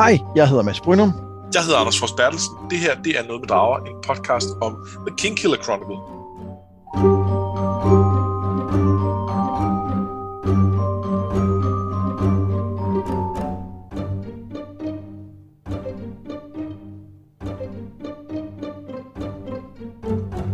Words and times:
Hej, 0.00 0.18
jeg 0.36 0.48
hedder 0.48 0.62
Mads 0.62 0.80
Brynum. 0.80 1.12
Jeg 1.54 1.62
hedder 1.62 1.78
Anders 1.78 1.98
Fors 1.98 2.12
Bertelsen. 2.12 2.54
Det 2.70 2.78
her 2.78 3.02
det 3.02 3.18
er 3.18 3.22
Noget 3.26 3.40
med 3.40 3.48
Drager, 3.48 3.78
en 3.78 3.94
podcast 4.06 4.48
om 4.60 4.86
The 5.06 5.16
King 5.16 5.36
Killer 5.36 5.56
Chronicle. 5.62 5.96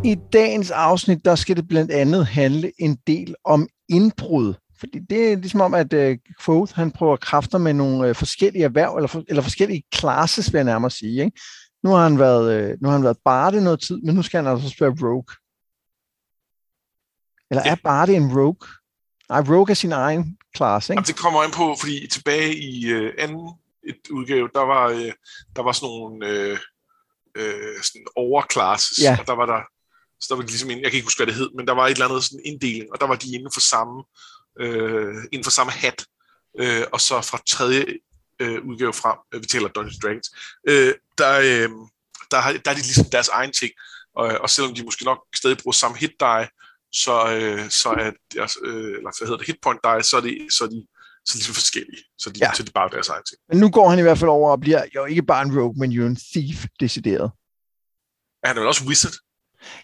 I 0.04 0.14
dagens 0.32 0.71
afsnit, 0.71 1.25
der 1.25 1.35
skal 1.35 1.57
det 1.57 1.68
blandt 1.68 1.90
andet 1.90 2.26
handle 2.26 2.72
en 2.79 2.99
del 3.07 3.35
om 3.44 3.68
indbrud. 3.89 4.54
Fordi 4.79 4.98
det 4.98 5.32
er 5.32 5.36
ligesom 5.36 5.61
om, 5.61 5.75
at 5.75 5.93
uh, 5.93 6.16
Quoth, 6.44 6.75
han 6.75 6.90
prøver 6.90 7.17
kræfter 7.17 7.58
med 7.58 7.72
nogle 7.75 8.11
uh, 8.11 8.17
forskellige 8.17 8.64
erhverv, 8.64 8.96
eller, 8.96 9.08
for, 9.08 9.25
eller 9.29 9.43
forskellige 9.43 9.82
classes, 9.94 10.53
vil 10.53 10.58
jeg 10.58 10.64
nærmere 10.64 10.90
sige. 10.90 11.25
Ikke? 11.25 11.40
Nu 11.82 11.90
har 11.90 12.03
han 12.03 12.18
været, 12.18 12.72
uh, 12.72 12.82
nu 12.82 12.89
har 12.89 12.96
han 12.96 13.04
været 13.04 13.18
barde 13.25 13.64
noget 13.64 13.81
tid, 13.81 14.03
men 14.03 14.14
nu 14.14 14.22
skal 14.22 14.44
han 14.44 14.53
altså 14.53 14.76
være 14.81 14.96
rogue. 15.08 15.34
Eller 17.50 17.62
er 17.62 17.76
barde 17.84 18.14
en 18.14 18.39
rogue? 18.39 18.68
Nej, 19.29 19.40
rogue 19.40 19.70
er 19.70 19.75
sin 19.75 19.93
egen 19.93 20.39
class, 20.57 20.89
ikke? 20.89 20.96
Jamen, 20.98 21.06
det 21.06 21.17
kommer 21.17 21.43
an 21.43 21.50
på, 21.50 21.76
fordi 21.81 22.06
tilbage 22.06 22.56
i 22.56 22.95
uh, 22.95 23.11
anden 23.18 23.50
et 23.89 24.11
udgave, 24.11 24.48
der 24.54 24.61
var, 24.61 24.90
uh, 24.93 25.12
der 25.56 25.62
var 25.62 25.72
sådan 25.72 25.89
nogle 25.89 26.17
uh, 26.32 26.58
uh, 27.40 27.76
sådan 27.82 28.06
overclasses, 28.17 28.98
Ja. 29.03 29.17
og 29.20 29.26
der 29.26 29.36
var 29.40 29.46
der, 29.46 29.61
så 30.20 30.26
der 30.31 30.36
var 30.36 30.43
ligesom 30.43 30.70
en, 30.70 30.82
jeg 30.82 30.90
kan 30.90 30.98
ikke 30.98 31.06
huske, 31.06 31.18
hvad 31.18 31.26
det 31.26 31.40
hed, 31.40 31.50
men 31.56 31.67
der 31.67 31.75
var 31.75 31.86
et 31.86 31.90
eller 31.90 32.08
andet 32.08 32.25
sådan 32.25 32.47
inddeling, 32.50 32.86
og 32.92 33.00
der 33.00 33.06
var 33.06 33.17
de 33.17 33.34
inden 33.34 33.53
for 33.55 33.61
samme, 33.61 34.05
øh, 34.61 35.15
inden 35.33 35.45
for 35.45 35.51
samme 35.51 35.73
hat, 35.73 36.06
øh, 36.59 36.85
og 36.93 37.01
så 37.01 37.21
fra 37.21 37.41
tredje 37.49 37.85
øh, 38.41 38.65
udgave 38.65 38.93
frem, 38.93 39.19
øh, 39.35 39.43
vi 39.43 39.47
taler 39.47 39.69
Dungeons 39.69 39.98
Dragons, 40.03 40.31
øh, 40.69 40.95
der, 41.19 41.33
øh, 41.39 41.71
der, 42.31 42.41
har, 42.41 42.53
der 42.53 42.71
er 42.71 42.75
de 42.75 42.81
ligesom 42.81 43.05
deres 43.13 43.29
egen 43.29 43.53
ting, 43.53 43.71
og, 44.15 44.27
og 44.27 44.51
selvom 44.51 44.75
de 44.75 44.85
måske 44.85 45.05
nok 45.05 45.19
stadig 45.37 45.59
bruger 45.59 45.73
samme 45.73 45.97
hit 45.97 46.13
die, 46.21 46.48
så, 46.93 47.15
øh, 47.37 47.71
så 47.71 47.89
er 47.89 48.11
deres, 48.35 48.57
øh, 48.65 48.75
eller 48.98 49.19
hvad 49.19 49.27
hedder 49.27 49.39
det, 49.39 49.47
hit 49.47 49.59
point 49.63 49.81
die, 49.85 50.03
så 50.03 50.17
er, 50.17 50.21
det, 50.21 50.47
så 50.51 50.65
er 50.65 50.69
de 50.69 50.87
så 51.27 51.31
er 51.31 51.35
de 51.35 51.39
ligesom 51.39 51.55
forskellige, 51.55 52.03
så 52.19 52.31
de, 52.31 52.39
Ja. 52.39 52.47
ja. 52.47 52.55
så 52.55 52.63
er 52.63 52.65
de 52.65 52.73
bare 52.73 52.89
deres 52.89 53.09
egen 53.09 53.25
ting. 53.29 53.41
Men 53.48 53.59
nu 53.59 53.70
går 53.70 53.89
han 53.89 53.98
i 53.98 54.03
hvert 54.03 54.19
fald 54.19 54.31
over 54.31 54.51
og 54.51 54.61
bliver 54.61 54.83
jo 54.95 55.05
ikke 55.05 55.23
bare 55.23 55.43
en 55.43 55.59
rogue, 55.59 55.75
men 55.79 55.93
jo 55.93 56.07
en 56.07 56.17
thief, 56.17 56.67
decideret. 56.81 57.31
Er 58.43 58.48
han 58.48 58.57
vel 58.57 58.67
også 58.67 58.85
wizard? 58.85 59.13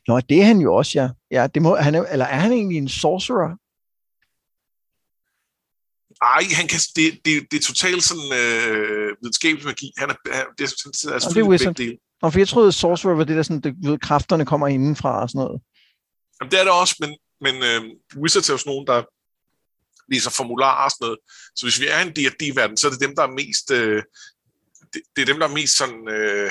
Nå, 0.09 0.21
det 0.21 0.41
er 0.41 0.45
han 0.45 0.59
jo 0.59 0.75
også, 0.75 0.99
ja. 1.01 1.09
ja 1.31 1.47
det 1.47 1.63
må, 1.63 1.77
han 1.77 1.95
er, 1.95 2.05
eller 2.05 2.25
er 2.25 2.39
han 2.39 2.53
egentlig 2.53 2.79
en 2.79 2.89
sorcerer? 2.89 3.57
Ej, 6.23 6.45
han 6.59 6.69
kan, 6.69 6.81
det, 6.97 7.21
det, 7.25 7.33
det 7.51 7.57
er 7.59 7.63
totalt 7.63 8.05
sådan 8.05 8.33
øh, 8.33 9.09
videnskabelig 9.21 9.67
magi. 9.67 9.93
Han 9.99 10.11
er, 10.11 10.15
han, 10.33 10.45
det 10.59 10.65
er, 10.65 10.69
det 10.69 11.05
er, 11.05 11.41
er 11.41 11.49
wizard. 11.49 11.75
begge 11.75 11.91
dele. 11.91 11.99
Nå, 12.23 12.31
for 12.31 12.39
jeg 12.39 12.49
troede, 12.49 12.69
at 12.69 12.75
sorcerer 12.75 13.15
var 13.15 13.25
det 13.25 13.37
der 13.37 13.43
sådan, 13.43 13.61
det, 13.61 13.75
ved, 13.83 13.99
kræfterne 13.99 14.47
kommer 14.47 14.67
indenfra 14.67 15.23
og 15.23 15.29
sådan 15.31 15.39
noget. 15.39 15.61
Jamen, 16.41 16.51
det 16.51 16.61
er 16.61 16.65
det 16.65 16.73
også, 16.73 16.97
men, 17.01 17.11
men 17.41 17.55
øh, 17.63 17.83
Wizards 18.23 18.49
er 18.49 18.55
jo 18.55 18.59
sådan 18.59 18.71
nogen, 18.71 18.87
der 18.87 19.03
læser 20.13 20.31
formularer 20.31 20.85
og 20.85 20.91
sådan 20.91 21.05
noget. 21.05 21.19
Så 21.57 21.67
hvis 21.67 21.81
vi 21.81 21.87
er 21.87 22.01
en 22.01 22.13
D&D-verden, 22.17 22.77
så 22.77 22.87
er 22.87 22.91
det 22.91 23.01
dem, 23.01 23.15
der 23.17 23.23
er 23.23 23.37
mest... 23.41 23.71
Øh, 23.71 24.03
det, 24.93 25.01
det 25.17 25.23
er 25.23 25.27
dem, 25.27 25.39
der 25.39 25.49
er 25.49 25.55
mest 25.55 25.77
sådan... 25.77 26.09
Øh, 26.09 26.51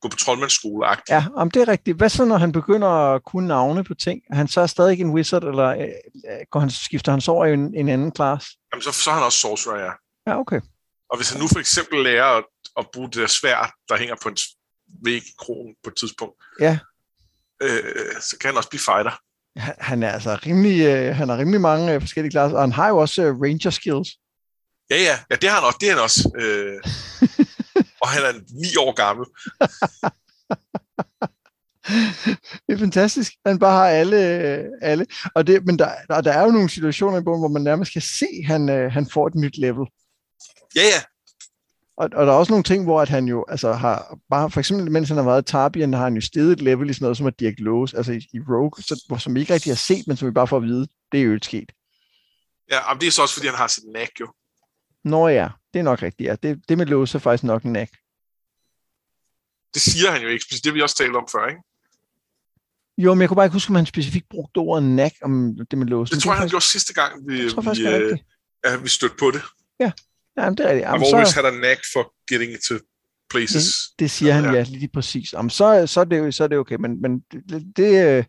gå 0.00 0.08
på 0.08 0.16
troldmandsskole 0.16 0.86
-agtigt. 0.88 1.02
Ja, 1.10 1.24
om 1.34 1.50
det 1.50 1.62
er 1.62 1.68
rigtigt. 1.68 1.96
Hvad 1.96 2.08
så, 2.08 2.24
når 2.24 2.36
han 2.36 2.52
begynder 2.52 2.88
at 2.88 3.24
kunne 3.24 3.48
navne 3.48 3.84
på 3.84 3.94
ting? 3.94 4.22
Er 4.30 4.36
han 4.36 4.48
så 4.48 4.60
er 4.60 4.66
stadig 4.66 5.00
en 5.00 5.10
wizard, 5.10 5.44
eller 5.44 5.68
øh, 5.68 5.88
går 6.50 6.60
han, 6.60 6.70
skifter 6.70 7.12
han 7.12 7.20
så 7.20 7.32
over 7.32 7.44
i 7.46 7.52
en, 7.52 7.74
en 7.74 7.88
anden 7.88 8.12
klasse? 8.12 8.48
Jamen, 8.72 8.82
så, 8.82 8.92
så 8.92 9.10
er 9.10 9.14
han 9.14 9.22
også 9.24 9.38
sorcerer, 9.38 9.84
ja. 9.84 9.90
Ja, 10.26 10.38
okay. 10.40 10.60
Og 11.10 11.16
hvis 11.16 11.30
han 11.30 11.40
nu 11.40 11.48
for 11.48 11.58
eksempel 11.58 12.02
lærer 12.04 12.24
at, 12.24 12.44
at 12.78 12.86
bruge 12.92 13.06
det 13.08 13.14
der 13.14 13.26
svær, 13.26 13.72
der 13.88 13.96
hænger 13.96 14.14
på 14.22 14.28
en 14.28 14.36
væg 15.04 15.16
i 15.16 15.34
krogen 15.38 15.74
på 15.84 15.90
et 15.90 15.96
tidspunkt, 15.96 16.34
Ja. 16.60 16.78
øh, 17.62 18.20
så 18.20 18.36
kan 18.40 18.48
han 18.48 18.56
også 18.56 18.68
blive 18.68 18.80
fighter. 18.80 19.18
Han, 19.78 20.02
er 20.02 20.12
altså 20.12 20.38
rimelig, 20.46 20.86
øh, 20.86 21.16
han 21.16 21.28
har 21.28 21.38
rimelig 21.38 21.60
mange 21.60 21.94
øh, 21.94 22.00
forskellige 22.00 22.30
klasser, 22.30 22.56
og 22.56 22.62
han 22.62 22.72
har 22.72 22.88
jo 22.88 22.96
også 22.96 23.22
øh, 23.22 23.40
ranger 23.40 23.70
skills. 23.70 24.08
Ja, 24.90 24.96
ja, 24.96 25.18
ja, 25.30 25.36
det 25.36 25.48
har 25.50 25.56
han 25.56 25.64
også. 25.66 25.78
Det 25.80 25.88
er 25.88 25.94
han 25.94 26.02
også. 26.02 26.30
Øh, 26.38 26.80
og 28.06 28.12
han 28.12 28.22
er 28.22 28.32
ni 28.62 28.76
år 28.78 28.92
gammel. 28.92 29.26
Det 32.66 32.74
er 32.74 32.78
fantastisk. 32.78 33.32
Han 33.46 33.58
bare 33.58 33.72
har 33.72 33.88
alle, 33.88 34.16
øh, 34.16 34.64
alle. 34.82 35.06
Og 35.34 35.46
det, 35.46 35.66
men 35.66 35.78
der, 35.78 35.90
der, 36.08 36.20
der 36.20 36.32
er 36.32 36.44
jo 36.44 36.50
nogle 36.50 36.70
situationer 36.70 37.20
i 37.20 37.24
bogen, 37.24 37.40
hvor 37.40 37.48
man 37.48 37.62
nærmest 37.62 37.92
kan 37.92 38.02
se, 38.02 38.26
at 38.42 38.46
han, 38.46 38.68
øh, 38.68 38.92
han 38.92 39.10
får 39.10 39.26
et 39.26 39.34
nyt 39.34 39.58
level. 39.58 39.86
Ja, 40.76 40.82
ja. 40.82 41.00
Og, 41.96 42.08
og 42.14 42.26
der 42.26 42.32
er 42.32 42.36
også 42.36 42.52
nogle 42.52 42.62
ting, 42.62 42.84
hvor 42.84 43.00
at 43.00 43.08
han 43.08 43.24
jo 43.28 43.44
altså 43.48 43.72
har, 43.72 44.18
bare 44.30 44.50
for 44.50 44.60
eksempel 44.60 44.90
mens 44.90 45.08
han 45.08 45.16
har 45.16 45.24
været 45.24 45.42
i 45.42 45.50
Tarbian, 45.52 45.94
har 45.94 46.04
han 46.04 46.14
jo 46.14 46.20
steget 46.20 46.52
et 46.52 46.60
level 46.60 46.90
i 46.90 46.92
sådan 46.92 47.04
noget 47.04 47.16
som 47.16 47.26
at 47.26 47.40
Dirk 47.40 47.54
Lose, 47.58 47.96
altså 47.96 48.12
i, 48.12 48.16
i 48.16 48.40
Rogue, 48.48 48.82
så, 48.82 49.16
som 49.18 49.34
vi 49.34 49.40
ikke 49.40 49.54
rigtig 49.54 49.70
har 49.70 49.76
set, 49.76 50.06
men 50.06 50.16
som 50.16 50.28
vi 50.28 50.32
bare 50.32 50.46
får 50.46 50.56
at 50.56 50.62
vide, 50.62 50.86
det 51.12 51.20
er 51.20 51.24
jo 51.24 51.34
ikke 51.34 51.46
sket. 51.46 51.72
ja 52.70 52.92
og 52.92 53.00
det 53.00 53.06
er 53.06 53.10
så 53.10 53.22
også, 53.22 53.34
fordi 53.34 53.46
han 53.46 53.56
har 53.56 53.66
sit 53.66 53.84
knack, 53.90 54.20
jo. 54.20 54.28
Nå 55.04 55.28
ja, 55.28 55.48
det 55.76 55.80
er 55.80 55.84
nok 55.84 56.02
rigtigt. 56.02 56.26
Ja. 56.28 56.34
Det, 56.42 56.68
det 56.68 56.78
med 56.78 56.86
Lose 56.86 57.18
er 57.18 57.20
faktisk 57.20 57.44
nok 57.44 57.62
en 57.62 57.70
knack. 57.70 57.90
Det 59.74 59.82
siger 59.82 60.10
han 60.10 60.22
jo 60.22 60.28
eksplicit. 60.28 60.64
Det 60.64 60.74
vi 60.74 60.80
også 60.80 60.96
talt 60.96 61.16
om 61.16 61.28
før, 61.32 61.46
ikke? 61.46 61.60
Jo, 62.98 63.14
men 63.14 63.20
jeg 63.20 63.28
kunne 63.28 63.36
bare 63.36 63.46
ikke 63.46 63.52
huske, 63.52 63.70
om 63.70 63.74
han 63.74 63.86
specifikt 63.86 64.28
brugte 64.28 64.58
ordet 64.58 64.84
knack 64.84 65.14
om 65.22 65.58
det 65.70 65.78
med 65.78 65.86
Lose. 65.86 66.14
Det 66.14 66.22
tror 66.22 66.32
jeg, 66.32 66.38
han 66.38 66.48
gjorde 66.48 66.64
sidste 66.64 66.94
gang, 66.94 67.28
vi, 67.28 67.42
Jeg 67.42 67.50
tror 67.50 67.62
vi, 67.74 67.84
det 67.84 68.02
øh, 68.02 68.18
ja, 68.64 68.76
vi 68.76 68.88
stødte 68.88 69.14
på 69.18 69.30
det. 69.30 69.42
Ja, 69.80 69.92
men 70.36 70.58
det 70.58 70.66
er 70.66 70.70
rigtigt. 70.70 70.86
I've 70.86 70.90
Jamen, 70.90 71.06
always 71.06 71.28
så, 71.28 71.34
had 71.34 71.44
a 71.44 71.50
knack 71.50 71.80
for 71.92 72.14
getting 72.30 72.52
into 72.52 72.74
places. 73.30 73.64
det 73.98 74.10
siger 74.10 74.32
han 74.32 74.44
Ja. 74.44 74.52
ja 74.52 74.62
lige 74.68 74.88
præcis. 74.94 75.32
Jamen, 75.32 75.50
så, 75.50 75.86
så, 75.86 76.00
er 76.00 76.04
det, 76.04 76.34
så 76.34 76.44
er 76.44 76.48
det 76.48 76.58
okay, 76.58 76.76
men, 76.76 77.02
men 77.02 77.18
det, 77.18 77.76
det, 77.76 78.18
øh, 78.18 78.24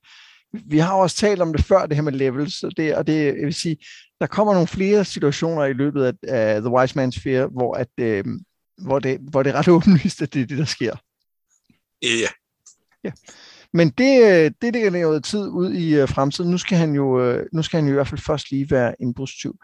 vi 0.54 0.78
har 0.78 0.94
også 0.94 1.16
talt 1.16 1.42
om 1.42 1.54
det 1.54 1.66
før, 1.66 1.86
det 1.86 1.98
her 1.98 2.02
med 2.02 2.12
levels, 2.12 2.64
og 2.64 2.78
det, 2.78 2.96
og 2.96 3.08
det 3.08 3.26
jeg 3.26 3.46
vil 3.46 3.54
sige, 3.54 3.78
der 4.22 4.28
kommer 4.28 4.54
nogle 4.54 4.68
flere 4.68 5.06
situationer 5.06 5.66
i 5.66 5.74
løbet 5.74 6.04
af, 6.04 6.14
af 6.28 6.62
The 6.62 6.70
Wise 6.70 7.00
Man's 7.00 7.24
Fear, 7.24 7.48
hvor, 7.48 7.74
at, 7.74 7.90
øh, 8.00 8.24
hvor, 8.78 9.00
det, 9.00 9.20
hvor 9.22 9.44
det 9.44 9.50
er 9.50 9.54
ret 9.54 9.68
åbenlyst, 9.78 10.22
at 10.22 10.34
det 10.34 10.42
er 10.42 10.46
det, 10.46 10.58
der 10.58 10.66
sker. 10.66 10.96
Ja, 13.04 13.12
Men 13.74 13.90
det, 13.90 14.54
det 14.62 14.74
ligger 14.74 14.90
noget 14.90 15.24
tid 15.24 15.48
ud 15.48 15.74
i 15.74 15.96
øh, 15.96 16.10
fremtiden. 16.10 16.52
Nu 16.52 16.58
skal 16.58 16.78
han 16.78 16.94
jo 16.94 17.22
øh, 17.22 17.46
nu 17.54 17.64
skal 17.64 17.78
han 17.78 17.88
jo 17.88 17.94
i 17.94 17.94
hvert 17.94 18.08
fald 18.08 18.22
først 18.22 18.52
lige 18.52 18.72
være 18.72 18.96
indbrudstyv. 19.00 19.56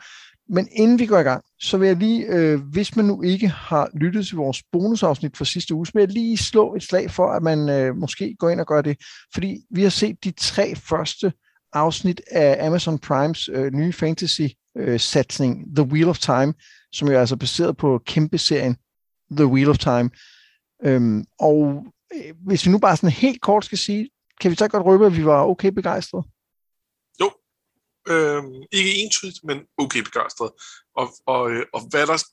Men 0.50 0.68
inden 0.72 1.00
vi 1.00 1.06
går 1.06 1.20
i 1.20 1.24
gang, 1.24 1.44
så 1.60 1.78
vil 1.78 1.88
jeg 1.88 1.98
lige, 1.98 2.26
øh, 2.26 2.62
hvis 2.62 2.96
man 2.96 3.06
nu 3.06 3.22
ikke 3.22 3.48
har 3.48 3.90
lyttet 3.94 4.28
til 4.28 4.36
vores 4.36 4.64
bonusafsnit 4.72 5.38
fra 5.38 5.46
sidste 5.46 5.74
uge, 5.74 5.86
så 5.86 5.92
vil 5.94 6.02
jeg 6.02 6.10
lige 6.10 6.38
slå 6.38 6.76
et 6.76 6.84
slag 6.84 7.12
for, 7.12 7.32
at 7.32 7.44
man 7.44 7.70
øh, 7.70 7.96
måske 7.96 8.36
går 8.40 8.50
ind 8.50 8.60
og 8.60 8.68
gør 8.68 8.82
det. 8.82 8.98
Fordi 9.34 9.58
vi 9.72 9.84
har 9.84 9.90
set 9.90 10.24
de 10.24 10.32
tre 10.32 10.76
første 10.76 11.34
afsnit 11.74 12.22
af 12.32 12.68
Amazon 12.68 13.00
Primes 13.00 13.50
øh, 13.50 13.74
nye 13.74 13.94
fantasy-satsning, 13.94 15.60
øh, 15.60 15.76
The 15.76 15.86
Wheel 15.86 16.10
of 16.10 16.20
Time, 16.20 16.54
som 16.92 17.08
jo 17.08 17.16
er 17.16 17.20
altså 17.20 17.38
baseret 17.38 17.78
på 17.78 18.02
kæmpe-serien 18.06 18.78
The 19.32 19.46
Wheel 19.46 19.70
of 19.70 19.78
Time. 19.78 20.10
Øhm, 20.84 21.26
og 21.40 21.86
øh, 22.16 22.34
hvis 22.46 22.66
vi 22.66 22.72
nu 22.72 22.78
bare 22.78 22.98
sådan 22.98 23.10
helt 23.10 23.42
kort 23.42 23.66
skal 23.66 23.78
sige, 23.78 24.10
kan 24.42 24.52
vi 24.52 24.56
så 24.56 24.68
godt 24.68 24.86
røbe, 24.86 25.06
at 25.06 25.18
vi 25.18 25.26
var 25.26 25.44
okay 25.44 25.70
begejstrede? 25.70 26.24
Øhm, 28.08 28.54
ikke 28.72 28.96
entydigt, 28.96 29.44
men 29.44 29.58
okay 29.78 30.00
begejstret. 30.00 30.52
Og, 30.96 31.08
og, 31.26 31.52
øh, 31.52 31.66
og 31.74 31.82
hvad, 31.90 32.08
der, 32.08 32.24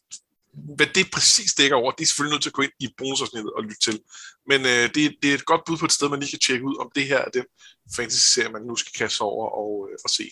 hvad 0.76 0.86
det 0.86 1.10
præcis 1.12 1.54
dækker 1.54 1.76
over, 1.76 1.90
det 1.92 2.02
er 2.02 2.06
selvfølgelig 2.06 2.34
nødt 2.34 2.42
til 2.42 2.50
at 2.50 2.58
gå 2.58 2.62
ind 2.62 2.72
i 2.80 2.88
bonusafsnittet 2.98 3.52
og 3.52 3.62
lytte 3.62 3.80
til. 3.80 4.00
Men 4.46 4.60
øh, 4.60 4.84
det, 4.94 5.16
det 5.22 5.30
er 5.30 5.34
et 5.34 5.44
godt 5.44 5.62
bud 5.66 5.76
på 5.76 5.84
et 5.84 5.92
sted, 5.92 6.08
man 6.08 6.20
lige 6.20 6.30
kan 6.30 6.38
tjekke 6.46 6.64
ud, 6.64 6.76
om 6.80 6.90
det 6.94 7.04
her 7.06 7.18
er 7.18 7.30
den 7.30 7.44
fantasy-serie, 7.96 8.52
man 8.52 8.62
nu 8.62 8.76
skal 8.76 8.92
kaste 8.98 9.22
over 9.22 9.46
og, 9.48 9.88
øh, 9.90 9.98
og 10.04 10.10
se. 10.10 10.24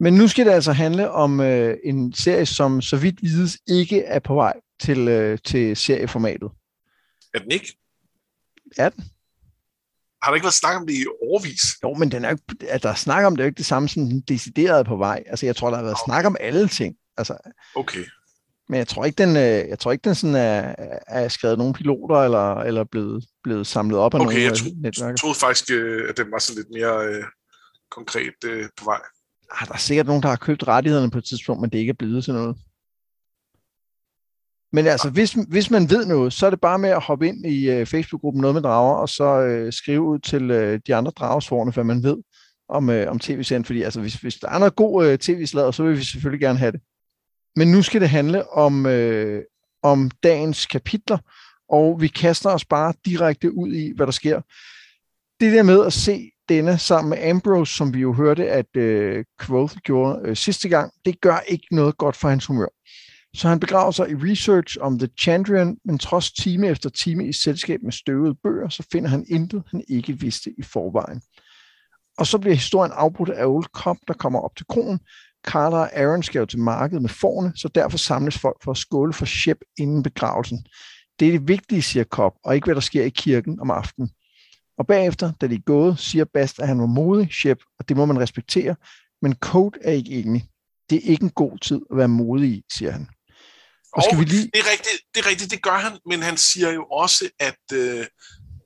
Men 0.00 0.14
nu 0.14 0.28
skal 0.28 0.46
det 0.46 0.52
altså 0.52 0.72
handle 0.72 1.10
om 1.10 1.40
øh, 1.40 1.76
en 1.84 2.12
serie, 2.12 2.46
som 2.46 2.82
så 2.82 2.96
vidt 2.96 3.22
vides 3.22 3.58
ikke 3.66 4.02
er 4.02 4.18
på 4.18 4.34
vej 4.34 4.60
til, 4.80 5.08
øh, 5.08 5.38
til 5.44 5.76
serieformatet. 5.76 6.50
Er 7.34 7.38
den 7.38 7.50
ikke? 7.50 7.76
Er 8.78 8.88
den? 8.88 9.04
Har 10.22 10.30
der 10.30 10.34
ikke 10.34 10.44
været 10.44 10.54
snak 10.54 10.76
om 10.76 10.86
det 10.86 10.94
i 10.94 11.04
overvis? 11.22 11.60
Jo, 11.84 11.94
men 11.94 12.10
den 12.10 12.24
er 12.24 12.36
at 12.68 12.82
der 12.82 12.88
er 12.88 12.94
snak 12.94 13.24
om 13.24 13.36
det 13.36 13.42
er 13.42 13.44
jo 13.44 13.48
ikke 13.48 13.58
det 13.58 13.66
samme 13.66 13.88
som 13.88 14.06
den 14.06 14.20
decideret 14.20 14.86
på 14.86 14.96
vej. 14.96 15.22
Altså, 15.26 15.46
jeg 15.46 15.56
tror, 15.56 15.68
der 15.70 15.76
har 15.76 15.84
været 15.84 15.98
snak 16.06 16.24
om 16.24 16.36
alle 16.40 16.68
ting. 16.68 16.94
Altså, 17.16 17.36
Okay. 17.74 18.04
men 18.68 18.78
jeg 18.78 18.88
tror 18.88 19.04
ikke, 19.04 19.16
den, 19.24 19.36
øh, 19.36 19.68
jeg 19.68 19.78
tror 19.78 19.92
ikke, 19.92 20.02
den 20.02 20.14
sådan 20.14 20.34
er, 20.36 20.74
er 21.06 21.28
skrevet 21.28 21.58
nogle 21.58 21.74
piloter 21.74 22.16
eller, 22.16 22.54
eller 22.54 22.84
blevet, 22.84 23.24
blevet 23.44 23.66
samlet 23.66 23.98
op 23.98 24.14
af 24.14 24.18
Okay, 24.18 24.24
nogle 24.26 24.40
jeg 24.42 24.50
øh, 24.50 24.56
tro, 24.56 24.68
netværker. 24.82 25.16
troede 25.16 25.38
faktisk, 25.38 25.70
øh, 25.70 26.08
at 26.08 26.16
den 26.16 26.30
var 26.32 26.38
sådan 26.38 26.56
lidt 26.56 26.70
mere 26.72 27.06
øh, 27.06 27.24
konkret 27.90 28.34
øh, 28.44 28.68
på 28.78 28.84
vej. 28.84 29.00
Ah, 29.60 29.66
der 29.68 29.74
er 29.74 29.78
sikkert 29.78 30.06
nogen, 30.06 30.22
der 30.22 30.28
har 30.28 30.36
købt 30.36 30.68
rettighederne 30.68 31.10
på 31.10 31.18
et 31.18 31.24
tidspunkt, 31.24 31.60
men 31.60 31.70
det 31.70 31.78
ikke 31.78 31.90
er 31.90 31.94
blevet 31.98 32.24
til 32.24 32.34
noget. 32.34 32.56
Men 34.72 34.86
altså, 34.86 35.10
hvis, 35.10 35.32
hvis 35.32 35.70
man 35.70 35.90
ved 35.90 36.06
noget, 36.06 36.32
så 36.32 36.46
er 36.46 36.50
det 36.50 36.60
bare 36.60 36.78
med 36.78 36.90
at 36.90 37.02
hoppe 37.02 37.28
ind 37.28 37.46
i 37.46 37.80
uh, 37.80 37.86
Facebook-gruppen 37.86 38.40
Noget 38.40 38.54
med 38.54 38.62
Drager, 38.62 38.94
og 38.94 39.08
så 39.08 39.62
uh, 39.64 39.72
skrive 39.72 40.00
ud 40.00 40.18
til 40.18 40.50
uh, 40.50 40.78
de 40.86 40.94
andre 40.94 41.12
dragesvorene, 41.16 41.72
hvad 41.72 41.84
man 41.84 42.02
ved 42.02 42.16
om, 42.68 42.88
uh, 42.88 43.02
om 43.06 43.18
tv-serien. 43.18 43.64
Fordi 43.64 43.82
altså, 43.82 44.00
hvis, 44.00 44.14
hvis 44.14 44.34
der 44.34 44.48
er 44.48 44.58
noget 44.58 44.76
god 44.76 45.06
uh, 45.06 45.18
tv-slader, 45.18 45.70
så 45.70 45.82
vil 45.82 45.98
vi 45.98 46.04
selvfølgelig 46.04 46.40
gerne 46.40 46.58
have 46.58 46.72
det. 46.72 46.80
Men 47.56 47.70
nu 47.70 47.82
skal 47.82 48.00
det 48.00 48.08
handle 48.08 48.52
om, 48.52 48.86
uh, 48.86 49.38
om 49.82 50.10
dagens 50.22 50.66
kapitler, 50.66 51.18
og 51.68 52.00
vi 52.00 52.08
kaster 52.08 52.50
os 52.50 52.64
bare 52.64 52.94
direkte 53.04 53.54
ud 53.54 53.72
i, 53.72 53.92
hvad 53.96 54.06
der 54.06 54.12
sker. 54.12 54.40
Det 55.40 55.52
der 55.52 55.62
med 55.62 55.86
at 55.86 55.92
se 55.92 56.30
denne 56.48 56.78
sammen 56.78 57.10
med 57.10 57.30
Ambrose, 57.30 57.76
som 57.76 57.94
vi 57.94 58.00
jo 58.00 58.12
hørte, 58.12 58.48
at 58.50 58.76
øh, 58.76 59.24
Quoth 59.40 59.76
gjorde 59.76 60.20
øh, 60.24 60.36
sidste 60.36 60.68
gang, 60.68 60.92
det 61.04 61.20
gør 61.20 61.38
ikke 61.48 61.66
noget 61.70 61.98
godt 61.98 62.16
for 62.16 62.28
hans 62.28 62.46
humør. 62.46 62.66
Så 63.34 63.48
han 63.48 63.60
begraver 63.60 63.90
sig 63.90 64.10
i 64.10 64.14
research 64.14 64.76
om 64.80 64.98
The 64.98 65.08
Chandrian, 65.20 65.76
men 65.84 65.98
trods 65.98 66.32
time 66.32 66.68
efter 66.68 66.90
time 66.90 67.28
i 67.28 67.32
selskab 67.32 67.80
med 67.82 67.92
støvede 67.92 68.34
bøger, 68.42 68.68
så 68.68 68.86
finder 68.92 69.08
han 69.08 69.24
intet, 69.28 69.62
han 69.70 69.84
ikke 69.88 70.20
vidste 70.20 70.50
i 70.58 70.62
forvejen. 70.62 71.22
Og 72.18 72.26
så 72.26 72.38
bliver 72.38 72.54
historien 72.54 72.92
afbrudt 72.94 73.28
af 73.28 73.46
Old 73.46 73.64
Cop, 73.64 73.96
der 74.08 74.14
kommer 74.14 74.40
op 74.40 74.56
til 74.56 74.66
kronen. 74.66 75.00
Carla 75.46 75.76
og 75.76 75.96
Aaron 75.96 76.22
skal 76.22 76.38
jo 76.38 76.46
til 76.46 76.58
markedet 76.58 77.02
med 77.02 77.10
forne, 77.10 77.52
så 77.56 77.68
derfor 77.68 77.98
samles 77.98 78.38
folk 78.38 78.62
for 78.64 78.70
at 78.70 78.76
skåle 78.76 79.12
for 79.12 79.24
Shep 79.24 79.58
inden 79.78 80.02
begravelsen. 80.02 80.66
Det 81.20 81.28
er 81.28 81.32
det 81.32 81.48
vigtige, 81.48 81.82
siger 81.82 82.04
Cobb, 82.04 82.34
og 82.44 82.54
ikke 82.54 82.64
hvad 82.64 82.74
der 82.74 82.80
sker 82.80 83.04
i 83.04 83.08
kirken 83.08 83.60
om 83.60 83.70
aftenen. 83.70 84.10
Og 84.78 84.86
bagefter, 84.86 85.32
da 85.40 85.46
de 85.46 85.54
er 85.54 85.60
gået, 85.66 85.98
siger 85.98 86.24
Bast, 86.24 86.60
at 86.60 86.68
han 86.68 86.80
var 86.80 86.86
modig, 86.86 87.28
Shep, 87.32 87.58
og 87.78 87.88
det 87.88 87.96
må 87.96 88.04
man 88.04 88.20
respektere, 88.20 88.76
men 89.22 89.34
Code 89.34 89.78
er 89.82 89.92
ikke 89.92 90.10
enig. 90.10 90.44
Det 90.90 90.96
er 90.96 91.10
ikke 91.10 91.24
en 91.24 91.30
god 91.30 91.58
tid 91.58 91.80
at 91.90 91.96
være 91.96 92.08
modig 92.08 92.50
i, 92.50 92.62
siger 92.72 92.90
han. 92.90 93.08
Og, 93.92 94.02
skal 94.02 94.18
vi 94.18 94.24
lige... 94.24 94.50
det, 94.54 94.60
er 94.60 94.70
rigtigt, 94.70 94.98
det 95.14 95.24
er 95.24 95.30
rigtigt, 95.30 95.50
det 95.50 95.62
gør 95.62 95.78
han, 95.78 95.98
men 96.06 96.22
han 96.22 96.36
siger 96.36 96.70
jo 96.70 96.84
også, 96.84 97.30
at, 97.38 97.62
øh, 97.72 98.06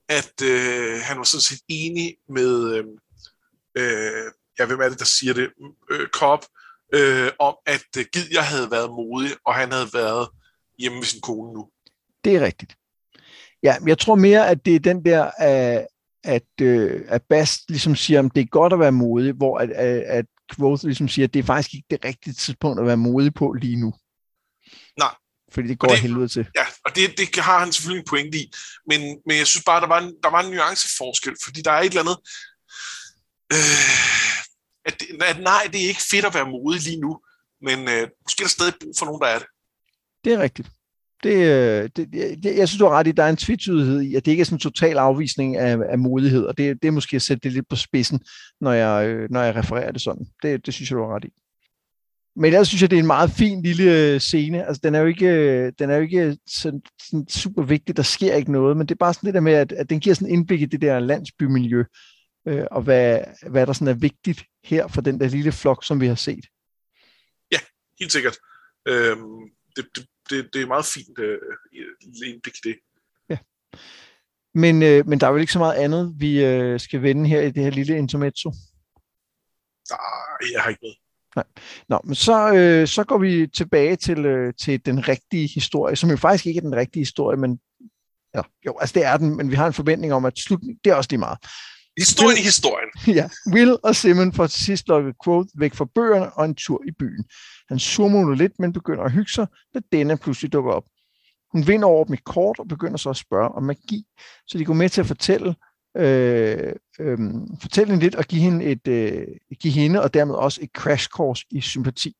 at 0.09 0.43
øh, 0.43 1.00
han 1.00 1.19
var 1.19 1.25
sådan 1.25 1.41
set 1.41 1.61
enig 1.69 2.17
med, 2.29 2.75
øh, 2.75 2.85
øh, 3.79 4.32
ja, 4.59 4.67
hvem 4.67 4.81
er 4.81 4.88
det, 4.88 4.99
der 4.99 5.05
siger 5.05 5.35
det, 5.35 5.50
øh, 5.91 6.09
Cobb, 6.09 6.44
øh, 6.94 7.31
om 7.38 7.55
at 7.67 7.87
øh, 7.99 8.05
Gid, 8.12 8.25
jeg 8.32 8.47
havde 8.47 8.71
været 8.71 8.91
modig, 8.91 9.31
og 9.47 9.55
han 9.55 9.73
havde 9.73 9.88
været 9.94 10.29
hjemme 10.79 10.99
med 10.99 11.05
sin 11.05 11.21
kone 11.21 11.53
nu. 11.53 11.69
Det 12.25 12.37
er 12.37 12.41
rigtigt. 12.41 12.76
Ja, 13.62 13.76
jeg 13.87 13.99
tror 13.99 14.15
mere, 14.15 14.49
at 14.49 14.65
det 14.67 14.75
er 14.75 14.81
den 14.81 15.05
der, 15.05 15.31
at, 15.38 15.87
at, 16.25 16.61
øh, 16.61 17.05
at 17.09 17.23
Bast 17.23 17.61
ligesom 17.69 17.97
siger, 17.97 18.23
at 18.23 18.31
det 18.35 18.41
er 18.41 18.47
godt 18.47 18.73
at 18.73 18.79
være 18.79 18.93
modig, 18.93 19.32
hvor 19.32 19.59
at, 19.59 19.71
at, 19.71 20.03
at 20.03 20.26
Quoth 20.56 20.85
ligesom 20.85 21.09
siger, 21.09 21.26
at 21.26 21.35
det 21.35 21.41
er 21.41 21.44
faktisk 21.44 21.75
ikke 21.75 21.87
det 21.91 22.05
rigtige 22.05 22.35
tidspunkt 22.35 22.81
at 22.81 22.87
være 22.87 22.97
modig 22.97 23.35
på 23.35 23.53
lige 23.53 23.76
nu. 23.76 23.94
Nej. 24.99 25.14
Fordi 25.52 25.69
det 25.69 25.79
går 25.79 25.88
det, 25.88 26.00
helvede 26.00 26.29
til. 26.29 26.46
Ja, 26.56 26.67
og 26.85 26.96
det, 26.96 27.19
det 27.19 27.37
har 27.37 27.58
han 27.58 27.73
selvfølgelig 27.73 28.00
en 28.00 28.08
point 28.08 28.35
i. 28.35 28.52
Men, 28.88 29.00
men 29.26 29.37
jeg 29.38 29.46
synes 29.46 29.64
bare, 29.64 29.81
der 29.81 29.87
var 29.87 30.00
en, 30.00 30.14
der 30.23 30.31
var 30.31 30.43
en 30.43 30.50
nuanceforskel, 30.50 31.37
fordi 31.44 31.61
der 31.62 31.70
er 31.70 31.81
et 31.81 31.87
eller 31.87 32.00
andet... 32.00 32.19
Øh, 33.52 34.05
at, 34.87 35.02
at 35.31 35.41
nej, 35.41 35.69
det 35.73 35.85
er 35.85 35.88
ikke 35.88 36.08
fedt 36.11 36.25
at 36.25 36.35
være 36.35 36.50
modig 36.50 36.81
lige 36.82 37.00
nu, 37.00 37.20
men 37.62 37.79
øh, 37.79 38.08
måske 38.25 38.41
er 38.41 38.44
der 38.44 38.49
stadig 38.49 38.75
brug 38.81 38.94
for 38.99 39.06
nogen, 39.06 39.20
der 39.20 39.26
er 39.26 39.38
det. 39.38 39.46
Det 40.25 40.32
er 40.32 40.38
rigtigt. 40.38 40.69
Det, 41.23 41.35
øh, 41.35 41.90
det, 41.97 42.12
det, 42.43 42.56
jeg 42.56 42.69
synes, 42.69 42.79
du 42.79 42.85
har 42.85 42.93
ret 42.93 43.06
i, 43.06 43.12
der 43.12 43.25
er 43.25 43.29
en 43.29 43.37
tvetydighed 43.37 44.00
i, 44.00 44.14
at 44.14 44.25
det 44.25 44.31
ikke 44.31 44.40
er 44.40 44.44
sådan 44.44 44.56
en 44.56 44.61
total 44.61 44.99
afvisning 44.99 45.56
af, 45.56 45.79
af 45.88 45.99
modighed, 45.99 46.44
og 46.44 46.58
det, 46.58 46.82
det 46.82 46.88
er 46.88 46.93
måske 46.93 47.17
at 47.17 47.23
sætte 47.23 47.40
det 47.40 47.52
lidt 47.52 47.69
på 47.69 47.76
spidsen, 47.76 48.20
når 48.61 48.73
jeg, 48.73 49.08
øh, 49.08 49.31
når 49.31 49.43
jeg 49.43 49.55
refererer 49.55 49.93
det 49.93 50.02
sådan. 50.02 50.26
Det, 50.43 50.67
det 50.67 50.75
synes 50.75 50.90
jeg, 50.90 50.97
du 50.97 51.02
har 51.02 51.17
ret 51.17 51.25
i. 51.25 51.32
Men 52.36 52.44
ellers 52.44 52.69
synes 52.69 52.82
jeg, 52.82 52.90
det 52.90 52.96
er 52.96 53.00
en 53.00 53.06
meget 53.06 53.31
fin 53.31 53.62
lille 53.62 54.12
øh, 54.14 54.20
scene. 54.20 54.66
Altså, 54.66 54.81
den 54.84 54.94
er 54.94 55.00
jo 55.00 55.06
ikke, 55.06 55.70
den 55.70 55.90
er 55.90 55.96
jo 55.96 56.02
ikke 56.02 56.36
sådan, 56.46 56.82
sådan 57.02 57.28
super 57.28 57.62
vigtig, 57.62 57.96
der 57.96 58.02
sker 58.02 58.34
ikke 58.34 58.52
noget, 58.52 58.76
men 58.76 58.86
det 58.86 58.94
er 58.94 58.98
bare 58.98 59.14
sådan 59.14 59.26
det 59.26 59.34
der 59.34 59.40
med, 59.40 59.52
at, 59.52 59.72
at 59.72 59.90
den 59.90 60.00
giver 60.00 60.14
sådan 60.14 60.34
indblik 60.34 60.62
i 60.62 60.66
det 60.66 60.82
der 60.82 60.98
landsbymiljø, 60.98 61.84
øh, 62.48 62.64
og 62.70 62.82
hvad, 62.82 63.20
hvad 63.50 63.66
der 63.66 63.72
sådan 63.72 63.88
er 63.88 63.98
vigtigt 63.98 64.44
her 64.64 64.88
for 64.88 65.00
den 65.00 65.20
der 65.20 65.28
lille 65.28 65.52
flok, 65.52 65.84
som 65.84 66.00
vi 66.00 66.06
har 66.06 66.14
set. 66.14 66.44
Ja, 67.52 67.58
helt 68.00 68.12
sikkert. 68.12 68.37
Øhm, 68.88 69.50
det, 69.76 69.87
det, 69.96 70.06
det, 70.30 70.48
det 70.52 70.62
er 70.62 70.66
meget 70.66 70.84
fint 70.84 71.19
øh, 71.19 71.38
indblik 72.26 72.54
i 72.54 72.69
det. 72.69 72.76
Ja. 73.28 73.38
Men, 74.54 74.82
øh, 74.82 75.06
men 75.06 75.20
der 75.20 75.26
er 75.26 75.32
vel 75.32 75.40
ikke 75.40 75.52
så 75.52 75.58
meget 75.58 75.75
andet, 75.75 76.14
vi 76.19 76.44
øh, 76.44 76.80
skal 76.80 77.02
vende 77.02 77.28
her 77.28 77.40
i 77.40 77.50
det 77.50 77.62
her 77.62 77.70
lille 77.70 77.98
intermezzo? 77.98 78.52
Nej, 79.90 80.52
jeg 80.52 80.62
har 80.62 80.70
ikke 80.70 80.82
noget. 80.82 80.98
Nej. 81.36 81.44
Nå, 81.88 82.00
men 82.04 82.14
så, 82.14 82.54
øh, 82.54 82.88
så 82.88 83.04
går 83.04 83.19
vi 83.19 83.46
tilbage 83.46 83.96
til, 83.96 84.26
øh, 84.26 84.52
til 84.60 84.86
den 84.86 85.08
rigtige 85.08 85.48
historie, 85.54 85.96
som 85.96 86.10
jo 86.10 86.16
faktisk 86.16 86.46
ikke 86.46 86.58
er 86.58 86.62
den 86.62 86.76
rigtige 86.76 87.00
historie, 87.00 87.36
men 87.36 87.58
ja, 88.34 88.40
jo, 88.66 88.78
altså 88.81 88.92
det 88.94 89.04
er 89.04 89.16
den, 89.16 89.36
men 89.36 89.50
vi 89.50 89.56
har 89.56 89.66
en 89.66 89.72
forventning 89.72 90.12
om, 90.12 90.25
at 90.25 90.38
slutningen, 90.38 90.78
det 90.84 90.90
er 90.90 90.94
også 90.94 91.10
lige 91.10 91.19
meget. 91.19 91.38
Historien 91.98 92.28
Will, 92.28 92.40
i 92.40 92.42
historien. 92.42 92.90
Ja, 93.19 93.28
Will 93.52 93.76
og 93.82 93.96
Simon 93.96 94.32
får 94.32 94.46
til 94.46 94.64
sidst 94.64 94.88
lukket 94.88 95.14
Quote 95.25 95.50
væk 95.54 95.75
fra 95.75 95.86
bøgerne 95.94 96.32
og 96.32 96.44
en 96.44 96.54
tur 96.54 96.82
i 96.88 96.90
byen. 96.98 97.25
Han 97.69 97.78
surmuler 97.78 98.37
lidt, 98.37 98.52
men 98.58 98.72
begynder 98.72 99.04
at 99.04 99.12
hygge 99.12 99.32
sig, 99.32 99.46
da 99.75 99.80
denne 99.92 100.16
pludselig 100.16 100.52
dukker 100.52 100.72
op. 100.72 100.84
Hun 101.52 101.66
vinder 101.66 101.88
over 101.88 102.04
dem 102.04 102.14
i 102.14 102.19
kort 102.25 102.58
og 102.58 102.69
begynder 102.69 102.96
så 102.96 103.10
at 103.10 103.16
spørge 103.16 103.48
om 103.48 103.62
magi, 103.62 104.04
så 104.46 104.58
de 104.58 104.64
går 104.64 104.75
med 104.75 104.88
til 104.88 105.00
at 105.00 105.06
fortælle, 105.06 105.54
øh, 105.96 106.73
øh, 107.00 107.19
fortælle 107.61 107.91
hende 107.91 108.05
lidt 108.05 108.14
og 108.14 108.25
give 108.25 108.43
hende, 108.43 108.64
et, 108.64 108.88
øh, 108.88 109.26
give 109.61 109.73
hende 109.73 110.02
og 110.02 110.14
dermed 110.14 110.35
også 110.35 110.61
et 110.62 110.70
crash 110.76 111.08
course 111.08 111.44
i 111.50 111.61
sympati. 111.61 112.14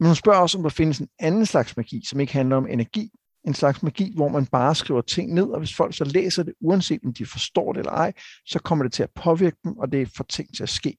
Men 0.00 0.06
hun 0.06 0.16
spørger 0.16 0.40
også, 0.40 0.58
om 0.58 0.62
der 0.62 0.70
findes 0.70 0.98
en 0.98 1.08
anden 1.18 1.46
slags 1.46 1.76
magi, 1.76 2.02
som 2.06 2.20
ikke 2.20 2.32
handler 2.32 2.56
om 2.56 2.66
energi, 2.66 3.10
en 3.46 3.54
slags 3.54 3.82
magi, 3.82 4.12
hvor 4.16 4.28
man 4.28 4.46
bare 4.46 4.74
skriver 4.74 5.00
ting 5.00 5.34
ned, 5.34 5.44
og 5.44 5.58
hvis 5.58 5.74
folk 5.74 5.96
så 5.96 6.04
læser 6.04 6.42
det, 6.42 6.54
uanset 6.60 7.00
om 7.04 7.14
de 7.14 7.26
forstår 7.26 7.72
det 7.72 7.80
eller 7.80 7.92
ej, 7.92 8.12
så 8.46 8.58
kommer 8.58 8.84
det 8.84 8.92
til 8.92 9.02
at 9.02 9.10
påvirke 9.14 9.56
dem, 9.64 9.78
og 9.78 9.92
det 9.92 10.10
får 10.16 10.24
ting 10.24 10.56
til 10.56 10.62
at 10.62 10.68
ske. 10.68 10.96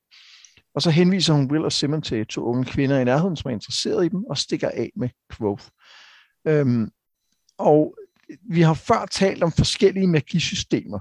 Og 0.76 0.82
så 0.82 0.90
henviser 0.90 1.34
hun 1.34 1.52
Will 1.52 1.66
og 1.66 1.72
Simon 1.72 2.02
til 2.02 2.26
to 2.26 2.44
unge 2.44 2.66
kvinder 2.66 3.00
i 3.00 3.04
nærheden, 3.04 3.36
som 3.36 3.50
er 3.50 3.54
interesseret 3.54 4.06
i 4.06 4.10
dem, 4.10 4.24
og 4.24 4.38
stikker 4.38 4.70
af 4.70 4.92
med 4.96 5.10
Quoth. 5.32 5.66
Øhm, 6.48 6.90
og 7.58 7.96
vi 8.50 8.62
har 8.62 8.74
før 8.74 9.06
talt 9.06 9.44
om 9.44 9.52
forskellige 9.52 10.08
magisystemer, 10.08 11.00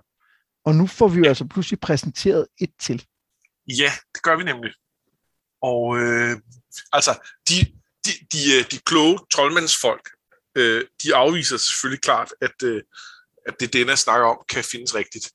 og 0.65 0.75
nu 0.75 0.87
får 0.87 1.09
vi 1.09 1.19
jo 1.19 1.25
altså 1.25 1.45
pludselig 1.45 1.81
præsenteret 1.81 2.47
et 2.61 2.71
til. 2.81 3.07
Ja, 3.69 3.93
det 4.15 4.23
gør 4.23 4.37
vi 4.37 4.45
nemlig. 4.45 4.73
Og 5.63 5.99
øh, 5.99 6.37
altså, 6.93 7.13
de, 7.49 7.55
de, 8.05 8.11
de, 8.33 8.39
øh, 8.57 8.71
de 8.71 8.79
kloge 8.79 9.19
troldmandsfolk, 9.31 10.11
øh, 10.57 10.85
de 11.03 11.15
afviser 11.15 11.57
selvfølgelig 11.57 12.03
klart, 12.03 12.35
at, 12.41 12.63
øh, 12.65 12.83
at 13.47 13.61
det, 13.61 13.73
denne 13.73 13.97
snakker 13.97 14.27
om, 14.27 14.45
kan 14.49 14.65
findes 14.65 14.95
rigtigt. 14.95 15.33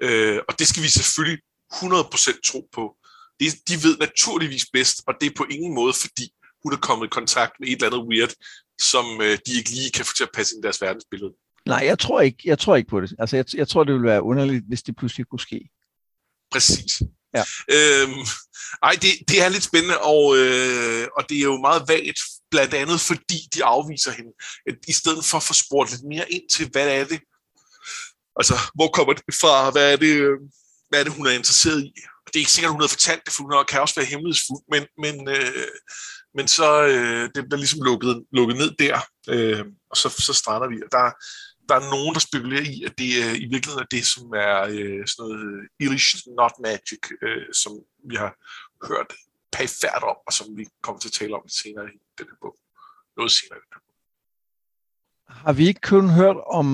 Øh, 0.00 0.40
og 0.48 0.58
det 0.58 0.66
skal 0.68 0.82
vi 0.82 0.88
selvfølgelig 0.88 1.42
100% 1.72 2.40
tro 2.50 2.68
på. 2.72 2.96
Det, 3.40 3.68
de 3.68 3.74
ved 3.82 3.98
naturligvis 3.98 4.66
bedst, 4.72 5.02
og 5.06 5.14
det 5.20 5.26
er 5.26 5.34
på 5.36 5.46
ingen 5.50 5.74
måde, 5.74 5.94
fordi 6.00 6.34
hun 6.62 6.72
er 6.72 6.76
kommet 6.76 7.06
i 7.06 7.16
kontakt 7.18 7.52
med 7.60 7.68
et 7.68 7.72
eller 7.72 7.86
andet 7.86 8.08
weird, 8.10 8.32
som 8.80 9.20
øh, 9.20 9.38
de 9.46 9.52
ikke 9.58 9.70
lige 9.70 9.90
kan 9.90 10.04
få 10.04 10.12
til 10.16 10.24
at 10.28 10.34
passe 10.34 10.54
ind 10.54 10.64
i 10.64 10.66
deres 10.66 10.80
verdensbillede. 10.80 11.32
Nej, 11.66 11.82
jeg 11.84 11.98
tror 11.98 12.20
ikke, 12.20 12.38
jeg 12.44 12.58
tror 12.58 12.76
ikke 12.76 12.90
på 12.90 13.00
det. 13.00 13.14
Altså, 13.18 13.36
jeg, 13.36 13.44
jeg 13.54 13.68
tror, 13.68 13.84
det 13.84 13.94
ville 13.94 14.08
være 14.08 14.22
underligt, 14.22 14.64
hvis 14.68 14.82
det 14.82 14.96
pludselig 14.96 15.26
kunne 15.26 15.40
ske. 15.40 15.70
Præcis. 16.52 17.02
Ja. 17.34 17.44
Øhm, 17.76 18.20
ej, 18.82 18.92
det, 19.02 19.10
det 19.28 19.42
er 19.42 19.48
lidt 19.48 19.64
spændende, 19.64 19.98
og, 19.98 20.36
øh, 20.36 21.08
og 21.16 21.28
det 21.28 21.38
er 21.38 21.42
jo 21.42 21.56
meget 21.56 21.82
vagt, 21.88 22.20
blandt 22.50 22.74
andet 22.74 23.00
fordi 23.00 23.38
de 23.54 23.64
afviser 23.64 24.12
hende. 24.12 24.32
At 24.66 24.74
I 24.88 24.92
stedet 24.92 25.24
for 25.24 25.36
at 25.36 25.42
få 25.42 25.54
spurgt 25.54 25.90
lidt 25.90 26.04
mere 26.04 26.32
ind 26.32 26.48
til, 26.50 26.68
hvad 26.72 26.88
er 26.88 27.04
det? 27.04 27.20
Altså, 28.36 28.54
hvor 28.74 28.88
kommer 28.88 29.12
det 29.12 29.34
fra? 29.40 29.70
Hvad 29.70 29.92
er 29.92 29.96
det, 29.96 30.14
øh, 30.26 30.38
hvad 30.88 31.00
er 31.00 31.04
det 31.04 31.12
hun 31.12 31.26
er 31.26 31.30
interesseret 31.30 31.80
i? 31.84 31.92
Og 32.26 32.28
det 32.32 32.36
er 32.36 32.44
ikke 32.44 32.50
sikkert, 32.50 32.72
hun 32.72 32.80
har 32.80 32.88
fortalt 32.88 33.24
det, 33.24 33.32
for 33.32 33.42
hun 33.42 33.64
kan 33.68 33.80
også 33.80 33.94
være 33.96 34.10
hemmelighedsfuld, 34.12 34.62
men, 34.72 34.82
men, 35.04 35.28
øh, 35.28 35.68
men 36.36 36.48
så 36.48 36.68
øh, 36.82 37.30
det 37.34 37.44
bliver 37.44 37.62
ligesom 37.64 37.82
lukket, 37.82 38.24
lukket 38.32 38.56
ned 38.56 38.70
der, 38.78 39.00
øh, 39.28 39.64
og 39.90 39.96
så, 39.96 40.08
så 40.08 40.32
strander 40.32 40.68
vi. 40.68 40.76
Og 40.84 40.90
der, 40.92 41.10
der 41.68 41.74
er 41.74 41.90
nogen, 41.94 42.14
der 42.14 42.20
spekulerer 42.20 42.62
i, 42.62 42.84
at 42.88 42.98
det 42.98 43.10
øh, 43.22 43.34
i 43.44 43.46
virkeligheden 43.52 43.84
er 43.86 43.90
det, 43.96 44.04
som 44.06 44.24
er 44.46 44.56
øh, 44.62 45.06
sådan 45.06 45.18
noget 45.18 45.68
Irish 45.80 46.28
not 46.38 46.54
magic, 46.66 47.02
øh, 47.22 47.46
som 47.62 47.72
vi 48.10 48.16
har 48.16 48.32
hørt 48.88 49.10
pæfærd 49.52 50.02
om, 50.02 50.16
og 50.26 50.32
som 50.32 50.46
vi 50.56 50.64
kommer 50.82 51.00
til 51.00 51.08
at 51.08 51.12
tale 51.12 51.34
om 51.34 51.48
senere 51.48 51.86
i 51.86 51.98
den 52.18 52.26
her 52.30 52.38
bog. 52.40 52.56
Noget 53.16 53.32
senere 53.32 53.58
i 53.58 53.62
den 53.64 53.72
her 53.74 53.82
bog. 53.86 53.94
Har 55.44 55.52
vi 55.52 55.68
ikke 55.68 55.80
kun 55.80 56.08
hørt 56.10 56.36
om, 56.46 56.68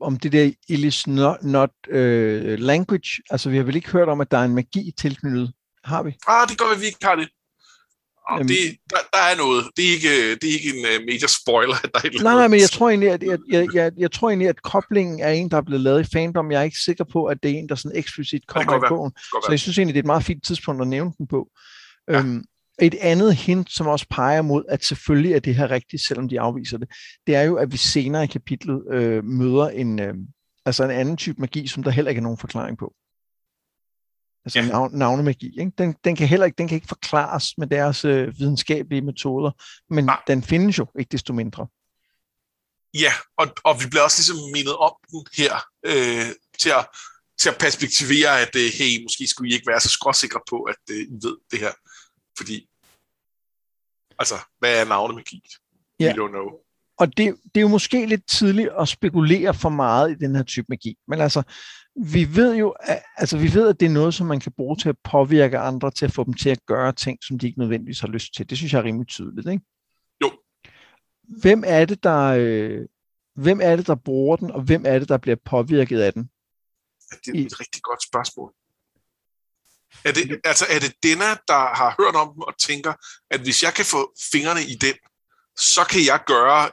om 0.00 0.18
det 0.18 0.32
der 0.32 0.52
Irish 0.68 1.08
not, 1.08 1.42
not 1.42 1.74
uh, 1.88 2.54
language? 2.70 3.10
Altså, 3.30 3.50
vi 3.50 3.56
har 3.56 3.64
vel 3.64 3.76
ikke 3.76 3.90
hørt 3.90 4.08
om, 4.08 4.20
at 4.20 4.30
der 4.30 4.38
er 4.38 4.44
en 4.44 4.54
magi 4.54 4.92
tilknyttet? 4.98 5.52
Har 5.84 6.02
vi? 6.02 6.16
Ah, 6.26 6.48
det 6.48 6.58
går, 6.58 6.74
at 6.74 6.80
vi 6.80 6.86
ikke 6.86 7.04
har 7.06 7.14
det. 7.14 7.28
Og 8.28 8.38
det, 8.40 8.58
der, 8.90 8.96
der 9.12 9.22
er 9.30 9.36
noget. 9.36 9.64
Det 9.76 9.84
er 9.88 9.92
ikke, 9.92 10.34
det 10.34 10.44
er 10.50 10.52
ikke 10.52 10.70
en 10.78 10.84
uh, 10.84 11.06
major 11.06 11.28
spoiler. 11.42 11.74
Der 11.94 12.00
er 12.04 12.22
nej, 12.22 12.34
nej, 12.34 12.48
men 12.48 12.60
jeg 12.60 12.70
tror, 12.70 12.88
egentlig, 12.88 13.10
at, 13.10 13.22
jeg, 13.22 13.38
jeg, 13.52 13.66
jeg, 13.74 13.92
jeg 13.98 14.12
tror 14.12 14.28
egentlig, 14.28 14.48
at 14.48 14.62
koblingen 14.62 15.20
er 15.20 15.30
en, 15.30 15.50
der 15.50 15.56
er 15.56 15.62
blevet 15.62 15.80
lavet 15.80 16.06
i 16.06 16.10
fandom. 16.12 16.52
Jeg 16.52 16.60
er 16.60 16.64
ikke 16.64 16.78
sikker 16.84 17.04
på, 17.04 17.24
at 17.24 17.42
det 17.42 17.50
er 17.50 17.54
en, 17.54 17.68
der 17.68 17.74
sådan 17.74 17.98
eksplicit 17.98 18.46
kommer 18.46 18.76
i 18.76 18.88
bogen. 18.88 19.12
Så 19.16 19.46
jeg 19.50 19.60
synes 19.60 19.78
egentlig, 19.78 19.94
det 19.94 19.98
er 19.98 20.02
et 20.02 20.06
meget 20.14 20.24
fint 20.24 20.44
tidspunkt 20.44 20.82
at 20.82 20.88
nævne 20.88 21.12
den 21.18 21.26
på. 21.26 21.48
Ja. 22.08 22.18
Øhm, 22.18 22.44
et 22.78 22.94
andet 23.00 23.34
hint, 23.34 23.72
som 23.72 23.86
også 23.86 24.06
peger 24.10 24.42
mod, 24.42 24.64
at 24.68 24.84
selvfølgelig 24.84 25.32
er 25.32 25.40
det 25.40 25.54
her 25.54 25.70
rigtigt, 25.70 26.06
selvom 26.06 26.28
de 26.28 26.40
afviser 26.40 26.78
det, 26.78 26.88
det 27.26 27.34
er 27.34 27.42
jo, 27.42 27.56
at 27.56 27.72
vi 27.72 27.76
senere 27.76 28.24
i 28.24 28.26
kapitlet 28.26 28.82
øh, 28.92 29.24
møder 29.24 29.68
en, 29.68 30.00
øh, 30.00 30.14
altså 30.66 30.84
en 30.84 30.90
anden 30.90 31.16
type 31.16 31.40
magi, 31.40 31.66
som 31.66 31.82
der 31.82 31.90
heller 31.90 32.08
ikke 32.08 32.18
er 32.18 32.22
nogen 32.22 32.38
forklaring 32.38 32.78
på. 32.78 32.94
Altså 34.44 34.60
ja. 34.60 34.66
navn, 34.66 34.98
navnemagi. 34.98 35.60
Ikke? 35.60 35.72
Den, 35.78 35.94
den, 36.04 36.16
kan 36.16 36.28
heller 36.28 36.46
ikke, 36.46 36.56
den 36.56 36.68
kan 36.68 36.74
ikke 36.74 36.88
forklares 36.88 37.58
med 37.58 37.66
deres 37.66 38.04
øh, 38.04 38.38
videnskabelige 38.38 39.02
metoder, 39.02 39.50
men 39.90 40.04
Nej. 40.04 40.22
den 40.26 40.42
findes 40.42 40.78
jo 40.78 40.86
ikke 40.98 41.12
desto 41.12 41.32
mindre. 41.32 41.66
Ja, 42.94 43.12
og, 43.36 43.46
og 43.64 43.74
vi 43.82 43.88
bliver 43.90 44.02
også 44.02 44.18
ligesom 44.18 44.50
mindet 44.52 44.76
om 44.76 44.94
den 45.10 45.26
her, 45.36 45.54
øh, 45.86 46.34
til, 46.60 46.70
at, 46.70 46.86
til 47.40 47.48
at 47.48 47.56
perspektivere, 47.60 48.40
at 48.40 48.56
øh, 48.56 48.70
hey, 48.78 49.02
måske 49.02 49.26
skulle 49.26 49.50
I 49.50 49.54
ikke 49.54 49.66
være 49.66 49.80
så 49.80 49.88
skråsikre 49.88 50.40
på, 50.50 50.62
at 50.62 50.76
øh, 50.90 50.96
I 50.96 51.18
ved 51.26 51.36
det 51.50 51.58
her. 51.58 51.72
Fordi, 52.36 52.68
altså, 54.18 54.34
hvad 54.58 54.80
er 54.80 54.84
navnemagi? 54.84 55.42
Ja. 56.00 56.06
We 56.06 56.24
don't 56.24 56.28
know. 56.28 56.48
Og 56.98 57.16
det, 57.16 57.36
det 57.44 57.56
er 57.56 57.60
jo 57.60 57.68
måske 57.68 58.06
lidt 58.06 58.26
tidligt 58.26 58.68
at 58.80 58.88
spekulere 58.88 59.54
for 59.54 59.68
meget 59.68 60.10
i 60.10 60.14
den 60.14 60.36
her 60.36 60.42
type 60.42 60.66
magi. 60.68 60.96
Men 61.08 61.20
altså, 61.20 61.42
vi 61.96 62.36
ved 62.36 62.54
jo, 62.54 62.70
at, 62.70 63.02
altså 63.16 63.38
vi 63.38 63.54
ved, 63.54 63.68
at 63.68 63.80
det 63.80 63.86
er 63.86 63.90
noget, 63.90 64.14
som 64.14 64.26
man 64.26 64.40
kan 64.40 64.52
bruge 64.52 64.76
til 64.76 64.88
at 64.88 64.98
påvirke 65.04 65.58
andre, 65.58 65.90
til 65.90 66.04
at 66.04 66.12
få 66.12 66.24
dem 66.24 66.34
til 66.34 66.50
at 66.50 66.66
gøre 66.66 66.92
ting, 66.92 67.18
som 67.24 67.38
de 67.38 67.46
ikke 67.46 67.58
nødvendigvis 67.58 68.00
har 68.00 68.08
lyst 68.08 68.34
til. 68.34 68.50
Det 68.50 68.58
synes 68.58 68.72
jeg 68.72 68.78
er 68.78 68.84
rimelig 68.84 69.08
tydeligt, 69.08 69.48
ikke? 69.48 69.64
Jo. 70.22 70.32
Hvem 71.22 71.62
er 71.66 71.84
det, 71.84 72.02
der, 72.02 72.36
øh, 72.38 72.86
hvem 73.34 73.60
er 73.62 73.76
det, 73.76 73.86
der 73.86 73.94
bruger 73.94 74.36
den, 74.36 74.50
og 74.50 74.62
hvem 74.62 74.84
er 74.86 74.98
det, 74.98 75.08
der 75.08 75.18
bliver 75.18 75.36
påvirket 75.44 76.00
af 76.00 76.12
den? 76.12 76.30
Det 77.26 77.40
er 77.40 77.46
et 77.46 77.60
rigtig 77.60 77.82
godt 77.82 78.02
spørgsmål. 78.02 78.52
Er 80.04 80.12
det, 80.12 80.40
altså, 80.44 80.66
er 80.70 80.78
det 80.78 80.94
denne, 81.02 81.24
der 81.48 81.74
har 81.74 81.94
hørt 82.00 82.14
om 82.14 82.34
dem 82.34 82.42
og 82.42 82.58
tænker, 82.58 82.92
at 83.30 83.40
hvis 83.40 83.62
jeg 83.62 83.74
kan 83.74 83.84
få 83.84 84.14
fingrene 84.32 84.62
i 84.62 84.74
den, 84.74 84.94
så 85.56 85.84
kan 85.90 86.00
jeg 86.06 86.20
gøre 86.26 86.70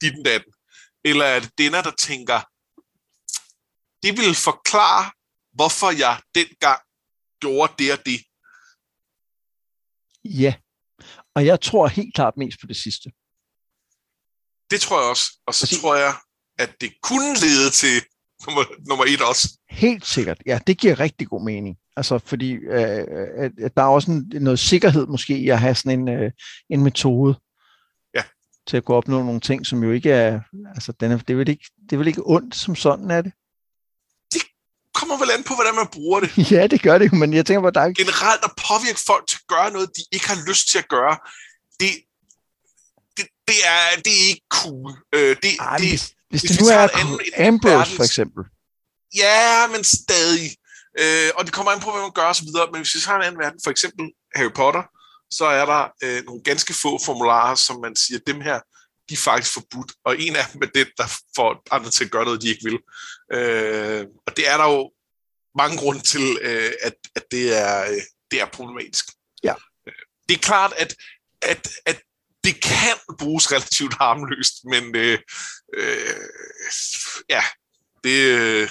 dit 0.00 0.12
den 0.12 0.24
datten? 0.24 0.52
Eller 1.04 1.24
er 1.24 1.40
det 1.40 1.50
denne, 1.58 1.76
der 1.76 1.92
tænker, 1.98 2.40
det 4.02 4.16
vil 4.18 4.34
forklare, 4.34 5.10
hvorfor 5.52 5.90
jeg 5.98 6.20
dengang 6.34 6.80
gjorde 7.40 7.72
det 7.78 7.92
og 7.92 7.98
det? 8.06 8.20
Ja, 10.24 10.54
og 11.34 11.46
jeg 11.46 11.60
tror 11.60 11.86
helt 11.88 12.14
klart 12.14 12.36
mest 12.36 12.60
på 12.60 12.66
det 12.66 12.76
sidste. 12.76 13.10
Det 14.70 14.80
tror 14.80 15.00
jeg 15.00 15.10
også. 15.10 15.38
Og 15.46 15.54
så 15.54 15.62
Præcis. 15.66 15.80
tror 15.80 15.94
jeg, 15.96 16.14
at 16.58 16.80
det 16.80 16.92
kunne 17.02 17.34
lede 17.34 17.70
til 17.70 18.02
nummer, 18.46 18.64
nummer 18.88 19.04
et 19.04 19.22
også. 19.28 19.58
Helt 19.70 20.06
sikkert. 20.06 20.42
Ja, 20.46 20.58
det 20.66 20.78
giver 20.78 21.00
rigtig 21.00 21.28
god 21.28 21.44
mening. 21.44 21.76
Altså, 21.96 22.18
fordi 22.18 22.52
øh, 22.52 23.06
at, 23.38 23.52
at 23.58 23.76
der 23.76 23.82
er 23.82 23.86
også 23.86 24.10
en, 24.10 24.32
noget 24.42 24.58
sikkerhed 24.58 25.06
måske 25.06 25.38
i 25.38 25.48
at 25.48 25.60
have 25.60 25.74
sådan 25.74 26.00
en, 26.00 26.08
øh, 26.08 26.32
en 26.70 26.82
metode 26.82 27.40
Ja. 28.14 28.22
til 28.66 28.76
at 28.76 28.84
kunne 28.84 28.96
opnå 28.96 29.22
nogle 29.22 29.40
ting, 29.40 29.66
som 29.66 29.82
jo 29.84 29.92
ikke 29.92 30.10
er, 30.10 30.40
altså, 30.74 30.92
den 30.92 31.12
er, 31.12 31.16
det, 31.16 31.30
er 31.30 31.36
vel 31.36 31.48
ikke, 31.48 31.70
det 31.82 31.92
er 31.92 31.96
vel 31.96 32.08
ikke 32.08 32.22
ondt 32.24 32.56
som 32.56 32.74
sådan, 32.76 33.10
er 33.10 33.22
det? 33.22 33.32
Kommer 35.00 35.16
vel 35.22 35.30
an 35.36 35.42
på, 35.48 35.54
hvordan 35.54 35.74
man 35.74 35.86
bruger 35.96 36.20
det. 36.20 36.30
ja, 36.56 36.66
det 36.66 36.82
gør 36.82 36.98
det 36.98 37.12
men 37.12 37.32
jeg 37.34 37.46
tænker 37.46 37.60
på, 37.60 37.70
der 37.70 37.80
er. 37.80 37.92
Generelt 38.02 38.42
at 38.48 38.52
påvirke 38.68 39.00
folk 39.06 39.24
til 39.30 39.38
at 39.42 39.46
gøre 39.54 39.70
noget, 39.76 39.88
de 39.96 40.02
ikke 40.12 40.28
har 40.28 40.38
lyst 40.48 40.64
til 40.70 40.78
at 40.78 40.88
gøre, 40.88 41.14
det, 41.80 41.90
det, 43.16 43.24
det, 43.48 43.58
er, 43.74 44.00
det 44.04 44.12
er 44.22 44.26
ikke 44.32 44.46
cool. 44.60 44.90
Øh, 45.14 45.36
det, 45.42 45.50
Ej, 45.60 45.76
det, 45.78 45.88
hvis, 45.88 46.04
hvis 46.30 46.42
det 46.42 46.50
vi 46.50 46.56
nu 46.62 46.66
er 46.68 46.82
en 46.84 46.90
anden- 47.00 47.12
en 47.14 47.32
anden 47.34 47.54
Ambrose, 47.54 47.72
for 47.72 48.02
verdens- 48.02 48.06
eksempel. 48.10 48.42
Ja, 49.16 49.66
men 49.72 49.84
stadig. 49.84 50.48
Øh, 51.02 51.30
og 51.36 51.44
det 51.44 51.52
kommer 51.52 51.72
an 51.72 51.80
på, 51.80 51.90
hvad 51.92 52.02
man 52.02 52.12
gør 52.20 52.28
osv. 52.34 52.48
Men 52.72 52.80
hvis 52.82 52.94
vi 52.94 53.00
har 53.06 53.16
en 53.16 53.22
anden 53.26 53.38
verden, 53.44 53.60
for 53.64 53.70
eksempel 53.70 54.04
Harry 54.36 54.52
Potter, 54.60 54.82
så 55.38 55.44
er 55.44 55.64
der 55.72 55.82
øh, 56.04 56.24
nogle 56.24 56.42
ganske 56.42 56.74
få 56.82 56.98
formularer, 57.06 57.54
som 57.54 57.80
man 57.80 57.96
siger, 57.96 58.18
dem 58.26 58.40
her, 58.40 58.58
de 59.10 59.14
er 59.14 59.18
faktisk 59.18 59.54
forbudt. 59.54 59.92
Og 60.04 60.20
en 60.20 60.36
af 60.36 60.44
dem 60.52 60.62
er 60.62 60.66
den, 60.66 60.86
der 60.96 61.06
får 61.36 61.62
andre 61.70 61.90
til 61.90 62.04
at 62.04 62.10
gøre 62.10 62.24
noget, 62.24 62.42
de 62.42 62.48
ikke 62.48 62.64
vil. 62.64 62.78
Øh, 63.32 64.06
og 64.26 64.36
det 64.36 64.48
er 64.48 64.56
der 64.56 64.64
jo 64.64 64.92
mange 65.58 65.76
grunde 65.78 66.02
til, 66.02 66.38
øh, 66.42 66.72
at, 66.82 66.94
at 67.14 67.24
det, 67.30 67.58
er, 67.58 67.90
øh, 67.90 68.02
det 68.30 68.40
er 68.40 68.46
problematisk. 68.46 69.04
Ja. 69.44 69.54
Øh, 69.86 69.94
Det 70.28 70.34
er 70.34 70.40
klart, 70.40 70.72
at, 70.76 70.94
at, 71.42 71.70
at 71.86 72.02
det 72.44 72.62
kan 72.62 72.96
bruges 73.18 73.52
relativt 73.52 73.94
harmløst, 73.94 74.54
men 74.64 74.96
øh, 74.96 75.18
øh, 75.74 76.26
ja, 77.28 77.42
det, 78.04 78.24
øh, 78.38 78.68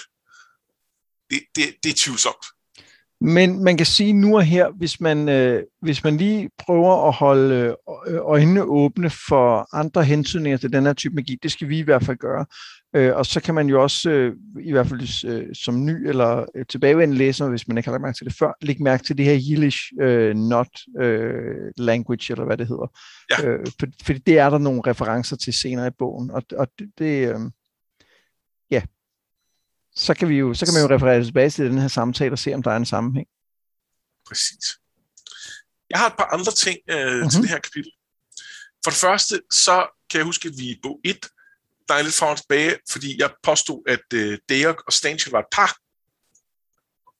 det, 1.29 1.43
det, 1.55 1.75
det 1.83 1.89
er 1.89 1.95
tvivlsomt. 1.97 2.45
Men 3.21 3.63
man 3.63 3.77
kan 3.77 3.85
sige 3.85 4.13
nu 4.13 4.35
og 4.35 4.43
her, 4.43 4.69
hvis 4.77 5.01
man, 5.01 5.29
øh, 5.29 5.63
hvis 5.81 6.03
man 6.03 6.17
lige 6.17 6.49
prøver 6.59 7.07
at 7.07 7.13
holde 7.13 7.75
øh, 8.07 8.19
øjnene 8.21 8.63
åbne 8.63 9.09
for 9.09 9.75
andre 9.75 10.03
hensynninger 10.03 10.57
til 10.57 10.73
den 10.73 10.85
her 10.85 10.93
type 10.93 11.15
magi, 11.15 11.37
det 11.43 11.51
skal 11.51 11.69
vi 11.69 11.79
i 11.79 11.81
hvert 11.81 12.03
fald 12.03 12.17
gøre. 12.17 12.45
Øh, 12.95 13.15
og 13.15 13.25
så 13.25 13.41
kan 13.41 13.55
man 13.55 13.67
jo 13.67 13.83
også, 13.83 14.09
øh, 14.09 14.35
i 14.61 14.71
hvert 14.71 14.87
fald 14.87 15.25
øh, 15.25 15.55
som 15.55 15.85
ny 15.85 16.07
eller 16.07 16.45
øh, 16.55 16.65
tilbagevendende 16.65 17.17
læser, 17.17 17.49
hvis 17.49 17.67
man 17.67 17.77
ikke 17.77 17.87
har 17.87 17.91
lagt 17.91 18.01
mærke 18.01 18.17
til 18.17 18.25
det 18.25 18.35
før, 18.39 18.51
lægge 18.61 18.83
mærke 18.83 19.03
til 19.03 19.17
det 19.17 19.25
her 19.25 19.39
Yiddish 19.49 19.79
øh, 20.01 20.35
not 20.35 20.69
øh, 20.99 21.55
language, 21.77 22.33
eller 22.33 22.45
hvad 22.45 22.57
det 22.57 22.67
hedder. 22.67 22.87
Ja. 23.31 23.47
Øh, 23.47 23.65
for, 23.79 23.87
fordi 24.03 24.19
det 24.19 24.39
er 24.39 24.49
der 24.49 24.57
nogle 24.57 24.81
referencer 24.87 25.35
til 25.35 25.53
senere 25.53 25.87
i 25.87 25.97
bogen, 25.99 26.31
og, 26.31 26.43
og 26.57 26.67
det, 26.79 26.89
det 26.97 27.29
øh, 27.29 27.39
så 29.95 30.13
kan, 30.13 30.29
vi 30.29 30.35
jo, 30.35 30.53
så 30.53 30.65
kan 30.65 30.73
man 30.73 30.83
jo 30.83 30.95
referere 30.95 31.23
tilbage 31.23 31.49
til 31.49 31.65
den 31.65 31.77
her 31.77 31.87
samtale 31.87 32.31
og 32.31 32.39
se, 32.39 32.53
om 32.53 32.63
der 32.63 32.71
er 32.71 32.77
en 32.77 32.85
sammenhæng. 32.85 33.27
Præcis. 34.27 34.77
Jeg 35.89 35.99
har 35.99 36.07
et 36.07 36.13
par 36.17 36.29
andre 36.33 36.51
ting 36.51 36.77
øh, 36.89 37.05
mm-hmm. 37.05 37.19
Mhm. 37.19 37.29
til 37.29 37.41
det 37.41 37.49
her 37.49 37.59
kapitel. 37.59 37.91
For 38.83 38.91
det 38.91 38.99
første, 38.99 39.41
så 39.51 39.87
kan 40.09 40.17
jeg 40.17 40.25
huske, 40.25 40.47
at 40.49 40.53
vi 40.57 40.63
i 40.69 40.79
bog 40.83 40.99
1, 41.03 41.27
der 41.87 41.93
er 41.95 42.01
lidt 42.01 42.13
foran 42.15 42.37
tilbage, 42.37 42.77
fordi 42.89 43.21
jeg 43.21 43.31
påstod, 43.43 43.83
at 43.87 44.13
øh, 44.13 44.37
Deok 44.49 44.83
og 44.87 44.93
Stanchion 44.93 45.31
var 45.31 45.39
et 45.39 45.51
par. 45.51 45.77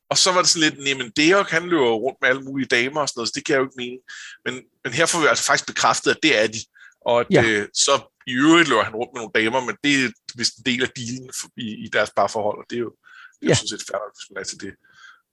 Og 0.09 0.17
så 0.17 0.31
var 0.31 0.41
det 0.41 0.49
sådan 0.49 0.69
lidt, 0.69 0.87
jamen 0.87 1.11
Deok, 1.17 1.49
han 1.49 1.63
løber 1.69 1.91
rundt 1.91 2.17
med 2.21 2.29
alle 2.29 2.41
mulige 2.41 2.67
damer 2.67 3.01
og 3.01 3.09
sådan 3.09 3.19
noget, 3.19 3.27
så 3.29 3.33
det 3.35 3.45
kan 3.45 3.53
jeg 3.53 3.59
jo 3.59 3.65
ikke 3.65 3.77
mene. 3.77 3.97
Men, 4.45 4.53
men 4.83 4.93
her 4.93 5.05
får 5.05 5.19
vi 5.19 5.27
altså 5.27 5.43
faktisk 5.43 5.67
bekræftet, 5.67 6.11
at 6.11 6.19
det 6.23 6.43
er 6.43 6.47
de. 6.47 6.59
Og 7.05 7.19
at, 7.19 7.27
Ja. 7.31 7.43
øh, 7.43 7.67
så 7.73 8.18
i 8.29 8.33
øvrigt 8.33 8.69
løber 8.69 8.83
han 8.83 8.95
rundt 8.95 9.11
med 9.13 9.21
nogle 9.21 9.35
damer, 9.39 9.59
men 9.67 9.75
det 9.83 9.91
er 10.05 10.09
vist 10.35 10.57
en 10.57 10.65
del 10.65 10.81
af 10.83 10.89
dealen 10.89 11.29
i, 11.57 11.67
i 11.85 11.87
deres 11.95 12.11
parforhold, 12.17 12.57
og 12.57 12.65
det 12.69 12.75
er 12.75 12.79
jo, 12.79 12.91
det 13.39 13.43
er 13.43 13.47
jo 13.47 13.49
Ja. 13.49 13.55
sådan 13.55 13.67
set 13.67 13.91
nok, 13.93 14.11
hvis 14.17 14.29
man 14.31 14.41
er 14.41 14.47
til 14.51 14.59
det. 14.65 14.73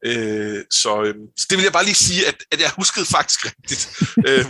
Øh, 0.08 0.64
så, 0.70 1.02
øh, 1.02 1.14
så 1.36 1.46
det 1.50 1.56
vil 1.58 1.62
jeg 1.68 1.72
bare 1.72 1.84
lige 1.84 1.94
sige, 2.08 2.26
at, 2.30 2.38
at 2.52 2.60
jeg 2.60 2.70
huskede 2.76 3.06
faktisk 3.06 3.40
rigtigt. 3.46 3.82
øh, 4.28 4.44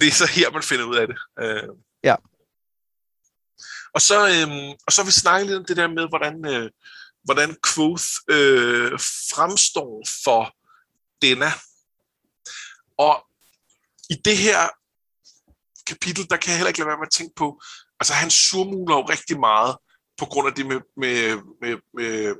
det 0.00 0.06
er 0.08 0.12
så 0.22 0.26
her, 0.26 0.50
man 0.50 0.62
finder 0.62 0.84
ud 0.84 0.96
af 0.96 1.06
det. 1.06 1.16
Øh. 1.42 1.68
Ja. 2.04 2.16
Og 3.94 4.00
så, 4.02 4.18
øh, 4.28 4.48
og 4.86 4.92
så 4.92 5.02
vil 5.02 5.06
vi 5.06 5.12
snakke 5.12 5.46
lidt 5.46 5.58
om 5.58 5.64
det 5.64 5.76
der 5.76 5.88
med, 5.88 6.08
hvordan, 6.08 6.34
øh, 6.54 6.70
hvordan 7.24 7.56
Quoth 7.74 8.04
øh, 8.30 8.92
fremstår 9.34 10.06
for 10.24 10.54
denne. 11.22 11.50
Og 12.98 13.26
i 14.10 14.14
det 14.14 14.36
her 14.36 14.68
kapitel, 15.86 16.28
der 16.30 16.36
kan 16.36 16.50
jeg 16.50 16.56
heller 16.56 16.68
ikke 16.68 16.80
lade 16.80 16.88
være 16.88 17.02
med 17.02 17.06
at 17.06 17.16
tænke 17.18 17.34
på, 17.36 17.62
altså 18.00 18.14
han 18.14 18.30
surmuler 18.30 18.96
jo 18.96 19.02
rigtig 19.02 19.40
meget 19.40 19.76
på 20.18 20.24
grund 20.24 20.48
af 20.48 20.54
det 20.54 20.66
med, 20.66 20.80
med, 20.96 21.36
med, 21.62 21.76
med 21.94 22.34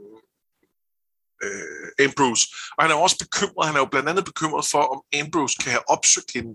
øh, 1.45 2.07
Ambrose. 2.07 2.47
Og 2.77 2.85
han 2.85 2.91
er 2.91 2.95
også 2.95 3.19
bekymret, 3.19 3.67
han 3.67 3.77
er 3.77 3.81
jo 3.81 3.93
blandt 3.93 4.09
andet 4.09 4.25
bekymret 4.25 4.67
for, 4.71 4.83
om 4.95 5.21
Ambrose 5.21 5.57
kan 5.63 5.71
have 5.71 5.91
opsøgt 5.91 6.31
hende, 6.35 6.53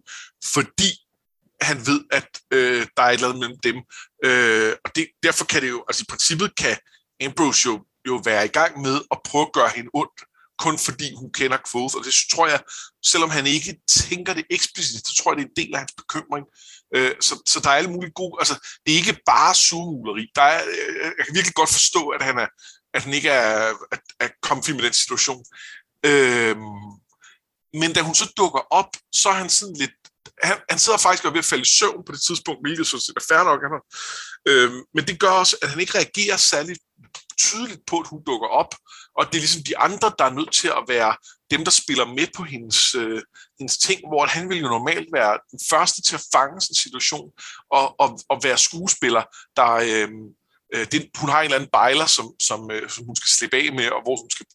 fordi 0.54 0.92
han 1.62 1.78
ved, 1.88 2.02
at 2.12 2.30
øh, 2.52 2.88
der 2.98 3.04
er 3.04 3.10
et 3.10 3.14
eller 3.14 3.28
andet 3.28 3.40
mellem 3.40 3.60
dem. 3.64 3.78
Øh, 4.26 4.74
og 4.86 4.96
det, 4.96 5.08
derfor 5.24 5.46
kan 5.46 5.62
det 5.62 5.70
jo, 5.70 5.84
altså 5.88 6.02
i 6.04 6.10
princippet 6.10 6.56
kan 6.56 6.78
Ambrose 7.26 7.70
jo, 7.70 7.86
jo 8.08 8.22
være 8.26 8.46
i 8.46 8.54
gang 8.60 8.82
med 8.82 9.02
at 9.12 9.18
prøve 9.26 9.46
at 9.48 9.54
gøre 9.54 9.72
hende 9.76 9.90
ondt, 9.94 10.20
kun 10.60 10.78
fordi 10.78 11.16
hun 11.16 11.34
kender 11.34 11.58
Quoth. 11.72 11.96
Og 11.98 12.04
det 12.06 12.14
tror 12.32 12.48
jeg, 12.48 12.60
selvom 13.06 13.30
han 13.30 13.48
ikke 13.48 13.74
tænker 13.90 14.34
det 14.34 14.46
eksplicit, 14.50 15.08
så 15.08 15.14
tror 15.16 15.32
jeg, 15.32 15.38
det 15.38 15.44
er 15.44 15.50
en 15.50 15.60
del 15.62 15.74
af 15.74 15.80
hans 15.80 15.94
bekymring. 16.02 16.46
Øh, 16.96 17.16
så, 17.20 17.42
så 17.46 17.60
der 17.60 17.70
er 17.70 17.74
alle 17.74 17.92
mulige 17.92 18.12
gode, 18.12 18.36
altså 18.40 18.56
det 18.86 18.94
er 18.94 18.98
ikke 18.98 19.22
bare 19.26 19.56
surmuleri. 19.56 20.32
Der 20.36 20.42
er, 20.42 20.62
øh, 20.68 21.12
jeg 21.18 21.26
kan 21.26 21.36
virkelig 21.36 21.56
godt 21.56 21.70
forstå, 21.70 22.08
at 22.08 22.22
han 22.22 22.38
er, 22.38 22.48
at 22.94 23.04
han 23.04 23.14
ikke 23.14 23.30
er, 23.30 23.74
at, 23.92 24.02
er 24.20 24.30
comfy 24.42 24.72
med 24.72 24.84
den 24.84 24.94
situation. 24.94 25.46
Øh, 26.06 26.56
men 27.74 27.94
da 27.94 28.02
hun 28.02 28.16
så 28.16 28.34
dukker 28.38 28.60
op, 28.80 28.92
så 29.14 29.30
er 29.30 29.34
han 29.34 29.50
sådan 29.50 29.76
lidt, 29.76 29.92
han, 30.44 30.58
han 30.70 30.80
sidder 30.80 31.00
faktisk 31.00 31.24
og 31.24 31.30
er 31.30 31.34
ved 31.34 31.46
at 31.46 31.52
falde 31.52 31.62
i 31.62 31.74
søvn 31.80 32.06
på 32.06 32.12
det 32.12 32.22
tidspunkt, 32.22 32.62
hvilket 32.66 32.88
så 32.88 33.14
er 33.18 33.26
fair 33.30 33.44
nok. 33.44 33.60
Han 33.66 33.72
har. 33.76 33.84
Øh, 34.50 34.72
men 34.94 35.08
det 35.08 35.20
gør 35.20 35.30
også, 35.30 35.58
at 35.62 35.70
han 35.70 35.80
ikke 35.80 35.98
reagerer 35.98 36.38
særlig 36.38 36.76
tydeligt 37.46 37.86
på, 37.88 37.96
at 38.00 38.08
hun 38.08 38.24
dukker 38.24 38.48
op, 38.48 38.76
og 39.18 39.26
det 39.26 39.36
er 39.36 39.46
ligesom 39.46 39.64
de 39.64 39.78
andre, 39.78 40.14
der 40.20 40.26
er 40.26 40.38
nødt 40.40 40.54
til 40.54 40.68
at 40.68 40.84
være 40.88 41.16
dem, 41.52 41.64
der 41.64 41.72
spiller 41.72 42.06
med 42.06 42.28
på 42.38 42.44
hendes, 42.44 42.96
øh, 42.96 43.22
hendes 43.60 43.78
ting, 43.78 44.00
hvor 44.08 44.26
han 44.26 44.50
vil 44.50 44.60
jo 44.60 44.68
normalt 44.68 45.10
være 45.14 45.40
den 45.52 45.60
første 45.70 46.02
til 46.02 46.16
at 46.16 46.26
fange 46.34 46.62
sin 46.62 46.74
en 46.74 46.76
situation, 46.76 47.32
og, 47.72 48.00
og, 48.00 48.20
og 48.30 48.44
være 48.44 48.58
skuespiller, 48.58 49.24
der, 49.58 49.72
øh, 49.72 50.10
øh, 50.74 50.86
det, 50.92 51.10
hun 51.18 51.30
har 51.30 51.40
en 51.40 51.46
eller 51.46 51.58
anden 51.58 51.70
bejler, 51.74 52.06
som, 52.06 52.28
som, 52.40 52.72
øh, 52.72 52.90
som 52.90 53.06
hun 53.06 53.16
skal 53.16 53.30
slippe 53.30 53.58
af 53.58 53.74
med, 53.74 53.90
og 53.90 54.02
hvor 54.04 54.16
hun 54.22 54.30
skal 54.30 54.46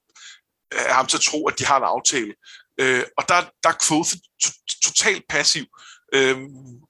have 0.72 0.94
ham 0.94 1.06
til 1.06 1.16
at 1.16 1.22
tro, 1.28 1.48
at 1.48 1.58
de 1.58 1.64
har 1.64 1.76
en 1.76 1.92
aftale. 1.96 2.34
Øh, 2.80 3.04
og 3.18 3.28
der, 3.28 3.40
der 3.62 3.68
er 3.68 3.86
Quoth 3.88 4.12
to- 4.42 4.64
totalt 4.84 5.24
passiv, 5.28 5.64
øh, 6.14 6.38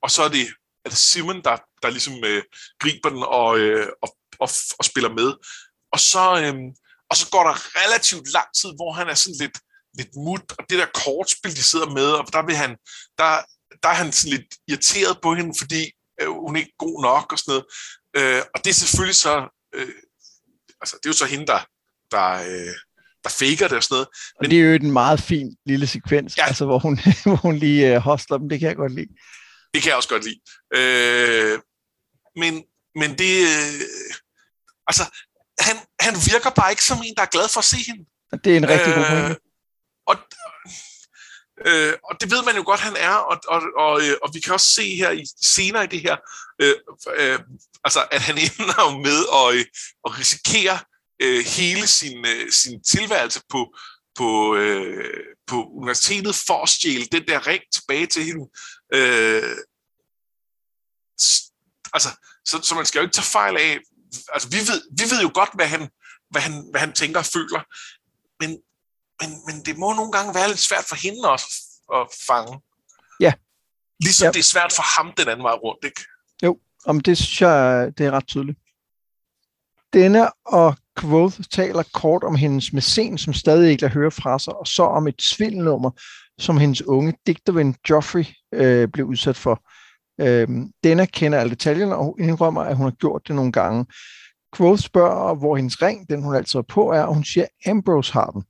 og 0.03 0.11
så 0.11 0.23
er 0.23 0.29
det, 0.29 0.47
er 0.85 0.89
det 0.89 0.99
Simon, 0.99 1.43
der, 1.43 1.57
der 1.83 1.91
ligesom 1.91 2.25
øh, 2.25 2.43
griber 2.81 3.09
den 3.09 3.23
og, 3.23 3.59
øh, 3.59 3.89
og, 4.03 4.17
og, 4.39 4.49
og 4.79 4.85
spiller 4.85 5.13
med. 5.13 5.35
Og 5.97 6.01
så, 6.13 6.25
øh, 6.43 6.55
og 7.11 7.17
så 7.21 7.27
går 7.33 7.43
der 7.49 7.57
relativt 7.81 8.27
lang 8.37 8.49
tid, 8.61 8.71
hvor 8.79 8.93
han 8.99 9.09
er 9.09 9.15
sådan 9.15 9.41
lidt, 9.41 9.59
lidt 9.99 10.13
mut, 10.25 10.47
og 10.59 10.63
det 10.71 10.79
der 10.79 10.97
kortspil, 11.05 11.57
de 11.57 11.63
sidder 11.63 11.91
med, 11.99 12.09
og 12.21 12.25
der, 12.33 12.47
vil 12.47 12.57
han, 12.57 12.71
der, 13.19 13.31
der 13.83 13.89
er 13.89 13.99
han 14.03 14.13
sådan 14.13 14.37
lidt 14.37 14.51
irriteret 14.69 15.19
på 15.23 15.35
hende, 15.35 15.53
fordi 15.59 15.83
øh, 16.21 16.29
hun 16.45 16.57
er 16.57 16.61
ikke 16.61 16.83
god 16.87 17.03
nok 17.03 17.33
og 17.33 17.39
sådan 17.39 17.51
noget. 17.53 17.67
Øh, 18.17 18.43
og 18.55 18.59
det 18.65 18.71
er 18.71 18.81
selvfølgelig 18.85 19.17
så, 19.27 19.35
øh, 19.75 19.95
altså 20.81 20.95
det 20.97 21.07
er 21.07 21.13
jo 21.15 21.23
så 21.23 21.27
hende, 21.27 21.47
der, 21.47 21.61
der, 22.15 22.29
øh, 22.51 22.75
der 23.25 23.31
faker 23.41 23.69
det 23.69 23.77
og 23.77 23.83
sådan 23.83 23.95
noget. 23.95 24.09
Men, 24.41 24.47
og 24.47 24.51
det 24.51 24.59
er 24.59 24.65
jo 24.69 24.75
en 24.75 24.99
meget 25.03 25.21
fin 25.21 25.57
lille 25.67 25.87
sekvens, 25.87 26.37
ja. 26.37 26.47
altså 26.47 26.65
hvor 26.65 26.79
hun, 26.79 26.95
hvor 27.25 27.37
hun 27.37 27.57
lige 27.57 27.95
øh, 27.95 27.97
hostler 28.09 28.39
dem, 28.39 28.49
det 28.49 28.61
kan 28.61 28.69
jeg 28.69 28.77
godt 28.77 28.95
lide. 28.95 29.13
Det 29.75 29.83
kan 29.83 29.89
jeg 29.89 29.97
også 29.97 30.09
godt 30.09 30.25
lide. 30.29 30.41
Øh, 30.79 31.59
men, 32.43 32.53
men 33.01 33.11
det, 33.19 33.33
øh, 33.55 33.85
altså, 34.91 35.05
han, 35.61 35.77
han 36.01 36.15
virker 36.33 36.51
bare 36.51 36.71
ikke 36.71 36.85
som 36.85 37.03
en, 37.05 37.15
der 37.15 37.23
er 37.23 37.27
glad 37.27 37.49
for 37.49 37.59
at 37.59 37.65
se 37.65 37.77
hende. 37.77 38.05
Det 38.45 38.53
er 38.53 38.57
en 38.57 38.69
rigtig 38.69 38.89
øh, 38.89 38.97
god 38.97 39.05
pointe. 39.05 39.41
Og, 40.07 40.17
øh, 41.67 41.95
og 42.05 42.21
det 42.21 42.31
ved 42.31 42.43
man 42.45 42.57
jo 42.57 42.63
godt, 42.67 42.81
han 42.81 42.97
er, 42.97 43.15
og, 43.15 43.41
og, 43.49 43.63
og, 43.77 44.03
øh, 44.03 44.17
og 44.23 44.31
vi 44.35 44.41
kan 44.41 44.53
også 44.53 44.71
se 44.75 44.97
her 44.97 45.11
i, 45.11 45.25
senere 45.43 45.85
i 45.85 45.87
det 45.87 46.01
her, 46.01 46.17
øh, 46.63 46.75
øh, 47.17 47.39
altså, 47.85 48.07
at 48.11 48.21
han 48.21 48.39
ender 48.45 48.91
jo 48.91 48.99
med 48.99 49.21
at, 49.41 49.55
øh, 49.59 49.65
at 50.07 50.19
risikere 50.19 50.79
øh, 51.23 51.45
hele 51.45 51.87
sin, 51.87 52.27
øh, 52.27 52.53
sin 52.53 52.83
tilværelse 52.83 53.41
på, 53.49 53.77
på, 54.17 54.57
øh, 54.57 55.25
på 55.47 55.65
universitetet 55.65 56.35
for 56.47 56.63
at 56.63 56.69
stjæle 56.69 57.07
den 57.13 57.25
der 57.29 57.47
ring 57.47 57.63
tilbage 57.73 58.07
til 58.07 58.25
hende. 58.25 58.51
Øh, 58.95 59.57
altså, 61.93 62.09
så, 62.45 62.61
så 62.63 62.75
man 62.75 62.87
skal 62.87 62.99
jo 62.99 63.03
ikke 63.03 63.15
tage 63.15 63.33
fejl 63.33 63.57
af, 63.57 63.79
altså 64.35 64.49
vi 64.49 64.61
ved, 64.69 64.81
vi 64.99 65.05
ved 65.13 65.21
jo 65.23 65.31
godt, 65.35 65.51
hvad 65.55 65.67
han, 65.67 65.83
hvad 66.31 66.43
han, 66.43 66.55
hvad 66.71 66.81
han 66.81 66.93
tænker 66.93 67.19
og 67.21 67.27
føler, 67.37 67.61
men, 68.41 68.51
men, 69.21 69.31
men 69.47 69.65
det 69.67 69.79
må 69.79 69.93
nogle 69.93 70.13
gange 70.13 70.35
være 70.35 70.49
lidt 70.49 70.59
svært 70.69 70.85
for 70.85 70.97
hende 70.97 71.31
også 71.31 71.49
at 71.95 72.07
fange. 72.29 72.61
Ja. 73.21 73.33
Ligesom 74.01 74.27
ja. 74.27 74.33
det 74.33 74.39
er 74.39 74.53
svært 74.55 74.73
for 74.73 74.85
ham 74.97 75.13
den 75.17 75.29
anden 75.29 75.45
vej 75.45 75.53
rundt, 75.53 75.85
ikke? 75.85 76.01
Jo, 76.43 76.59
om 76.87 77.01
det 77.01 77.19
synes 77.19 77.41
jeg, 77.41 77.93
det 77.99 78.07
er 78.07 78.11
ret 78.11 78.27
tydeligt. 78.27 78.59
Denne 79.93 80.31
og 80.47 80.77
Quoth 80.99 81.41
taler 81.51 81.83
kort 81.95 82.25
om 82.25 82.35
hendes 82.35 82.73
mæcen, 82.73 83.19
som 83.19 83.35
stadig 83.35 83.71
ikke 83.71 83.83
lader 83.83 83.95
høre 83.95 84.11
fra 84.11 84.39
sig, 84.39 84.55
og 84.55 84.67
så 84.67 84.83
om 84.83 85.09
et 85.09 85.23
svindelnummer, 85.23 85.91
som 86.39 86.59
hendes 86.59 86.83
unge 86.83 87.15
digterven 87.27 87.77
Joffrey 87.91 88.25
øh, 88.55 88.89
blev 88.89 89.07
udsat 89.07 89.37
for. 89.37 89.63
Øh, 90.21 90.49
denne 90.85 91.07
kender 91.07 91.39
alle 91.39 91.51
detaljerne 91.51 91.97
og 91.97 92.17
indrømmer, 92.21 92.63
at 92.63 92.77
hun 92.77 92.85
har 92.85 92.91
gjort 92.91 93.23
det 93.29 93.37
nogle 93.37 93.53
gange. 93.53 93.87
Quoth 94.57 94.83
spørger, 94.83 95.35
hvor 95.35 95.57
hendes 95.57 95.83
ring, 95.83 96.11
den 96.11 96.23
hun 96.23 96.35
altid 96.35 96.59
har 96.59 96.65
på, 96.69 96.93
er, 96.93 97.03
og 97.03 97.15
hun 97.15 97.25
siger, 97.25 97.45
at 97.45 97.71
Ambrose 97.71 98.13
har 98.13 98.27
den. 98.27 98.43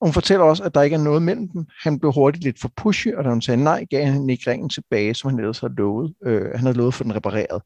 Og 0.00 0.06
hun 0.06 0.12
fortæller 0.12 0.44
også, 0.44 0.64
at 0.64 0.74
der 0.74 0.82
ikke 0.82 0.94
er 0.94 1.00
noget 1.00 1.22
mellem 1.22 1.48
dem. 1.48 1.64
Han 1.82 1.98
blev 1.98 2.12
hurtigt 2.12 2.44
lidt 2.44 2.60
for 2.60 2.70
pushy, 2.76 3.08
og 3.08 3.24
da 3.24 3.28
hun 3.28 3.42
sagde 3.42 3.64
nej, 3.64 3.84
gav 3.90 4.04
han 4.04 4.30
ikke 4.30 4.50
ringen 4.50 4.68
tilbage, 4.68 5.14
som 5.14 5.30
han 5.30 5.38
ellers 5.38 5.58
havde 5.58 5.74
lovet. 5.74 6.14
Øh, 6.26 6.50
han 6.50 6.60
havde 6.60 6.76
lovet 6.76 6.94
for 6.94 7.04
den 7.04 7.14
repareret. 7.14 7.62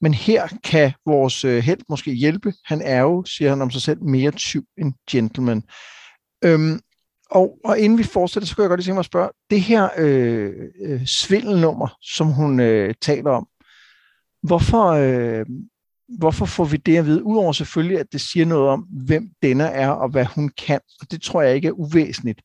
Men 0.00 0.14
her 0.14 0.48
kan 0.64 0.92
vores 1.06 1.44
øh, 1.44 1.62
held 1.62 1.80
måske 1.88 2.12
hjælpe. 2.12 2.52
Han 2.64 2.80
er 2.82 3.00
jo, 3.00 3.24
siger 3.24 3.50
han 3.50 3.62
om 3.62 3.70
sig 3.70 3.82
selv, 3.82 4.02
mere 4.02 4.30
tyv 4.30 4.64
end 4.78 4.92
gentleman. 5.10 5.62
Øhm, 6.44 6.80
og, 7.34 7.58
og 7.64 7.78
inden 7.78 7.98
vi 7.98 8.02
fortsætter, 8.02 8.46
så 8.46 8.54
kan 8.54 8.62
jeg 8.62 8.68
godt 8.68 8.80
lige 8.80 8.86
tænke 8.86 8.94
mig 8.94 9.00
at 9.00 9.06
spørge, 9.06 9.30
det 9.50 9.60
her 9.60 9.88
øh, 9.98 10.52
øh, 10.84 11.06
svindelnummer, 11.06 11.98
som 12.02 12.26
hun 12.26 12.60
øh, 12.60 12.94
taler 13.00 13.30
om, 13.30 13.48
hvorfor, 14.42 14.84
øh, 14.84 15.46
hvorfor 16.18 16.46
får 16.46 16.64
vi 16.64 16.76
det 16.76 16.96
at 16.96 17.06
vide? 17.06 17.24
Udover 17.24 17.52
selvfølgelig, 17.52 17.98
at 17.98 18.12
det 18.12 18.20
siger 18.20 18.46
noget 18.46 18.68
om, 18.68 18.80
hvem 18.80 19.30
denne 19.42 19.64
er, 19.64 19.90
og 19.90 20.08
hvad 20.08 20.24
hun 20.24 20.48
kan. 20.48 20.80
Og 21.00 21.10
det 21.10 21.22
tror 21.22 21.42
jeg 21.42 21.54
ikke 21.54 21.68
er 21.68 21.72
uvæsentligt. 21.72 22.42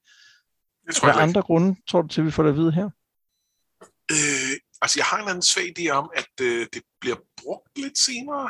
Det 0.88 0.96
tror 0.96 1.08
jeg 1.08 1.16
Hvad 1.16 1.24
andre 1.24 1.42
grunde 1.42 1.76
tror 1.90 2.02
du 2.02 2.08
til, 2.08 2.22
at 2.22 2.26
vi 2.26 2.32
får 2.32 2.44
det 2.44 2.50
at 2.50 2.56
vide 2.56 2.72
her? 2.72 2.90
Øh, 4.12 4.58
altså, 4.82 5.00
jeg 5.00 5.06
har 5.06 5.18
en 5.24 5.30
anden 5.30 5.42
svag 5.42 5.80
idé 5.80 5.90
om, 5.90 6.12
at 6.16 6.46
øh, 6.46 6.68
det 6.74 6.82
bliver 7.02 7.18
brugt 7.44 7.78
lidt 7.78 7.98
senere 7.98 8.50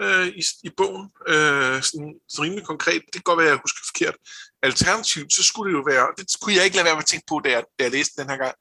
øh, 0.00 0.26
i, 0.26 0.44
i 0.62 0.70
bogen. 0.76 1.10
Øh, 1.28 1.82
sådan, 1.82 2.14
sådan 2.28 2.44
rimelig 2.44 2.64
konkret. 2.64 3.02
Det 3.06 3.12
kan 3.12 3.22
godt 3.22 3.38
være, 3.38 3.46
at 3.46 3.50
jeg 3.50 3.60
husker 3.62 3.80
forkert. 3.86 4.16
Alternativt, 4.62 5.32
så 5.32 5.42
skulle 5.42 5.72
det 5.72 5.78
jo 5.78 5.84
være, 5.86 6.06
det 6.18 6.26
kunne 6.40 6.54
jeg 6.54 6.64
ikke 6.64 6.76
lade 6.76 6.84
være 6.84 6.94
med 6.94 7.02
at 7.02 7.06
tænke 7.06 7.26
på, 7.28 7.40
da 7.44 7.50
jeg, 7.50 7.64
da 7.78 7.84
jeg 7.84 7.92
læste 7.92 8.22
den 8.22 8.30
her 8.30 8.36
gang. 8.36 8.56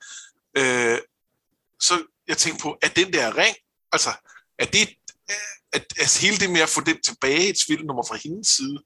Øh, 0.58 1.00
så 1.80 2.04
jeg 2.28 2.38
tænkte 2.38 2.64
på, 2.64 2.78
at 2.82 2.96
den 2.96 3.14
der 3.14 3.38
ring, 3.38 3.56
altså, 3.92 4.12
er 4.60 4.66
det, 4.66 4.90
at, 5.74 5.86
at 6.00 6.18
hele 6.22 6.38
det 6.38 6.50
med 6.50 6.62
at 6.62 6.70
få 6.70 6.82
den 6.82 7.02
tilbage, 7.02 7.50
et 7.50 7.86
nummer 7.86 8.04
fra 8.08 8.18
hendes 8.24 8.48
side, 8.48 8.78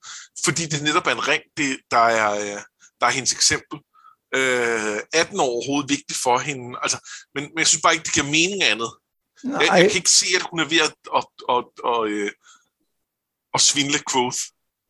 fordi 0.45 0.65
det 0.65 0.83
netop 0.83 1.07
er 1.07 1.11
en 1.11 1.27
ring, 1.27 1.43
det, 1.57 1.79
der, 1.91 2.05
er, 2.19 2.31
øh, 2.31 2.61
der 2.99 3.05
er 3.07 3.09
hendes 3.09 3.33
eksempel. 3.33 3.79
Øh, 4.35 4.99
er 5.13 5.23
den 5.23 5.39
overhovedet 5.39 5.89
vigtig 5.89 6.15
for 6.23 6.37
hende? 6.37 6.79
Altså, 6.81 6.97
men, 7.35 7.43
men 7.43 7.57
jeg 7.57 7.67
synes 7.67 7.81
bare 7.81 7.93
ikke, 7.93 8.03
det 8.03 8.13
giver 8.13 8.25
mening 8.25 8.63
andet. 8.63 8.91
Jeg, 9.43 9.67
jeg 9.71 9.89
kan 9.91 9.95
ikke 9.95 10.09
se, 10.09 10.25
at 10.35 10.47
hun 10.49 10.59
er 10.59 10.67
ved 10.73 10.79
at, 10.87 10.93
at, 11.15 11.25
at, 11.49 11.63
at, 11.85 12.03
at, 12.03 12.09
øh, 12.09 12.31
at 13.53 13.61
svindle 13.61 13.99
Quoth. 14.11 14.37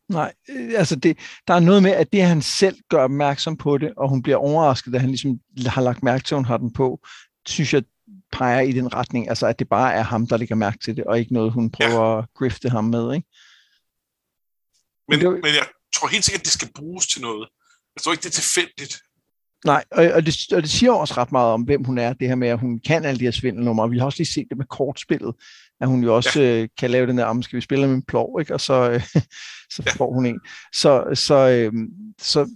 Nej, 0.09 0.33
øh, 0.49 0.71
altså 0.75 0.95
det, 0.95 1.17
der 1.47 1.53
er 1.53 1.59
noget 1.59 1.83
med, 1.83 1.91
at 1.91 2.11
det 2.13 2.23
han 2.23 2.41
selv 2.41 2.77
gør 2.89 3.03
opmærksom 3.03 3.57
på 3.57 3.77
det, 3.77 3.93
og 3.97 4.09
hun 4.09 4.21
bliver 4.21 4.37
overrasket, 4.37 4.93
da 4.93 4.97
han 4.97 5.09
ligesom 5.09 5.39
har 5.65 5.81
lagt 5.81 6.03
mærke 6.03 6.23
til, 6.23 6.35
at 6.35 6.37
hun 6.37 6.45
har 6.45 6.57
den 6.57 6.73
på, 6.73 6.99
synes 7.47 7.73
jeg 7.73 7.83
peger 8.31 8.61
i 8.61 8.71
den 8.71 8.93
retning, 8.93 9.29
altså 9.29 9.47
at 9.47 9.59
det 9.59 9.69
bare 9.69 9.93
er 9.93 10.03
ham, 10.03 10.27
der 10.27 10.37
lægger 10.37 10.55
mærke 10.55 10.77
til 10.77 10.95
det, 10.97 11.03
og 11.03 11.19
ikke 11.19 11.33
noget, 11.33 11.51
hun 11.51 11.71
prøver 11.71 12.13
ja. 12.13 12.17
at 12.17 12.25
grifte 12.35 12.69
ham 12.69 12.83
med, 12.83 13.13
ikke? 13.13 13.27
Men, 15.07 15.19
men, 15.19 15.33
men 15.33 15.53
jeg 15.53 15.67
tror 15.95 16.07
helt 16.07 16.25
sikkert, 16.25 16.41
at 16.41 16.45
det 16.45 16.53
skal 16.53 16.71
bruges 16.75 17.07
til 17.07 17.21
noget. 17.21 17.49
Jeg 17.95 18.01
tror 18.01 18.11
ikke, 18.11 18.23
det 18.23 18.29
er 18.29 18.41
tilfældigt. 18.41 19.01
Nej, 19.65 19.83
og, 19.91 20.05
og, 20.13 20.25
det, 20.25 20.35
og 20.55 20.61
det 20.61 20.69
siger 20.69 20.91
også 20.91 21.13
ret 21.17 21.31
meget 21.31 21.53
om, 21.53 21.61
hvem 21.61 21.83
hun 21.83 21.97
er, 21.97 22.13
det 22.13 22.27
her 22.27 22.35
med, 22.35 22.47
at 22.47 22.59
hun 22.59 22.79
kan 22.79 23.05
alle 23.05 23.19
de 23.19 23.23
her 23.23 23.31
svindelnumre. 23.31 23.89
Vi 23.89 23.97
har 23.97 24.05
også 24.05 24.19
lige 24.19 24.33
set 24.33 24.47
det 24.49 24.57
med 24.57 24.65
kortspillet, 24.65 25.35
at 25.81 25.87
hun 25.87 26.03
jo 26.03 26.15
også 26.15 26.41
ja. 26.41 26.61
øh, 26.61 26.69
kan 26.79 26.91
lave 26.91 27.07
den 27.07 27.17
der, 27.17 27.25
om 27.25 27.41
skal 27.41 27.57
vi 27.57 27.61
spille 27.61 27.87
med 27.87 27.95
en 27.95 28.03
plov, 28.03 28.39
ikke? 28.39 28.53
og 28.53 28.61
så, 28.61 28.91
øh, 28.91 29.01
så 29.75 29.83
ja. 29.85 29.91
får 29.91 30.13
hun 30.13 30.25
en. 30.25 30.39
Så, 30.73 31.05
så, 31.13 31.49
øh, 31.49 31.73
så 32.19 32.49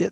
ja, 0.00 0.08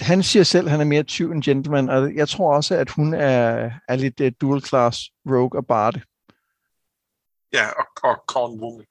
han 0.00 0.22
siger 0.22 0.42
selv, 0.42 0.66
at 0.66 0.70
han 0.70 0.80
er 0.80 0.84
mere 0.84 1.02
tyv 1.02 1.32
end 1.32 1.42
gentleman, 1.42 1.88
og 1.88 2.14
jeg 2.14 2.28
tror 2.28 2.54
også, 2.54 2.74
at 2.74 2.90
hun 2.90 3.14
er, 3.14 3.70
er 3.88 3.96
lidt 3.96 4.20
uh, 4.20 4.28
dual 4.40 4.62
class 4.62 4.98
rogue 5.26 5.58
og 5.58 5.66
barde. 5.66 6.00
Ja, 7.52 7.68
og, 7.68 7.84
og 8.02 8.16
con 8.26 8.60
woman. 8.60 8.86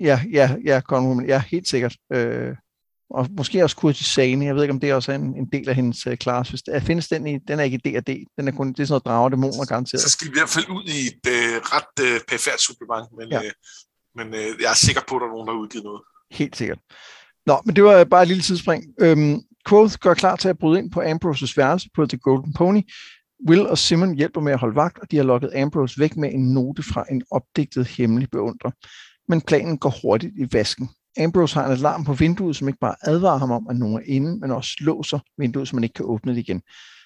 Ja, 0.00 0.20
ja, 0.32 0.56
ja, 0.64 0.80
con 0.80 1.06
woman. 1.06 1.26
Ja, 1.26 1.42
helt 1.50 1.68
sikkert. 1.68 1.96
Øh, 2.12 2.56
og 3.10 3.28
måske 3.30 3.62
også 3.62 3.76
kurtisane. 3.76 4.44
Jeg 4.44 4.54
ved 4.54 4.62
ikke, 4.62 4.72
om 4.72 4.80
det 4.80 4.94
også 4.94 5.12
er 5.12 5.16
en, 5.16 5.36
en 5.36 5.48
del 5.52 5.68
af 5.68 5.74
hendes. 5.74 6.02
Hvis 6.02 6.62
der, 6.62 6.80
findes 6.80 7.08
den 7.08 7.26
i, 7.26 7.38
den 7.38 7.58
er 7.60 7.64
ikke 7.64 7.80
i 7.84 7.88
D&D. 7.88 8.24
Den 8.38 8.48
er 8.48 8.52
kun, 8.52 8.68
det 8.68 8.80
er 8.80 8.84
sådan 8.84 8.92
noget 8.92 9.04
drager 9.04 9.28
dæmoner 9.28 9.64
garanteret. 9.64 10.00
Så 10.00 10.08
skal 10.08 10.26
vi 10.26 10.30
i 10.30 10.38
hvert 10.38 10.48
fald 10.48 10.68
ud 10.68 10.84
i 10.84 11.00
et 11.06 11.26
uh, 11.28 11.56
ret 11.74 11.94
uh, 12.00 12.20
perfekt 12.28 12.60
supplement, 12.60 13.06
men, 13.18 13.28
ja. 13.30 13.38
uh, 13.38 13.50
men 14.16 14.26
uh, 14.28 14.62
jeg 14.62 14.70
er 14.70 14.74
sikker 14.86 15.02
på, 15.08 15.16
at 15.16 15.20
der 15.20 15.26
er 15.26 15.30
nogen, 15.30 15.46
der 15.46 15.52
har 15.52 15.60
udgivet 15.60 15.84
noget. 15.84 16.02
Helt 16.30 16.56
sikkert. 16.56 16.78
Nå, 17.46 17.62
men 17.64 17.76
det 17.76 17.84
var 17.84 18.04
bare 18.04 18.22
et 18.22 18.28
lille 18.28 18.42
tidsspring. 18.42 18.84
Øhm, 19.00 19.40
Quoth 19.68 19.94
gør 20.00 20.14
klar 20.14 20.36
til 20.36 20.48
at 20.48 20.58
bryde 20.58 20.78
ind 20.78 20.90
på 20.90 21.02
Ambroses 21.02 21.56
værelse 21.56 21.88
på 21.94 22.06
The 22.06 22.18
Golden 22.18 22.52
Pony. 22.52 22.82
Will 23.48 23.66
og 23.66 23.78
Simon 23.78 24.14
hjælper 24.14 24.40
med 24.40 24.52
at 24.52 24.58
holde 24.58 24.76
vagt, 24.76 24.98
og 24.98 25.10
de 25.10 25.16
har 25.16 25.24
lukket 25.24 25.50
Ambrose 25.54 26.00
væk 26.00 26.16
med 26.16 26.32
en 26.32 26.52
note 26.54 26.82
fra 26.82 27.04
en 27.10 27.22
opdigtet 27.30 27.86
hemmelig 27.86 28.30
beundrer. 28.30 28.70
Men 29.28 29.40
planen 29.40 29.78
går 29.78 29.94
hurtigt 30.02 30.32
i 30.38 30.48
vasken. 30.52 30.88
Ambrose 31.20 31.54
har 31.54 31.66
en 31.66 31.72
alarm 31.72 32.04
på 32.04 32.12
vinduet, 32.12 32.56
som 32.56 32.68
ikke 32.68 32.80
bare 32.80 32.94
advarer 33.02 33.38
ham 33.38 33.50
om, 33.50 33.66
at 33.70 33.76
nogen 33.76 33.96
er 33.96 34.02
inde, 34.06 34.38
men 34.38 34.50
også 34.50 34.76
låser 34.80 35.18
vinduet, 35.38 35.68
så 35.68 35.76
man 35.76 35.84
ikke 35.84 35.94
kan 35.94 36.04
åbne 36.04 36.32
det 36.32 36.38
igen. 36.38 36.62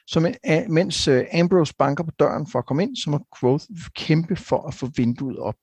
Så 0.06 0.34
mens 0.68 1.08
øh, 1.08 1.24
Ambrose 1.32 1.74
banker 1.78 2.04
på 2.04 2.10
døren 2.18 2.46
for 2.52 2.58
at 2.58 2.66
komme 2.66 2.82
ind, 2.82 2.96
så 2.96 3.10
må 3.10 3.26
Quoth 3.40 3.64
kæmpe 3.96 4.36
for 4.36 4.68
at 4.68 4.74
få 4.74 4.88
vinduet 4.96 5.38
op. 5.38 5.54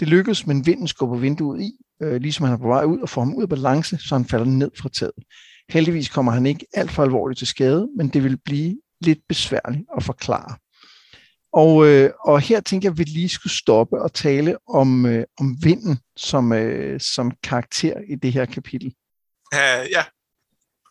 Det 0.00 0.08
lykkes, 0.08 0.46
men 0.46 0.66
vinden 0.66 0.88
skubber 0.88 1.16
vinduet 1.16 1.60
i, 1.62 1.72
øh, 2.02 2.20
ligesom 2.20 2.44
han 2.44 2.54
er 2.54 2.58
på 2.58 2.68
vej 2.68 2.84
ud 2.84 3.00
og 3.00 3.08
får 3.08 3.20
ham 3.20 3.34
ud 3.34 3.42
af 3.42 3.48
balance, 3.48 3.98
så 3.98 4.14
han 4.14 4.24
falder 4.24 4.46
ned 4.46 4.70
fra 4.78 4.88
taget. 4.88 5.24
Heldigvis 5.70 6.08
kommer 6.08 6.32
han 6.32 6.46
ikke 6.46 6.66
alt 6.74 6.90
for 6.90 7.02
alvorligt 7.02 7.38
til 7.38 7.46
skade, 7.46 7.88
men 7.96 8.08
det 8.08 8.24
vil 8.24 8.38
blive 8.44 8.76
lidt 9.00 9.18
besværligt 9.28 9.84
at 9.96 10.02
forklare. 10.02 10.56
Og, 11.52 11.86
øh, 11.86 12.10
og 12.24 12.40
her 12.40 12.60
tænker 12.60 12.88
jeg, 12.88 12.92
at 12.92 12.98
vi 12.98 13.04
lige 13.04 13.28
skulle 13.28 13.52
stoppe 13.52 14.02
og 14.02 14.12
tale 14.12 14.56
om, 14.68 15.06
øh, 15.06 15.24
om 15.40 15.56
vinden 15.62 15.98
som, 16.16 16.52
øh, 16.52 17.00
som 17.00 17.32
karakter 17.42 17.94
i 18.08 18.14
det 18.14 18.32
her 18.32 18.44
kapitel. 18.44 18.94
Uh, 19.54 19.90
ja. 19.90 20.04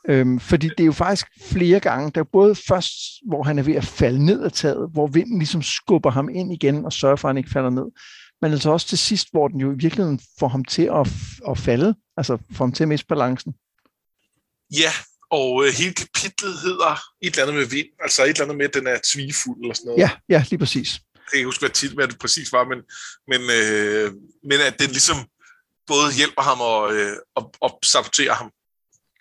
Øhm, 0.09 0.39
fordi 0.39 0.67
det 0.67 0.79
er 0.79 0.85
jo 0.85 0.91
faktisk 0.91 1.27
flere 1.41 1.79
gange, 1.79 2.11
der 2.11 2.21
er 2.21 2.25
både 2.31 2.55
først, 2.55 2.93
hvor 3.27 3.43
han 3.43 3.59
er 3.59 3.63
ved 3.63 3.75
at 3.75 3.85
falde 3.85 4.25
ned 4.25 4.43
af 4.43 4.51
taget, 4.51 4.89
hvor 4.93 5.07
vinden 5.07 5.37
ligesom 5.37 5.61
skubber 5.61 6.11
ham 6.11 6.29
ind 6.29 6.53
igen 6.53 6.85
og 6.85 6.93
sørger 6.93 7.15
for, 7.15 7.27
at 7.27 7.29
han 7.29 7.37
ikke 7.37 7.49
falder 7.49 7.69
ned. 7.69 7.85
Men 8.41 8.51
altså 8.51 8.71
også 8.71 8.87
til 8.87 8.97
sidst, 8.97 9.27
hvor 9.31 9.47
den 9.47 9.59
jo 9.59 9.71
i 9.71 9.75
virkeligheden 9.77 10.19
får 10.39 10.47
ham 10.47 10.65
til 10.65 10.83
at, 10.83 11.07
at 11.49 11.57
falde, 11.57 11.95
altså 12.17 12.37
får 12.51 12.65
ham 12.65 12.71
til 12.71 12.83
at 12.83 12.87
miste 12.87 13.07
balancen. 13.07 13.53
Ja, 14.71 14.91
og 15.31 15.65
øh, 15.65 15.73
hele 15.73 15.93
kapitlet 15.93 16.53
hedder 16.65 16.91
et 17.21 17.31
eller 17.31 17.43
andet 17.43 17.55
med 17.55 17.65
vind, 17.65 17.87
altså 17.99 18.23
et 18.23 18.29
eller 18.29 18.41
andet 18.43 18.57
med, 18.57 18.65
at 18.65 18.73
den 18.73 18.87
er 18.87 18.99
tvigefuld 19.13 19.59
eller 19.61 19.73
sådan 19.73 19.87
noget. 19.87 19.99
Ja, 19.99 20.09
ja, 20.29 20.43
lige 20.49 20.59
præcis. 20.59 20.89
Jeg 21.15 21.21
kan 21.31 21.37
ikke 21.37 21.47
huske, 21.47 21.61
hvad, 21.61 21.69
tit, 21.69 21.91
hvad 21.91 22.07
det 22.07 22.19
præcis 22.19 22.51
var, 22.51 22.63
men, 22.71 22.79
men, 23.31 23.41
øh, 23.59 24.11
men 24.49 24.59
at 24.67 24.79
den 24.79 24.89
ligesom 24.89 25.17
både 25.87 26.13
hjælper 26.17 26.41
ham 26.41 26.61
og, 26.61 26.93
øh, 26.95 27.17
og, 27.35 27.53
og 27.61 27.79
saboterer 27.85 28.33
ham. 28.33 28.51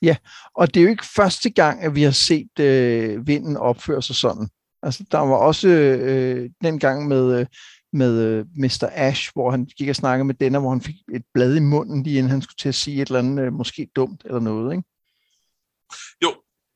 Ja, 0.03 0.17
og 0.55 0.75
det 0.75 0.81
er 0.81 0.85
jo 0.85 0.91
ikke 0.91 1.07
første 1.17 1.51
gang, 1.51 1.83
at 1.83 1.95
vi 1.95 2.03
har 2.03 2.11
set 2.11 2.59
øh, 2.61 3.27
vinden 3.27 3.57
opføre 3.57 4.03
sig 4.03 4.17
sådan. 4.17 4.49
Altså, 4.83 5.05
der 5.11 5.19
var 5.19 5.37
også 5.37 5.69
øh, 5.69 6.51
den 6.63 6.79
gang 6.79 7.09
med, 7.09 7.41
øh, 7.41 7.47
med 7.93 8.23
øh, 8.23 8.45
Mr. 8.57 8.89
Ash, 8.93 9.31
hvor 9.35 9.51
han 9.51 9.65
gik 9.65 9.89
og 9.89 9.97
snakkede 9.97 10.25
med 10.25 10.35
denne, 10.35 10.59
hvor 10.59 10.71
han 10.71 10.81
fik 10.81 10.95
et 11.15 11.23
blad 11.35 11.57
i 11.57 11.61
munden, 11.61 12.03
lige 12.03 12.19
inden 12.19 12.31
han 12.31 12.43
skulle 12.43 12.57
til 12.59 12.69
at 12.69 12.75
sige 12.75 13.03
et 13.03 13.09
eller 13.09 13.19
andet, 13.19 13.45
øh, 13.45 13.53
måske 13.53 13.89
dumt 13.97 14.23
eller 14.25 14.41
noget, 14.41 14.73
ikke? 14.73 14.89
Jo, 16.23 16.31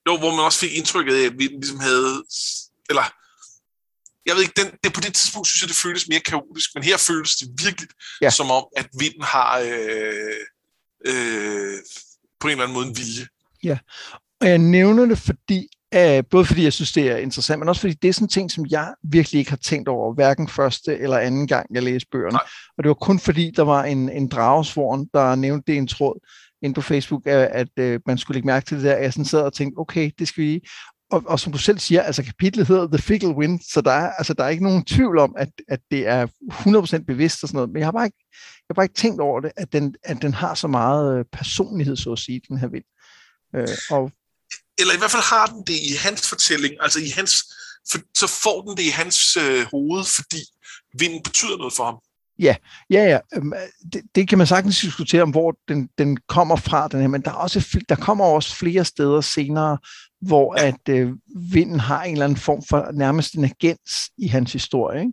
jo, 0.08 0.16
hvor 0.18 0.30
man 0.30 0.44
også 0.44 0.58
fik 0.58 0.72
indtrykket 0.72 1.14
af, 1.14 1.26
at 1.26 1.38
vi 1.38 1.46
ligesom 1.46 1.80
havde, 1.80 2.24
eller 2.90 3.02
jeg 4.26 4.34
ved 4.34 4.42
ikke, 4.42 4.62
den, 4.62 4.70
det, 4.84 4.92
på 4.92 5.00
det 5.00 5.14
tidspunkt 5.14 5.48
synes 5.48 5.62
jeg, 5.62 5.68
det 5.68 5.76
føltes 5.76 6.08
mere 6.08 6.20
kaotisk, 6.20 6.70
men 6.74 6.82
her 6.84 6.96
føles 6.96 7.36
det 7.36 7.48
virkelig 7.64 7.88
ja. 8.22 8.30
som 8.30 8.50
om, 8.50 8.64
at 8.76 8.88
vinden 8.98 9.22
har 9.22 9.58
øh, 9.58 10.36
øh, 11.06 11.78
på 12.40 12.48
en 12.48 12.50
eller 12.50 12.64
anden 12.64 12.74
måde 12.74 12.86
en 12.86 12.96
vilje. 12.96 13.26
Ja, 13.62 13.78
og 14.40 14.48
jeg 14.48 14.58
nævner 14.58 15.06
det, 15.06 15.18
fordi 15.18 15.68
Uh, 15.96 16.24
både 16.30 16.44
fordi 16.44 16.64
jeg 16.64 16.72
synes, 16.72 16.92
det 16.92 17.10
er 17.10 17.16
interessant, 17.16 17.58
men 17.58 17.68
også 17.68 17.80
fordi 17.80 17.94
det 17.94 18.08
er 18.08 18.12
sådan 18.12 18.24
en 18.24 18.28
ting, 18.28 18.50
som 18.50 18.66
jeg 18.70 18.94
virkelig 19.02 19.38
ikke 19.38 19.50
har 19.50 19.56
tænkt 19.56 19.88
over, 19.88 20.14
hverken 20.14 20.48
første 20.48 20.98
eller 20.98 21.18
anden 21.18 21.46
gang, 21.46 21.74
jeg 21.74 21.82
læste 21.82 22.08
bøgerne. 22.12 22.32
Nej. 22.32 22.42
Og 22.78 22.84
det 22.84 22.88
var 22.88 22.94
kun 22.94 23.20
fordi, 23.20 23.52
der 23.56 23.62
var 23.62 23.84
en, 23.84 24.08
en 24.08 24.28
dragesvorn, 24.28 25.06
der 25.14 25.34
nævnte 25.34 25.64
det 25.66 25.74
i 25.74 25.78
en 25.78 25.86
tråd 25.86 26.26
ind 26.62 26.74
på 26.74 26.80
Facebook, 26.80 27.26
at, 27.26 27.48
at 27.52 27.68
øh, 27.78 28.00
man 28.06 28.18
skulle 28.18 28.34
lægge 28.34 28.46
mærke 28.46 28.66
til 28.66 28.76
det 28.76 28.84
der. 28.84 28.96
Jeg 28.96 29.12
sådan 29.12 29.24
sad 29.24 29.40
og 29.40 29.52
tænkte, 29.52 29.78
okay, 29.78 30.10
det 30.18 30.28
skal 30.28 30.44
vi 30.44 30.60
og, 31.10 31.22
og 31.26 31.40
som 31.40 31.52
du 31.52 31.58
selv 31.58 31.78
siger, 31.78 32.02
altså 32.02 32.22
kapitlet 32.22 32.66
hedder 32.66 32.86
The 32.86 32.98
Fickle 32.98 33.36
Wind, 33.36 33.60
så 33.72 33.80
der 33.80 33.90
er, 33.90 34.12
altså, 34.12 34.34
der 34.34 34.44
er 34.44 34.48
ikke 34.48 34.64
nogen 34.64 34.84
tvivl 34.84 35.18
om, 35.18 35.34
at, 35.38 35.48
at 35.68 35.80
det 35.90 36.06
er 36.06 36.26
100% 36.52 37.04
bevidst 37.04 37.42
og 37.42 37.48
sådan 37.48 37.56
noget, 37.56 37.70
men 37.70 37.78
jeg 37.78 37.86
har 37.86 37.92
bare 37.92 38.06
ikke, 38.06 38.24
jeg 38.38 38.66
har 38.70 38.74
bare 38.74 38.84
ikke 38.84 38.94
tænkt 38.94 39.20
over 39.20 39.40
det, 39.40 39.52
at 39.56 39.72
den, 39.72 39.94
at 40.02 40.22
den 40.22 40.34
har 40.34 40.54
så 40.54 40.68
meget 40.68 41.18
øh, 41.18 41.24
personlighed, 41.32 41.96
så 41.96 42.12
at 42.12 42.18
sige, 42.18 42.40
den 42.48 42.58
her 42.58 42.68
vind. 42.68 42.84
Øh, 43.56 43.76
og 43.90 44.10
eller 44.78 44.94
i 44.94 44.98
hvert 44.98 45.10
fald 45.10 45.22
har 45.22 45.46
den 45.46 45.62
det 45.66 45.78
i 45.90 45.92
hans 45.98 46.28
fortælling, 46.28 46.74
altså 46.80 47.00
i 47.00 47.08
hans, 47.08 47.32
for, 47.90 47.98
så 48.16 48.26
får 48.42 48.62
den 48.62 48.76
det 48.76 48.82
i 48.82 48.94
hans 49.00 49.36
øh, 49.36 49.66
hoved, 49.72 50.04
fordi 50.16 50.42
vinden 50.98 51.22
betyder 51.22 51.56
noget 51.56 51.74
for 51.76 51.84
ham. 51.84 51.98
Ja, 52.40 52.56
ja, 52.90 53.04
ja. 53.04 53.18
Øhm, 53.36 53.52
det, 53.92 54.02
det 54.14 54.28
kan 54.28 54.38
man 54.38 54.46
sagtens 54.46 54.80
diskutere 54.80 55.22
om, 55.22 55.30
hvor 55.30 55.56
den, 55.68 55.88
den 55.98 56.16
kommer 56.28 56.56
fra, 56.56 56.88
den 56.88 57.00
her, 57.00 57.08
men 57.08 57.22
der, 57.22 57.30
er 57.30 57.34
også, 57.34 57.84
der 57.88 57.94
kommer 57.94 58.24
også 58.24 58.56
flere 58.56 58.84
steder 58.84 59.20
senere, 59.20 59.78
hvor 60.20 60.54
at 60.54 60.88
øh, 60.88 61.12
vinden 61.52 61.80
har 61.80 62.02
en 62.02 62.12
eller 62.12 62.24
anden 62.24 62.38
form 62.38 62.62
for 62.68 62.90
nærmest 62.92 63.34
en 63.34 63.44
agens 63.44 64.10
i 64.18 64.26
hans 64.26 64.52
historie. 64.52 65.00
Ikke? 65.00 65.12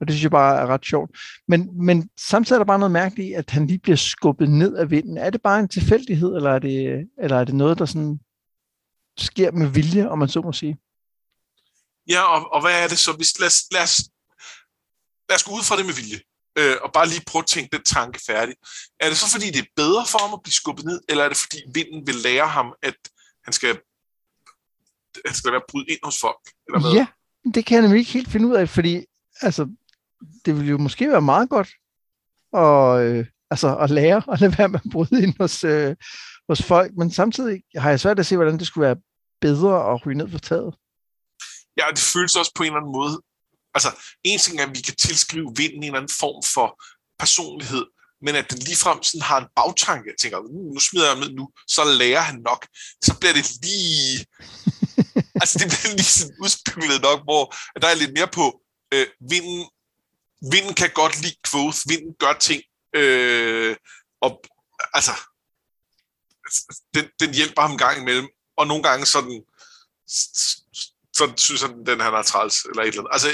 Og 0.00 0.06
det 0.06 0.14
synes 0.14 0.22
jeg 0.22 0.30
bare 0.30 0.60
er 0.60 0.66
ret 0.66 0.86
sjovt. 0.86 1.10
Men, 1.48 1.86
men 1.86 2.10
samtidig 2.28 2.56
er 2.56 2.58
der 2.58 2.64
bare 2.64 2.78
noget 2.78 2.92
mærkeligt 2.92 3.36
at 3.36 3.50
han 3.50 3.66
lige 3.66 3.78
bliver 3.78 3.96
skubbet 3.96 4.50
ned 4.50 4.76
af 4.76 4.90
vinden. 4.90 5.18
Er 5.18 5.30
det 5.30 5.42
bare 5.42 5.60
en 5.60 5.68
tilfældighed, 5.68 6.36
eller 6.36 6.50
er 6.50 6.58
det, 6.58 7.08
eller 7.22 7.36
er 7.36 7.44
det 7.44 7.54
noget, 7.54 7.78
der 7.78 7.84
sådan 7.86 8.20
sker 9.18 9.50
med 9.50 9.66
vilje, 9.66 10.08
om 10.08 10.18
man 10.18 10.28
så 10.28 10.40
må 10.40 10.52
sige? 10.52 10.78
Ja, 12.08 12.22
og, 12.22 12.52
og 12.52 12.60
hvad 12.60 12.82
er 12.82 12.88
det 12.88 12.98
så? 12.98 13.12
Hvis, 13.12 13.40
lad, 13.40 13.46
os, 13.46 13.62
lad, 13.72 13.82
os, 13.82 14.02
lad 15.28 15.36
os 15.36 15.44
gå 15.44 15.52
ud 15.52 15.62
fra 15.62 15.76
det 15.76 15.86
med 15.86 15.94
vilje, 15.94 16.20
øh, 16.58 16.76
og 16.84 16.90
bare 16.92 17.08
lige 17.08 17.22
prøve 17.26 17.42
at 17.42 17.46
tænke 17.46 17.76
den 17.76 17.84
tanke 17.84 18.20
færdig. 18.26 18.54
Er 19.00 19.08
det 19.08 19.18
så, 19.18 19.30
fordi 19.30 19.46
det 19.50 19.58
er 19.58 19.70
bedre 19.76 20.06
for 20.06 20.18
ham 20.24 20.34
at 20.34 20.42
blive 20.42 20.52
skubbet 20.52 20.84
ned, 20.84 21.00
eller 21.08 21.24
er 21.24 21.28
det, 21.28 21.36
fordi 21.36 21.58
vinden 21.74 22.06
vil 22.06 22.14
lære 22.14 22.48
ham, 22.48 22.74
at 22.82 22.96
han 23.44 23.52
skal, 23.52 23.80
han 25.26 25.34
skal 25.34 25.52
være 25.52 25.62
bryde 25.68 25.86
ind 25.86 25.98
hos 26.02 26.18
folk? 26.20 26.42
Eller 26.66 26.80
hvad? 26.80 26.92
Ja, 26.92 27.06
det 27.54 27.66
kan 27.66 27.74
jeg 27.74 27.82
nemlig 27.82 27.98
ikke 27.98 28.12
helt 28.12 28.30
finde 28.30 28.48
ud 28.48 28.54
af, 28.54 28.68
fordi 28.68 29.04
altså, 29.40 29.68
det 30.44 30.56
ville 30.56 30.70
jo 30.70 30.78
måske 30.78 31.10
være 31.10 31.22
meget 31.22 31.48
godt 31.50 31.68
at, 32.52 33.00
øh, 33.04 33.26
altså, 33.50 33.76
at 33.76 33.90
lære 33.90 34.22
at 34.32 34.40
lade 34.40 34.58
være 34.58 34.68
med 34.68 34.80
at 34.84 34.90
bryde 34.92 35.22
ind 35.22 35.34
hos, 35.40 35.64
øh, 35.64 35.96
hos 36.48 36.62
folk, 36.62 36.92
men 36.98 37.10
samtidig 37.10 37.62
har 37.76 37.90
jeg 37.90 38.00
svært 38.00 38.18
at 38.18 38.26
se, 38.26 38.36
hvordan 38.36 38.58
det 38.58 38.66
skulle 38.66 38.86
være 38.86 38.96
bedre 39.40 39.92
at 39.92 40.06
ryge 40.06 40.18
ned 40.18 40.30
for 40.30 40.38
taget. 40.38 40.74
Ja, 41.76 41.84
det 41.90 41.98
føles 41.98 42.36
også 42.36 42.52
på 42.54 42.62
en 42.62 42.66
eller 42.66 42.80
anden 42.80 42.92
måde. 42.92 43.22
Altså, 43.76 43.90
en 44.24 44.38
ting 44.38 44.60
er, 44.60 44.66
at 44.66 44.74
vi 44.76 44.80
kan 44.80 44.96
tilskrive 44.96 45.52
vinden 45.56 45.78
en 45.78 45.84
eller 45.84 46.00
anden 46.00 46.16
form 46.22 46.40
for 46.54 46.68
personlighed, 47.18 47.84
men 48.24 48.34
at 48.36 48.50
den 48.50 48.58
ligefrem 48.58 49.02
sådan 49.02 49.28
har 49.30 49.38
en 49.38 49.52
bagtanke. 49.56 50.10
Jeg 50.10 50.18
tænker, 50.20 50.38
uh, 50.38 50.74
nu 50.74 50.80
smider 50.80 51.08
jeg 51.08 51.18
med 51.18 51.30
nu, 51.30 51.44
så 51.68 51.82
lærer 51.84 52.20
han 52.20 52.38
nok. 52.50 52.66
Så 53.04 53.12
bliver 53.20 53.32
det 53.32 53.46
lige... 53.62 54.26
altså, 55.40 55.54
det 55.58 55.66
bliver 55.68 55.96
lige 56.00 56.14
sådan 56.18 56.36
udspekuleret 56.44 57.02
nok, 57.02 57.20
hvor 57.28 57.54
der 57.82 57.88
er 57.88 57.94
lidt 57.94 58.12
mere 58.18 58.28
på, 58.28 58.60
øh, 58.94 59.06
vinden 59.30 59.68
vinden 60.52 60.74
kan 60.74 60.90
godt 60.94 61.22
lide 61.22 61.36
Quoth, 61.50 61.78
vinden 61.88 62.14
gør 62.18 62.32
ting, 62.32 62.62
øh, 62.94 63.76
og 64.20 64.44
altså, 64.94 65.12
den, 66.94 67.04
den 67.20 67.34
hjælper 67.34 67.62
ham 67.62 67.72
en 67.72 67.78
gang 67.78 68.00
imellem, 68.00 68.28
og 68.56 68.66
nogle 68.66 68.82
gange 68.82 69.06
sådan, 69.06 69.42
så 71.16 71.32
synes 71.36 71.62
han, 71.62 71.86
den 71.86 72.00
han 72.00 72.14
er 72.14 72.22
træls, 72.22 72.64
eller 72.64 72.82
et 72.82 72.88
eller 72.88 73.00
andet. 73.00 73.12
Altså, 73.12 73.28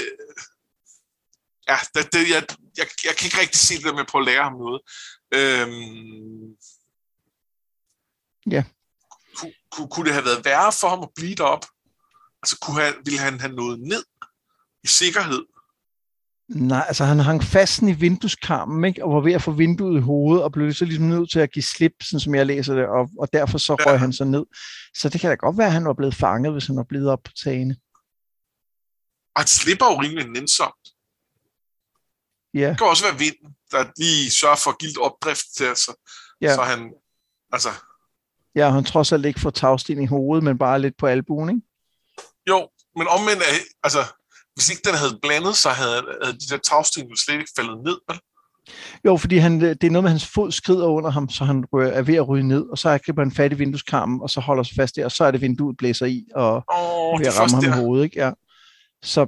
ja, 1.67 1.77
det, 1.93 2.13
det, 2.13 2.29
jeg, 2.29 2.45
jeg, 2.77 2.87
jeg 3.05 3.15
kan 3.15 3.25
ikke 3.25 3.39
rigtig 3.39 3.59
se 3.59 3.75
det 3.75 3.83
der 3.83 3.93
med 3.93 4.05
på 4.11 4.17
at 4.17 4.25
lære 4.25 4.43
ham 4.43 4.53
noget. 4.53 4.81
Øhm, 5.37 6.57
ja. 8.51 8.63
Kunne, 9.37 9.53
kunne, 9.71 9.89
kunne 9.89 10.05
det 10.05 10.13
have 10.13 10.25
været 10.25 10.45
værre 10.45 10.71
for 10.71 10.89
ham 10.89 11.03
at 11.03 11.09
blive 11.15 11.35
derop? 11.35 11.65
Altså, 12.43 12.57
kunne 12.61 12.81
han, 12.81 12.93
ville 13.05 13.19
han 13.19 13.39
have 13.39 13.53
nået 13.53 13.79
ned 13.79 14.05
i 14.83 14.87
sikkerhed? 14.87 15.45
Nej, 16.47 16.83
altså 16.87 17.05
han 17.05 17.19
hang 17.19 17.43
fast 17.43 17.81
i 17.81 17.91
vindueskarmen, 17.91 18.85
ikke? 18.85 19.05
og 19.05 19.13
var 19.13 19.19
ved 19.19 19.33
at 19.33 19.41
få 19.41 19.51
vinduet 19.51 19.97
i 19.97 20.01
hovedet, 20.01 20.43
og 20.43 20.51
blev 20.51 20.73
så 20.73 20.85
ligesom 20.85 21.05
nødt 21.05 21.31
til 21.31 21.39
at 21.39 21.51
give 21.51 21.63
slip, 21.63 21.93
sådan 22.01 22.19
som 22.19 22.35
jeg 22.35 22.45
læser 22.45 22.75
det, 22.75 22.85
og, 22.85 23.09
og 23.19 23.33
derfor 23.33 23.57
så 23.57 23.75
røg 23.75 23.93
ja. 23.93 23.97
han 23.97 24.13
så 24.13 24.23
ned. 24.23 24.45
Så 24.95 25.09
det 25.09 25.21
kan 25.21 25.29
da 25.29 25.35
godt 25.35 25.57
være, 25.57 25.67
at 25.67 25.73
han 25.73 25.85
var 25.85 25.93
blevet 25.93 26.15
fanget, 26.15 26.51
hvis 26.51 26.67
han 26.67 26.75
var 26.75 26.83
blevet 26.83 27.09
op 27.09 27.23
på 27.23 27.31
tagene. 27.43 27.75
Og 29.35 29.41
han 29.41 29.47
slipper 29.47 29.85
jo 29.85 30.01
rimelig 30.01 30.29
nænsomt. 30.29 30.89
Ja. 32.53 32.69
Det 32.69 32.77
kan 32.77 32.87
også 32.87 33.05
være 33.05 33.19
vinden, 33.19 33.55
der 33.71 33.85
lige 33.97 34.31
sørger 34.31 34.55
for 34.55 34.77
gild 34.77 34.97
opdrift 34.97 35.45
til, 35.57 35.75
så, 35.75 36.07
ja. 36.41 36.55
så 36.55 36.61
han, 36.61 36.93
altså... 37.51 37.69
Ja, 38.55 38.69
han 38.69 38.83
trods 38.83 39.11
alt 39.11 39.25
ikke 39.25 39.39
får 39.39 39.49
tagsten 39.49 40.01
i 40.01 40.05
hovedet, 40.05 40.43
men 40.43 40.57
bare 40.57 40.81
lidt 40.81 40.97
på 40.97 41.07
albuen, 41.07 41.49
ikke? 41.49 41.61
Jo, 42.49 42.69
men 42.95 43.07
omvendt, 43.07 43.43
altså, 43.83 43.99
hvis 44.55 44.69
ikke 44.69 44.81
den 44.85 44.95
havde 44.95 45.19
blandet 45.21 45.55
sig, 45.55 45.71
havde, 45.71 46.01
havde 46.23 46.37
de 46.37 46.47
der 46.49 46.57
tagsten 46.57 47.09
jo 47.09 47.15
slet 47.15 47.39
ikke 47.39 47.51
faldet 47.57 47.83
ned, 47.83 47.97
vel? 48.09 48.19
Jo, 49.05 49.17
fordi 49.17 49.37
han, 49.37 49.61
det 49.61 49.83
er 49.83 49.89
noget 49.89 50.03
med, 50.03 50.11
hans 50.11 50.25
fod 50.25 50.51
skrider 50.51 50.85
under 50.85 51.09
ham, 51.09 51.29
så 51.29 51.45
han 51.45 51.65
er 51.73 52.01
ved 52.01 52.15
at 52.15 52.27
ryge 52.27 52.47
ned, 52.47 52.61
og 52.61 52.77
så 52.77 52.97
griber 53.05 53.21
han 53.21 53.31
fat 53.31 53.51
i 53.51 53.55
vindueskarmen, 53.55 54.21
og 54.21 54.29
så 54.29 54.39
holder 54.39 54.63
sig 54.63 54.75
fast 54.75 54.95
der, 54.95 55.05
og 55.05 55.11
så 55.11 55.23
er 55.23 55.31
det 55.31 55.41
vinduet 55.41 55.77
blæser 55.77 56.05
i, 56.05 56.25
og 56.35 56.63
oh, 56.67 57.19
ved 57.19 57.27
at 57.27 57.39
ramme 57.39 57.55
ham 57.55 57.79
i 57.79 57.83
hovedet. 57.83 58.03
Ikke? 58.03 58.19
Ja. 58.19 58.31
Så 59.03 59.27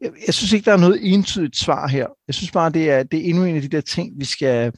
jeg, 0.00 0.10
jeg 0.26 0.34
synes 0.34 0.52
ikke, 0.52 0.64
der 0.64 0.72
er 0.72 0.76
noget 0.76 1.14
entydigt 1.14 1.56
svar 1.56 1.88
her. 1.88 2.06
Jeg 2.26 2.34
synes 2.34 2.50
bare, 2.50 2.70
det 2.70 2.90
er, 2.90 3.02
det 3.02 3.20
er 3.20 3.24
endnu 3.24 3.44
en 3.44 3.56
af 3.56 3.62
de 3.62 3.68
der 3.68 3.80
ting, 3.80 4.12
vi 4.18 4.24
skal 4.24 4.72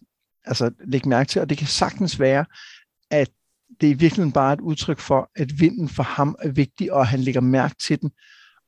altså, 0.44 0.70
lægge 0.88 1.08
mærke 1.08 1.28
til, 1.28 1.40
og 1.40 1.48
det 1.48 1.58
kan 1.58 1.66
sagtens 1.66 2.20
være, 2.20 2.44
at 3.10 3.28
det 3.80 3.86
er 3.86 3.90
i 3.90 3.98
virkeligheden 3.98 4.32
bare 4.32 4.52
et 4.52 4.60
udtryk 4.60 5.00
for, 5.00 5.30
at 5.36 5.60
vinden 5.60 5.88
for 5.88 6.02
ham 6.02 6.36
er 6.42 6.48
vigtig, 6.48 6.92
og 6.92 7.06
han 7.06 7.20
lægger 7.20 7.40
mærke 7.40 7.74
til 7.86 8.00
den, 8.00 8.10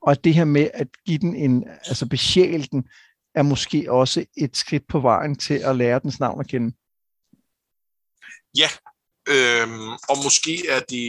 og 0.03 0.25
det 0.25 0.35
her 0.35 0.45
med 0.45 0.71
at 0.75 0.89
give 1.07 1.19
den 1.19 1.37
en, 1.37 1.69
altså 1.69 2.09
besjæle 2.09 2.65
den, 2.65 2.89
er 3.35 3.43
måske 3.43 3.93
også 3.93 4.25
et 4.37 4.57
skridt 4.57 4.89
på 4.89 5.01
vejen 5.01 5.37
til 5.37 5.55
at 5.55 5.77
lære 5.77 5.99
dens 5.99 6.21
navn 6.21 6.41
at 6.41 6.49
kende. 6.49 6.77
Ja, 8.57 8.69
øhm, 9.29 9.91
og 9.91 10.17
måske 10.25 10.69
er 10.69 10.81
det, 10.81 11.05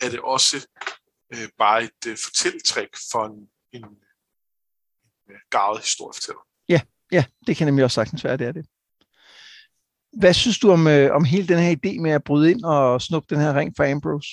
er 0.00 0.10
det 0.10 0.20
også 0.20 0.66
øh, 1.34 1.48
bare 1.58 1.84
et 1.84 2.06
øh, 2.06 2.16
fortælletræk 2.24 2.88
for 3.12 3.26
en, 3.26 3.48
en, 3.72 3.84
en 5.28 5.36
gavet 5.50 5.80
historiefortæller. 5.80 6.40
Ja, 6.68 6.80
ja, 7.12 7.24
det 7.46 7.56
kan 7.56 7.66
nemlig 7.66 7.84
også 7.84 7.94
sagtens 7.94 8.24
være, 8.24 8.36
det 8.36 8.46
er 8.46 8.52
det. 8.52 8.66
Hvad 10.12 10.34
synes 10.34 10.58
du 10.58 10.70
om, 10.70 10.86
øh, 10.86 11.14
om 11.14 11.24
hele 11.24 11.48
den 11.48 11.58
her 11.58 11.76
idé 11.76 12.00
med 12.00 12.10
at 12.10 12.24
bryde 12.24 12.50
ind 12.50 12.64
og 12.64 13.02
snuppe 13.02 13.34
den 13.34 13.42
her 13.42 13.54
ring 13.54 13.72
for 13.76 13.92
Ambrose? 13.92 14.28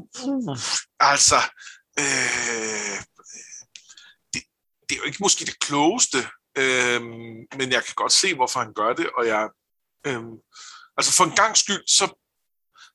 Altså, 1.12 1.36
øh, 1.98 2.98
det, 4.34 4.42
det 4.88 4.94
er 4.94 4.98
jo 4.98 5.04
ikke 5.04 5.18
måske 5.20 5.44
det 5.44 5.58
klogeste, 5.60 6.18
øh, 6.58 7.02
men 7.58 7.72
jeg 7.72 7.84
kan 7.84 7.94
godt 7.94 8.12
se, 8.12 8.34
hvorfor 8.34 8.60
han 8.60 8.74
gør 8.74 8.92
det, 8.92 9.10
og 9.18 9.26
jeg, 9.26 9.48
øh, 10.06 10.22
altså 10.96 11.12
for 11.12 11.24
en 11.24 11.36
gang 11.36 11.56
skyld, 11.56 11.82
så 11.86 12.06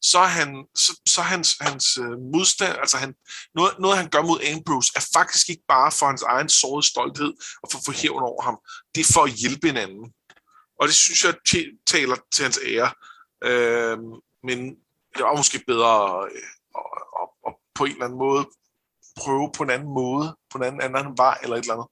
så 0.04 0.20
er, 0.20 0.28
han, 0.28 0.66
så, 0.76 1.02
så 1.06 1.22
hans, 1.22 1.58
hans 1.60 1.98
øh, 1.98 2.20
modstand, 2.34 2.78
altså 2.80 2.98
han, 2.98 3.16
noget, 3.56 3.80
noget 3.80 3.98
han 3.98 4.10
gør 4.10 4.22
mod 4.22 4.40
Ambrose, 4.54 4.92
er 4.96 5.08
faktisk 5.14 5.50
ikke 5.50 5.64
bare 5.68 5.92
for 5.92 6.06
hans 6.06 6.22
egen 6.22 6.50
sårede 6.50 6.88
stolthed 6.88 7.34
og 7.64 7.72
for 7.72 7.78
at 7.78 7.86
få 7.86 7.92
hævn 7.92 8.24
over 8.24 8.42
ham. 8.44 8.58
Det 8.96 9.02
er 9.02 9.14
for 9.14 9.24
at 9.24 9.32
hjælpe 9.32 9.70
en 9.70 9.78
anden. 9.78 10.14
Og 10.80 10.88
det 10.88 10.96
synes 10.96 11.24
jeg 11.24 11.36
taler 11.88 12.16
til 12.34 12.44
hans 12.44 12.60
ære. 12.66 12.92
Øh, 13.44 13.98
men 14.44 14.60
det 15.16 15.24
var 15.24 15.38
måske 15.38 15.64
bedre 15.68 16.26
øh, 16.36 16.42
og, 16.76 16.86
og, 17.22 17.28
og 17.46 17.60
på 17.76 17.86
en 17.86 17.92
eller 17.92 18.06
anden 18.06 18.20
måde 18.20 18.46
prøve 19.18 19.52
på 19.58 19.64
en 19.64 19.70
anden 19.70 19.94
måde, 19.94 20.38
på 20.52 20.58
en 20.58 20.64
anden, 20.64 20.96
anden 20.96 21.18
vej 21.18 21.38
eller 21.44 21.56
et 21.56 21.62
eller 21.62 21.74
andet. 21.74 21.88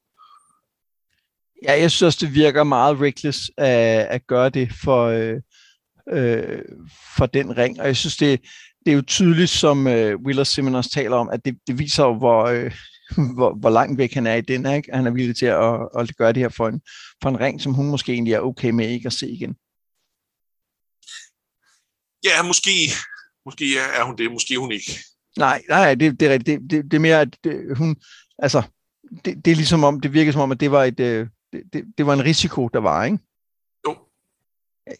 Ja, 1.63 1.81
jeg 1.81 1.91
synes 1.91 2.01
også, 2.01 2.25
det 2.25 2.35
virker 2.35 2.63
meget 2.63 3.01
reckless 3.01 3.51
at, 3.57 4.07
at 4.15 4.27
gøre 4.27 4.49
det 4.49 4.71
for, 4.83 5.05
øh, 5.05 5.41
øh, 6.11 6.61
for 7.17 7.25
den 7.25 7.57
ring, 7.57 7.79
og 7.79 7.87
jeg 7.87 7.97
synes, 7.97 8.17
det, 8.17 8.41
det 8.85 8.91
er 8.91 8.95
jo 8.95 9.01
tydeligt, 9.01 9.49
som 9.49 9.87
øh, 9.87 10.19
Willer 10.25 10.43
Simmons 10.43 10.89
taler 10.89 11.17
om, 11.17 11.29
at 11.29 11.45
det, 11.45 11.59
det 11.67 11.79
viser 11.79 12.03
jo, 12.03 12.13
hvor, 12.17 12.43
øh, 12.43 12.71
hvor, 13.35 13.53
hvor 13.53 13.69
langt 13.69 13.97
væk 13.97 14.13
han 14.13 14.27
er 14.27 14.35
i 14.35 14.41
den, 14.41 14.65
ikke? 14.65 14.89
Han 14.93 15.07
er 15.07 15.11
villig 15.11 15.35
til 15.35 15.45
at, 15.45 15.89
at 15.99 16.15
gøre 16.17 16.33
det 16.33 16.41
her 16.41 16.49
for 16.49 16.67
en, 16.67 16.81
for 17.21 17.29
en 17.29 17.39
ring, 17.39 17.61
som 17.61 17.73
hun 17.73 17.89
måske 17.89 18.13
egentlig 18.13 18.33
er 18.33 18.39
okay 18.39 18.69
med 18.69 18.89
ikke 18.89 19.07
at 19.07 19.13
se 19.13 19.29
igen. 19.29 19.55
Ja, 22.23 22.43
måske, 22.43 22.71
måske 23.49 23.77
er 23.77 24.03
hun 24.03 24.17
det, 24.17 24.31
måske 24.31 24.57
hun 24.57 24.71
ikke. 24.71 24.99
Nej, 25.37 25.61
nej, 25.69 25.95
det, 25.95 26.19
det 26.19 26.27
er 26.27 26.33
rigtigt. 26.33 26.61
Det, 26.61 26.71
det, 26.71 26.83
det 26.91 26.93
er 26.93 27.01
mere, 27.01 27.21
at 27.21 27.37
det, 27.43 27.77
hun, 27.77 27.95
altså, 28.37 28.61
det, 29.25 29.45
det 29.45 29.51
er 29.51 29.55
ligesom 29.55 29.83
om, 29.83 29.99
det 29.99 30.13
virker 30.13 30.31
som 30.31 30.41
om, 30.41 30.51
at 30.51 30.59
det 30.59 30.71
var 30.71 30.83
et, 30.83 30.99
øh, 30.99 31.27
det, 31.53 31.63
det, 31.73 31.85
det 31.97 32.05
var 32.05 32.13
en 32.13 32.23
risiko, 32.23 32.67
der 32.67 32.79
var, 32.79 33.03
ikke? 33.05 33.19
Jo. 33.87 33.97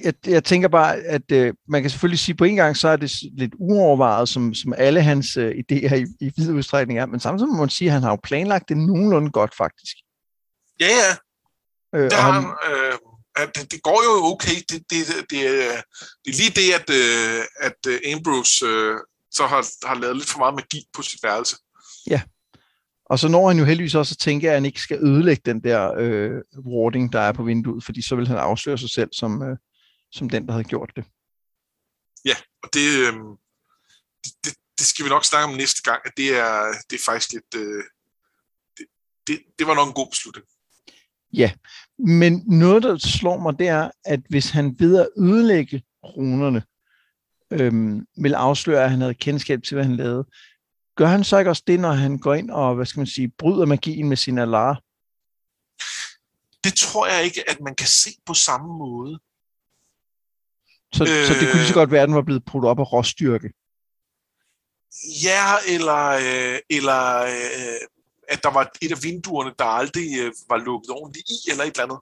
Jeg, 0.04 0.14
jeg 0.28 0.44
tænker 0.44 0.68
bare, 0.68 0.96
at 0.96 1.32
øh, 1.32 1.54
man 1.68 1.82
kan 1.82 1.90
selvfølgelig 1.90 2.20
sige, 2.20 2.36
på 2.36 2.44
en 2.44 2.56
gang, 2.56 2.78
så 2.78 2.88
er 2.88 2.96
det 2.96 3.12
lidt 3.38 3.54
uovervejet, 3.58 4.30
som, 4.30 4.54
som 4.54 4.74
alle 4.78 5.02
hans 5.02 5.38
øh, 5.38 5.52
idéer 5.52 5.96
i, 5.96 6.06
i 6.20 6.32
vid 6.38 6.52
udstrækning 6.52 7.00
er, 7.00 7.06
men 7.06 7.20
samtidig 7.20 7.52
må 7.52 7.60
man 7.60 7.70
sige, 7.70 7.88
at 7.88 7.94
han 7.94 8.04
har 8.04 8.10
jo 8.10 8.18
planlagt 8.24 8.70
det 8.70 8.78
nogenlunde 8.78 9.32
godt, 9.32 9.56
faktisk. 9.58 9.96
Ja, 10.80 10.86
ja. 10.86 11.16
Øh, 12.00 12.04
det, 12.04 12.14
har, 12.14 12.32
han, 12.32 12.44
øh, 12.44 12.94
det, 13.46 13.72
det 13.72 13.82
går 13.84 14.04
jo 14.04 14.26
okay. 14.34 14.56
Det, 14.70 14.84
det, 14.90 15.08
det, 15.08 15.30
det, 15.30 15.30
det 16.26 16.32
er 16.34 16.38
lige 16.42 16.56
det, 16.60 16.74
at, 16.80 16.90
øh, 16.90 17.46
at 17.60 17.80
øh, 17.88 18.14
Ambrose 18.14 18.66
øh, 18.66 18.98
så 19.32 19.48
har, 19.48 19.88
har 19.88 19.96
lavet 19.96 20.18
lidt 20.18 20.30
for 20.30 20.40
meget 20.40 20.56
magi 20.56 20.86
på 20.94 21.02
sit 21.02 21.24
værelse. 21.24 21.56
Ja, 22.08 22.22
og 23.10 23.20
så 23.20 23.28
når 23.28 23.48
han 23.48 23.58
jo 23.60 23.66
heldigvis 23.66 23.96
også 23.96 24.14
at 24.14 24.20
tænke, 24.20 24.48
at 24.48 24.54
han 24.54 24.66
ikke 24.66 24.82
skal 24.82 25.04
ødelægge 25.04 25.42
den 25.46 25.64
der 25.64 25.94
øh, 25.98 26.42
warding, 26.66 27.14
der 27.14 27.20
er 27.20 27.32
på 27.32 27.44
vinduet, 27.44 27.84
fordi 27.84 28.02
så 28.02 28.16
vil 28.16 28.28
han 28.28 28.38
afsløre 28.38 28.78
sig 28.78 28.90
selv 28.90 29.10
som, 29.14 29.44
øh, 29.44 29.58
som 30.12 30.30
den, 30.30 30.46
der 30.46 30.52
havde 30.52 30.64
gjort 30.64 30.92
det. 30.96 31.06
Ja, 32.26 32.36
og 32.64 32.70
det, 32.74 32.88
øh, 33.00 33.14
det, 34.24 34.34
det, 34.46 34.54
det 34.78 34.86
skal 34.88 35.06
vi 35.06 35.10
nok 35.10 35.26
snakke 35.26 35.52
om 35.52 35.58
næste 35.58 35.82
gang, 35.82 36.02
at 36.06 36.12
det 36.18 36.38
er, 36.38 36.74
det 36.90 36.96
er 36.96 37.04
faktisk 37.06 37.34
lidt... 37.34 37.56
Øh, 37.56 37.84
det, 38.78 38.86
det, 39.28 39.40
det 39.60 39.68
var 39.68 39.76
nok 39.76 39.88
en 39.88 39.94
god 39.94 40.10
beslutning. 40.10 40.46
Ja, 41.34 41.52
men 42.00 42.44
noget, 42.48 42.84
der 42.84 42.98
slår 42.98 43.38
mig, 43.38 43.60
det 43.60 43.68
er, 43.68 43.92
at 44.06 44.20
hvis 44.30 44.50
han 44.50 44.76
ved 44.80 45.00
at 45.00 45.10
ødelægge 45.18 45.84
runerne, 46.04 46.64
øhm, 47.52 48.06
vil 48.18 48.34
afsløre, 48.34 48.84
at 48.84 48.92
han 48.92 49.02
havde 49.02 49.14
kendskab 49.14 49.64
til, 49.64 49.76
hvad 49.76 49.86
han 49.86 49.96
lavede, 49.96 50.26
gør 50.96 51.06
han 51.06 51.24
så 51.24 51.38
ikke 51.38 51.52
også 51.52 51.64
det, 51.68 51.80
når 51.80 51.92
han 51.92 52.18
går 52.18 52.34
ind 52.34 52.52
og, 52.52 52.76
hvad 52.76 52.86
skal 52.86 53.00
man 53.00 53.08
sige, 53.08 53.32
bryder 53.38 53.66
magien 53.66 54.10
med 54.10 54.18
sin 54.18 54.38
alar? 54.38 54.82
Det 56.64 56.74
tror 56.74 57.08
jeg 57.08 57.24
ikke, 57.24 57.50
at 57.50 57.60
man 57.62 57.76
kan 57.76 57.88
se 57.88 58.10
på 58.26 58.34
samme 58.34 58.78
måde. 58.78 59.20
Så, 60.94 61.04
øh, 61.04 61.26
så 61.28 61.34
det 61.34 61.48
kunne 61.50 61.60
lige 61.60 61.68
så 61.68 61.74
godt 61.74 61.92
være, 61.92 62.02
at 62.02 62.08
den 62.08 62.16
var 62.16 62.22
blevet 62.22 62.46
brudt 62.46 62.66
op 62.66 62.80
af 62.80 62.94
råstyrke? 62.94 63.50
Ja, 65.24 65.46
eller, 65.68 66.06
øh, 66.10 66.60
eller 66.70 67.22
øh, 67.22 67.99
at 68.30 68.44
der 68.44 68.52
var 68.54 68.72
et 68.82 68.92
af 68.92 69.04
vinduerne, 69.04 69.52
der 69.60 69.66
aldrig 69.66 70.08
øh, 70.22 70.32
var 70.50 70.58
lukket 70.58 70.90
ordentligt 70.90 71.30
i, 71.30 71.38
eller 71.52 71.64
et 71.64 71.72
eller 71.72 71.84
andet. 71.84 72.00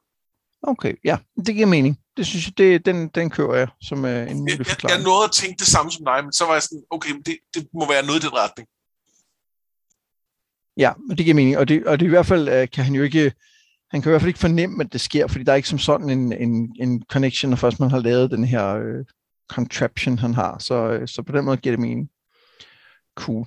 Okay, 0.61 0.93
ja, 1.03 1.17
det 1.45 1.55
giver 1.55 1.67
mening. 1.67 1.99
Det 2.17 2.25
synes 2.25 2.45
jeg, 2.45 2.57
det, 2.57 2.85
den, 2.85 3.07
den 3.07 3.29
kører 3.29 3.55
jeg 3.57 3.67
som 3.81 4.05
øh, 4.05 4.31
en 4.31 4.37
mulig 4.37 4.57
forklaring. 4.57 4.83
Jeg, 4.83 4.97
jeg 4.97 5.03
nåede 5.03 5.23
at 5.23 5.31
tænke 5.31 5.59
det 5.59 5.67
samme 5.67 5.91
som 5.91 6.05
dig, 6.05 6.23
men 6.23 6.33
så 6.33 6.45
var 6.45 6.53
jeg 6.53 6.63
sådan, 6.63 6.83
okay, 6.89 7.09
det, 7.25 7.37
det 7.53 7.67
må 7.73 7.87
være 7.87 8.05
noget 8.05 8.23
i 8.23 8.25
den 8.25 8.33
retning. 8.33 8.67
Ja, 10.77 10.93
det 11.09 11.25
giver 11.25 11.35
mening, 11.35 11.57
og 11.57 11.67
det, 11.67 11.87
og 11.87 11.99
det 11.99 12.05
i 12.05 12.09
hvert 12.09 12.25
fald 12.25 12.49
øh, 12.49 12.67
kan 12.69 12.83
han 12.83 12.95
jo 12.95 13.03
ikke, 13.03 13.33
han 13.91 14.01
kan 14.01 14.09
i 14.09 14.11
hvert 14.11 14.21
fald 14.21 14.29
ikke 14.29 14.39
fornemme, 14.39 14.83
at 14.83 14.93
det 14.93 15.01
sker, 15.01 15.27
fordi 15.27 15.43
der 15.43 15.51
er 15.51 15.55
ikke 15.55 15.69
som 15.69 15.79
sådan 15.79 16.09
en, 16.09 16.33
en, 16.33 16.75
en 16.79 17.03
connection, 17.09 17.49
når 17.49 17.57
først 17.57 17.79
man 17.79 17.91
har 17.91 17.99
lavet 17.99 18.31
den 18.31 18.43
her 18.43 18.75
øh, 18.75 19.05
contraption, 19.49 20.19
han 20.19 20.33
har. 20.33 20.59
Så, 20.59 20.75
øh, 20.75 21.07
så 21.07 21.21
på 21.21 21.31
den 21.31 21.45
måde 21.45 21.57
giver 21.57 21.75
det 21.75 21.81
mening. 21.81 22.09
Cool. 23.15 23.45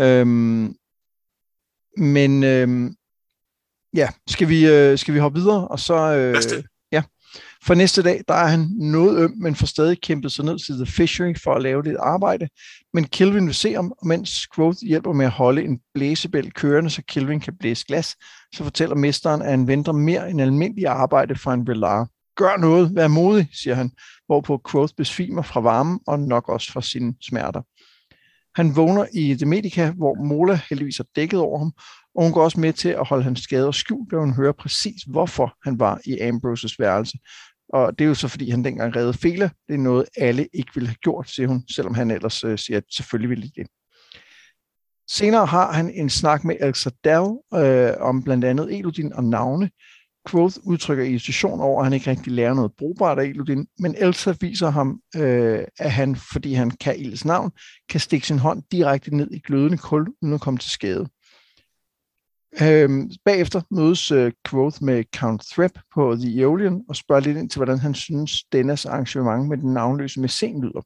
Øhm, 0.00 0.76
men 1.96 2.44
øhm, 2.44 2.94
ja, 3.94 4.08
skal 4.26 4.48
vi, 4.48 4.66
øh, 4.66 4.98
skal 4.98 5.14
vi 5.14 5.18
hoppe 5.18 5.40
videre, 5.40 5.68
og 5.68 5.80
så... 5.80 6.16
Øh, 6.16 6.34
ja. 6.92 7.02
For 7.66 7.74
næste 7.74 8.02
dag, 8.02 8.22
der 8.28 8.34
er 8.34 8.46
han 8.46 8.68
noget 8.76 9.18
øm, 9.18 9.32
men 9.36 9.54
får 9.54 9.66
stadig 9.66 10.00
kæmpet 10.00 10.32
sig 10.32 10.44
ned 10.44 10.58
til 10.58 10.74
The 10.74 10.86
Fishery 10.86 11.34
for 11.44 11.54
at 11.54 11.62
lave 11.62 11.84
lidt 11.84 11.96
arbejde. 11.96 12.48
Men 12.94 13.04
Kelvin 13.04 13.46
vil 13.46 13.54
se 13.54 13.76
om, 13.76 13.92
og 13.98 14.06
mens 14.06 14.46
Growth 14.46 14.78
hjælper 14.82 15.12
med 15.12 15.26
at 15.26 15.32
holde 15.32 15.62
en 15.62 15.80
blæsebæl 15.94 16.52
kørende, 16.52 16.90
så 16.90 17.02
Kelvin 17.08 17.40
kan 17.40 17.56
blæse 17.60 17.86
glas, 17.86 18.16
så 18.54 18.64
fortæller 18.64 18.96
mesteren, 18.96 19.42
at 19.42 19.50
han 19.50 19.66
venter 19.66 19.92
mere 19.92 20.30
end 20.30 20.40
almindelig 20.40 20.86
arbejde 20.86 21.36
fra 21.36 21.54
en 21.54 21.66
Velar. 21.66 22.08
Gør 22.36 22.56
noget, 22.56 22.94
vær 22.94 23.08
modig, 23.08 23.48
siger 23.52 23.74
han, 23.74 23.90
hvorpå 24.26 24.58
Growth 24.58 24.94
besvimer 24.96 25.42
fra 25.42 25.60
varmen 25.60 26.00
og 26.06 26.20
nok 26.20 26.48
også 26.48 26.72
fra 26.72 26.82
sine 26.82 27.14
smerter. 27.22 27.62
Han 28.56 28.76
vågner 28.76 29.06
i 29.12 29.34
The 29.34 29.46
Medica, 29.46 29.90
hvor 29.90 30.24
Mola 30.24 30.60
heldigvis 30.68 31.00
er 31.00 31.04
dækket 31.16 31.40
over 31.40 31.58
ham, 31.58 31.72
og 32.14 32.22
hun 32.22 32.32
går 32.32 32.44
også 32.44 32.60
med 32.60 32.72
til 32.72 32.88
at 32.88 33.06
holde 33.06 33.24
hans 33.24 33.40
skader 33.40 33.70
skjult, 33.70 34.10
da 34.10 34.16
hun 34.16 34.34
hører 34.34 34.52
præcis, 34.52 35.02
hvorfor 35.02 35.56
han 35.64 35.78
var 35.78 36.00
i 36.04 36.18
Ambroses 36.18 36.78
værelse. 36.78 37.18
Og 37.68 37.98
det 37.98 38.04
er 38.04 38.08
jo 38.08 38.14
så, 38.14 38.28
fordi 38.28 38.50
han 38.50 38.64
dengang 38.64 38.96
redde 38.96 39.14
Fela. 39.14 39.50
Det 39.68 39.74
er 39.74 39.78
noget, 39.78 40.04
alle 40.16 40.48
ikke 40.52 40.70
ville 40.74 40.88
have 40.88 40.96
gjort, 41.02 41.30
siger 41.30 41.48
hun, 41.48 41.62
selvom 41.70 41.94
han 41.94 42.10
ellers 42.10 42.44
øh, 42.44 42.58
siger, 42.58 42.76
at 42.76 42.84
selvfølgelig 42.90 43.30
ville 43.30 43.50
det. 43.56 43.66
Senere 45.10 45.46
har 45.46 45.72
han 45.72 45.90
en 45.90 46.10
snak 46.10 46.44
med 46.44 46.56
El 46.60 46.74
øh, 47.60 47.94
om 48.00 48.22
blandt 48.22 48.44
andet 48.44 48.78
Elodin 48.78 49.12
og 49.12 49.24
navne. 49.24 49.70
Quoth 50.30 50.56
udtrykker 50.62 51.04
irritation 51.04 51.60
over, 51.60 51.80
at 51.80 51.86
han 51.86 51.92
ikke 51.92 52.10
rigtig 52.10 52.32
lærer 52.32 52.54
noget 52.54 52.72
brugbart 52.78 53.18
af 53.18 53.32
Ludin, 53.34 53.66
men 53.78 53.94
Elsa 53.98 54.34
viser 54.40 54.70
ham, 54.70 55.00
øh, 55.16 55.64
at 55.78 55.92
han, 55.92 56.16
fordi 56.16 56.54
han 56.54 56.70
kan 56.70 56.98
Ilds 56.98 57.24
navn, 57.24 57.50
kan 57.88 58.00
stikke 58.00 58.26
sin 58.26 58.38
hånd 58.38 58.62
direkte 58.72 59.16
ned 59.16 59.30
i 59.30 59.38
glødende 59.38 59.78
kul, 59.78 60.06
uden 60.22 60.34
at 60.34 60.40
komme 60.40 60.58
til 60.58 60.70
skade. 60.70 61.06
Øhm, 62.62 63.10
bagefter 63.24 63.60
mødes 63.70 64.12
øh, 64.12 64.32
Quoth 64.46 64.82
med 64.82 65.04
Count 65.16 65.42
Threp 65.52 65.78
på 65.94 66.16
The 66.20 66.40
Aeolian 66.40 66.82
og 66.88 66.96
spørger 66.96 67.22
lidt 67.22 67.38
ind 67.38 67.50
til, 67.50 67.58
hvordan 67.58 67.78
han 67.78 67.94
synes, 67.94 68.44
dennes 68.52 68.86
arrangement 68.86 69.48
med 69.48 69.56
den 69.56 69.72
navnløse 69.72 70.20
mæcen 70.20 70.62
lyder. 70.62 70.82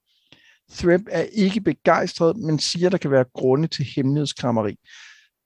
Threp 0.73 1.01
er 1.11 1.23
ikke 1.33 1.61
begejstret, 1.61 2.37
men 2.37 2.59
siger, 2.59 2.89
der 2.89 2.99
kan 2.99 3.11
være 3.11 3.25
grunde 3.35 3.69
til 3.69 3.87
hemmelighedskrammeri. 3.97 4.77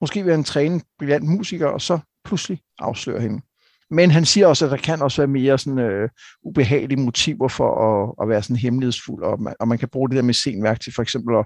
Måske 0.01 0.23
vil 0.23 0.33
han 0.33 0.43
træne 0.43 0.75
en 0.75 0.81
brillant 0.99 1.25
musiker, 1.25 1.67
og 1.67 1.81
så 1.81 1.99
pludselig 2.25 2.61
afsløre 2.79 3.21
hende. 3.21 3.41
Men 3.93 4.11
han 4.11 4.25
siger 4.25 4.47
også, 4.47 4.65
at 4.65 4.71
der 4.71 4.77
kan 4.77 5.01
også 5.01 5.21
være 5.21 5.27
mere 5.27 5.57
sådan, 5.57 5.79
øh, 5.79 6.09
ubehagelige 6.43 7.01
motiver 7.01 7.47
for 7.47 7.69
at, 7.87 8.13
at 8.21 8.29
være 8.29 8.43
sådan 8.43 8.55
hemmelighedsfuld, 8.55 9.23
og 9.23 9.41
man, 9.41 9.53
og 9.59 9.67
man 9.67 9.77
kan 9.77 9.89
bruge 9.89 10.09
det 10.09 10.15
der 10.15 10.21
med 10.21 10.33
senværk 10.33 10.79
til 10.79 10.93
for 10.93 11.01
eksempel 11.01 11.35
at 11.35 11.45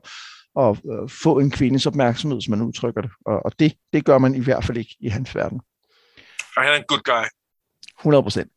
at 0.60 0.78
øh, 0.92 1.10
få 1.10 1.40
en 1.40 1.52
kvindes 1.52 1.86
opmærksomhed, 1.86 2.42
som 2.42 2.52
man 2.52 2.62
udtrykker 2.62 3.02
det. 3.02 3.12
Og, 3.26 3.46
og 3.46 3.60
det, 3.60 3.74
det 3.94 4.06
gør 4.06 4.18
man 4.18 4.36
i 4.36 4.40
hvert 4.40 4.64
fald 4.64 4.78
ikke 4.78 4.96
i 5.00 5.10
hans 5.10 5.36
verden. 5.36 5.62
Og 6.56 6.64
han 6.64 6.74
er 6.74 6.78
en 6.78 6.84
good 6.88 7.04
guy. 7.04 7.26
100 8.00 8.24
procent. 8.24 8.52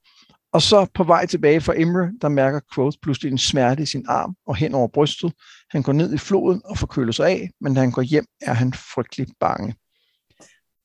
Og 0.52 0.62
så 0.62 0.86
på 0.94 1.04
vej 1.04 1.26
tilbage 1.26 1.60
fra 1.60 1.72
Imre, 1.72 2.12
der 2.22 2.28
mærker 2.28 2.60
Quoth 2.74 2.96
pludselig 3.02 3.32
en 3.32 3.38
smerte 3.38 3.82
i 3.82 3.86
sin 3.86 4.04
arm 4.08 4.34
og 4.46 4.56
hen 4.56 4.74
over 4.74 4.88
brystet. 4.88 5.32
Han 5.70 5.82
går 5.82 5.92
ned 5.92 6.14
i 6.14 6.18
floden 6.18 6.62
og 6.64 6.78
forkøler 6.78 7.12
sig 7.12 7.26
af, 7.28 7.50
men 7.60 7.74
da 7.74 7.80
han 7.80 7.90
går 7.90 8.02
hjem, 8.02 8.26
er 8.40 8.52
han 8.52 8.72
frygtelig 8.72 9.26
bange. 9.40 9.74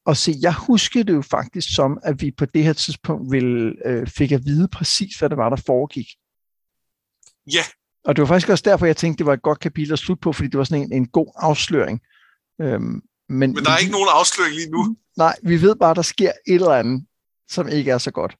Og 0.05 0.17
se, 0.17 0.33
jeg 0.41 0.53
husker 0.53 1.03
det 1.03 1.13
jo 1.13 1.21
faktisk 1.21 1.75
som, 1.75 1.99
at 2.03 2.21
vi 2.21 2.31
på 2.31 2.45
det 2.45 2.63
her 2.63 2.73
tidspunkt 2.73 3.31
ville, 3.31 3.73
øh, 3.85 4.07
fik 4.07 4.31
at 4.31 4.45
vide 4.45 4.67
præcis, 4.67 5.15
hvad 5.15 5.29
det 5.29 5.37
var, 5.37 5.49
der 5.49 5.61
foregik. 5.65 6.07
Ja, 7.53 7.63
og 8.05 8.15
det 8.15 8.21
var 8.21 8.27
faktisk 8.27 8.49
også 8.49 8.63
derfor, 8.67 8.85
jeg 8.85 8.97
tænkte, 8.97 9.17
det 9.17 9.25
var 9.25 9.33
et 9.33 9.41
godt 9.41 9.59
kapitel 9.59 9.93
at 9.93 9.99
slutte 9.99 10.21
på, 10.21 10.33
fordi 10.33 10.49
det 10.49 10.57
var 10.57 10.63
sådan 10.63 10.83
en, 10.83 10.93
en 10.93 11.07
god 11.07 11.31
afsløring. 11.35 12.01
Øhm, 12.61 13.01
men, 13.29 13.53
men 13.53 13.55
der 13.55 13.71
er 13.71 13.77
ikke 13.77 13.91
nogen 13.91 14.09
afsløring 14.11 14.55
lige 14.55 14.69
nu. 14.69 14.95
Nej, 15.17 15.35
vi 15.43 15.61
ved 15.61 15.75
bare, 15.75 15.91
at 15.91 15.95
der 15.95 16.01
sker 16.01 16.31
et 16.47 16.55
eller 16.55 16.71
andet, 16.71 17.05
som 17.49 17.67
ikke 17.67 17.91
er 17.91 17.97
så 17.97 18.11
godt. 18.11 18.35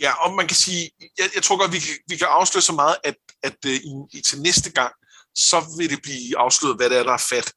Ja, 0.00 0.12
og 0.12 0.34
man 0.34 0.46
kan 0.46 0.56
sige, 0.56 0.90
jeg, 1.18 1.26
jeg 1.34 1.42
tror 1.42 1.56
godt, 1.58 1.72
vi 1.72 1.78
kan, 1.78 1.94
vi 2.08 2.16
kan 2.16 2.26
afsløre 2.30 2.62
så 2.62 2.72
meget, 2.72 2.96
at, 3.04 3.16
at 3.42 3.56
uh, 3.66 3.72
i, 4.12 4.20
til 4.20 4.40
næste 4.40 4.72
gang, 4.72 4.92
så 5.34 5.56
vil 5.78 5.90
det 5.90 6.02
blive 6.02 6.38
afsløret, 6.38 6.76
hvad 6.76 6.90
det 6.90 6.98
er, 6.98 7.02
der 7.02 7.12
er 7.12 7.26
fat. 7.30 7.52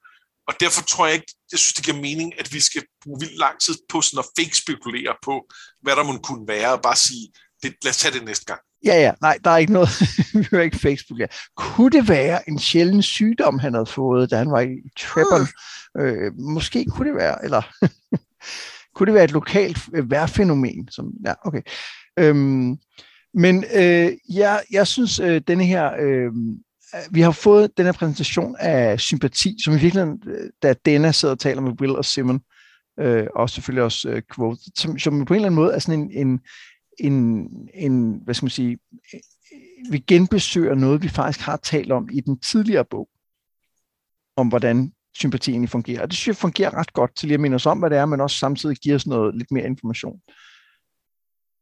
Og 0.48 0.54
derfor 0.60 0.82
tror 0.82 1.06
jeg 1.06 1.16
ikke, 1.16 1.34
jeg 1.52 1.60
synes, 1.60 1.74
det 1.74 1.86
giver 1.86 1.98
mening, 1.98 2.40
at 2.40 2.54
vi 2.54 2.60
skal 2.60 2.84
bruge 3.04 3.20
vildt 3.20 3.38
lang 3.38 3.60
tid 3.60 3.76
på 3.90 4.02
sådan 4.02 4.20
at 4.20 4.26
fake 4.40 4.58
spekulere 4.58 5.16
på, 5.24 5.46
hvad 5.82 5.96
der 5.96 6.04
må 6.04 6.18
kunne 6.18 6.48
være, 6.48 6.74
og 6.74 6.82
bare 6.82 6.96
sige, 6.96 7.28
det, 7.64 7.74
lad 7.84 7.90
os 7.90 7.98
tage 7.98 8.14
det 8.14 8.26
næste 8.26 8.46
gang. 8.46 8.62
Ja, 8.86 8.96
ja, 9.02 9.12
nej, 9.22 9.38
der 9.44 9.52
er 9.52 9.58
ikke 9.58 9.74
noget, 9.74 9.90
vi 10.34 10.48
hører 10.52 10.64
ikke 10.64 10.80
Facebook. 10.80 11.20
Ja. 11.20 11.26
Kunne 11.56 11.90
det 11.90 12.10
være 12.10 12.50
en 12.50 12.60
sjælden 12.60 13.02
sygdom, 13.02 13.60
han 13.60 13.74
havde 13.74 13.86
fået, 13.86 14.32
da 14.32 14.38
han 14.38 14.52
var 14.52 14.62
i 14.62 14.76
Trebon? 15.00 15.48
Mm. 15.96 16.02
Øh, 16.02 16.34
måske 16.40 16.86
kunne 16.86 17.08
det 17.08 17.16
være, 17.16 17.44
eller 17.44 17.62
kunne 18.96 19.08
det 19.08 19.14
være 19.14 19.24
et 19.24 19.32
lokalt 19.32 19.78
øh, 19.96 20.12
vejrfænomen? 20.12 20.88
Som, 20.92 21.12
ja, 21.26 21.34
okay. 21.46 21.62
Øhm, 22.20 22.78
men 23.34 23.66
øh, 23.76 24.12
jeg, 24.30 24.64
jeg 24.72 24.88
synes, 24.88 25.20
øh, 25.20 25.42
denne 25.48 25.66
her, 25.66 25.92
øh, 26.00 26.32
Øh, 26.96 27.02
vi 27.12 27.22
har 27.22 27.32
fået 27.32 27.78
den 27.78 27.86
her 27.86 27.92
præsentation 27.92 28.56
af 28.60 29.00
sympati, 29.00 29.58
som 29.64 29.74
i 29.74 29.78
virkeligheden, 29.80 30.22
øh, 30.28 30.50
da 30.64 30.74
Dana 30.74 31.12
sidder 31.12 31.36
og 31.36 31.40
taler 31.40 31.62
med 31.62 31.82
Will 31.82 31.96
og 31.96 32.06
Simon, 32.06 32.42
øh, 33.00 33.28
og 33.36 33.50
selvfølgelig 33.50 33.84
også 33.84 34.10
øh, 34.10 34.22
Quote, 34.36 34.62
som, 34.76 35.00
som 35.00 35.26
på 35.26 35.34
en 35.34 35.36
eller 35.36 35.48
anden 35.48 35.56
måde 35.56 35.74
er 35.74 35.80
sådan 35.80 36.00
en, 36.00 36.12
en, 36.28 36.40
en, 37.00 37.48
en, 37.74 38.22
hvad 38.24 38.34
skal 38.34 38.46
man 38.46 38.50
sige, 38.50 38.78
øh, 39.14 39.20
vi 39.92 39.98
genbesøger 39.98 40.76
noget, 40.76 41.04
vi 41.04 41.10
faktisk 41.10 41.46
har 41.46 41.58
talt 41.58 41.92
om 41.92 42.10
i 42.12 42.22
den 42.22 42.40
tidligere 42.40 42.86
bog, 42.86 43.10
om 44.36 44.48
hvordan 44.48 44.92
sympati 45.16 45.52
egentlig 45.52 45.70
fungerer. 45.70 46.02
Og 46.02 46.08
det 46.08 46.18
synes 46.18 46.28
jeg 46.28 46.42
fungerer 46.42 46.74
ret 46.74 46.94
godt 46.94 47.16
til 47.16 47.28
lige 47.28 47.34
at 47.34 47.40
minde 47.40 47.56
os 47.56 47.66
om, 47.66 47.80
hvad 47.80 47.90
det 47.90 47.98
er, 47.98 48.06
men 48.06 48.22
også 48.22 48.38
samtidig 48.38 48.78
giver 48.78 48.96
os 48.96 49.08
noget 49.08 49.36
lidt 49.36 49.52
mere 49.52 49.66
information. 49.66 50.20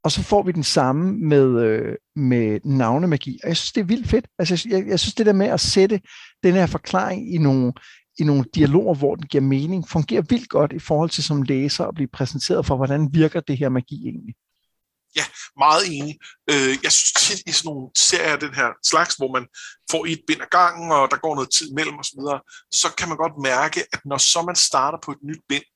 Og 0.06 0.12
så 0.12 0.24
får 0.24 0.44
vi 0.44 0.52
den 0.52 0.64
samme 0.64 1.18
med, 1.18 1.62
øh, 1.64 1.96
med 2.16 2.60
navnemagi. 2.64 3.40
Og 3.44 3.50
jeg 3.50 3.58
synes, 3.58 3.72
det 3.72 3.82
er 3.82 3.86
vildt 3.86 4.10
fedt. 4.10 4.28
Altså, 4.40 4.68
jeg, 4.70 4.88
jeg 4.88 5.00
synes, 5.00 5.16
det 5.16 5.26
der 5.26 5.34
med 5.34 5.48
at 5.48 5.60
sætte 5.60 6.02
den 6.44 6.54
her 6.54 6.66
forklaring 6.66 7.34
i 7.34 7.38
nogle, 7.38 7.74
i 8.20 8.24
nogle 8.24 8.46
dialoger, 8.56 8.96
hvor 8.96 9.16
den 9.16 9.28
giver 9.28 9.42
mening, 9.42 9.90
fungerer 9.90 10.22
vildt 10.30 10.50
godt 10.50 10.74
i 10.74 10.80
forhold 10.80 11.10
til 11.10 11.24
som 11.24 11.42
læser 11.42 11.86
at 11.86 11.96
blive 11.96 12.08
præsenteret 12.08 12.66
for, 12.66 12.76
hvordan 12.76 13.10
virker 13.12 13.40
det 13.40 13.58
her 13.58 13.70
magi 13.70 13.96
egentlig. 14.04 14.36
Ja, 15.16 15.26
meget 15.58 15.84
enig. 15.92 16.16
Øh, 16.52 16.74
jeg 16.84 16.92
synes 16.92 17.12
tit 17.12 17.42
i 17.48 17.52
sådan 17.52 17.68
nogle 17.70 17.90
serier 17.98 18.34
af 18.34 18.40
den 18.40 18.54
her 18.54 18.70
slags, 18.84 19.16
hvor 19.16 19.32
man 19.34 19.46
får 19.92 20.06
et 20.06 20.22
bind 20.28 20.42
ad 20.42 20.52
gangen, 20.52 20.92
og 20.92 21.08
der 21.12 21.18
går 21.18 21.36
noget 21.36 21.50
tid 21.58 21.74
mellem 21.74 22.00
osv., 22.00 22.20
så, 22.20 22.36
så 22.72 22.96
kan 22.98 23.08
man 23.10 23.18
godt 23.18 23.34
mærke, 23.44 23.80
at 23.94 24.00
når 24.06 24.18
så 24.18 24.42
man 24.42 24.56
starter 24.56 24.98
på 25.06 25.12
et 25.12 25.24
nyt 25.24 25.44
bind, 25.50 25.68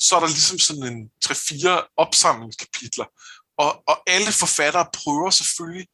så 0.00 0.16
er 0.16 0.20
der 0.20 0.26
ligesom 0.26 0.58
sådan 0.58 0.82
en 0.92 1.10
3-4 1.24 1.94
opsamlingskapitler. 1.96 3.06
Og, 3.58 3.82
og 3.88 3.96
alle 4.06 4.32
forfattere 4.32 4.86
prøver 4.92 5.30
selvfølgelig 5.30 5.86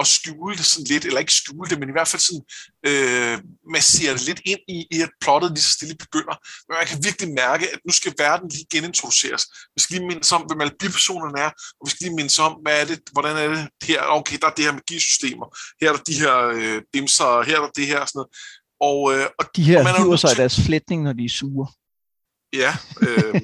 at 0.00 0.06
skjule 0.06 0.56
det 0.56 0.66
sådan 0.66 0.86
lidt, 0.86 1.04
eller 1.04 1.20
ikke 1.20 1.40
skjule 1.40 1.70
det, 1.70 1.78
men 1.80 1.88
i 1.88 1.92
hvert 1.92 2.08
fald 2.08 2.22
sådan 2.28 2.44
øh, 2.88 3.38
massere 3.74 4.12
det 4.14 4.22
lidt 4.22 4.40
ind 4.44 4.60
i, 4.68 4.86
i 4.90 5.00
at 5.00 5.10
plottet 5.20 5.50
lige 5.50 5.62
så 5.62 5.72
stille 5.72 5.96
begynder. 6.04 6.36
Men 6.66 6.74
man 6.78 6.86
kan 6.86 7.04
virkelig 7.04 7.28
mærke, 7.42 7.64
at 7.72 7.78
nu 7.86 7.92
skal 7.92 8.14
verden 8.18 8.48
lige 8.48 8.66
genintroduceres. 8.72 9.44
Vi 9.74 9.80
skal 9.82 9.96
lige 9.96 10.06
mindes 10.06 10.32
om, 10.32 10.42
hvem 10.42 10.60
alle 10.60 10.74
bipersonerne 10.80 11.38
er, 11.46 11.50
og 11.78 11.82
vi 11.84 11.90
skal 11.90 12.04
lige 12.04 12.16
mindes 12.16 12.38
om, 12.38 12.52
hvad 12.62 12.80
er 12.80 12.84
det, 12.84 12.98
hvordan 13.12 13.36
er 13.36 13.48
det 13.48 13.68
her, 13.90 14.00
okay, 14.18 14.36
der 14.40 14.46
er 14.46 14.54
det 14.56 14.64
her 14.64 14.72
magisystemer, 14.72 15.46
her 15.80 15.88
er 15.90 15.96
der 15.96 16.02
de 16.10 16.20
her 16.22 16.36
øh, 16.58 16.82
dimser, 16.94 17.42
her 17.42 17.56
er 17.56 17.62
der 17.66 17.70
det 17.80 17.86
her, 17.86 18.00
og 18.04 18.08
sådan 18.08 18.18
noget. 18.20 18.32
Og, 18.88 18.98
øh, 19.14 19.26
og, 19.38 19.44
de 19.56 19.62
her 19.62 19.78
og 19.78 19.84
man 19.84 19.96
hiver 19.96 20.16
sig 20.16 20.32
i 20.32 20.40
deres 20.42 20.60
flætning, 20.66 21.02
når 21.02 21.12
de 21.12 21.24
er 21.24 21.34
sure. 21.40 21.66
Ja, 22.52 22.76
øh, 23.02 23.42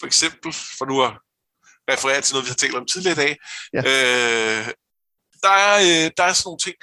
for 0.00 0.06
eksempel, 0.06 0.52
for 0.52 0.84
nu 0.84 1.04
at 1.04 1.12
referere 1.90 2.20
til 2.20 2.34
noget, 2.34 2.46
vi 2.46 2.50
har 2.50 2.54
talt 2.54 2.74
om 2.74 2.86
tidligere 2.86 3.12
i 3.12 3.22
dag, 3.24 3.36
ja. 3.72 3.78
øh, 3.78 4.66
der 5.42 5.50
er, 5.50 5.76
øh, 5.86 6.10
der 6.16 6.24
er 6.24 6.32
sådan 6.32 6.48
nogle 6.48 6.58
ting, 6.58 6.76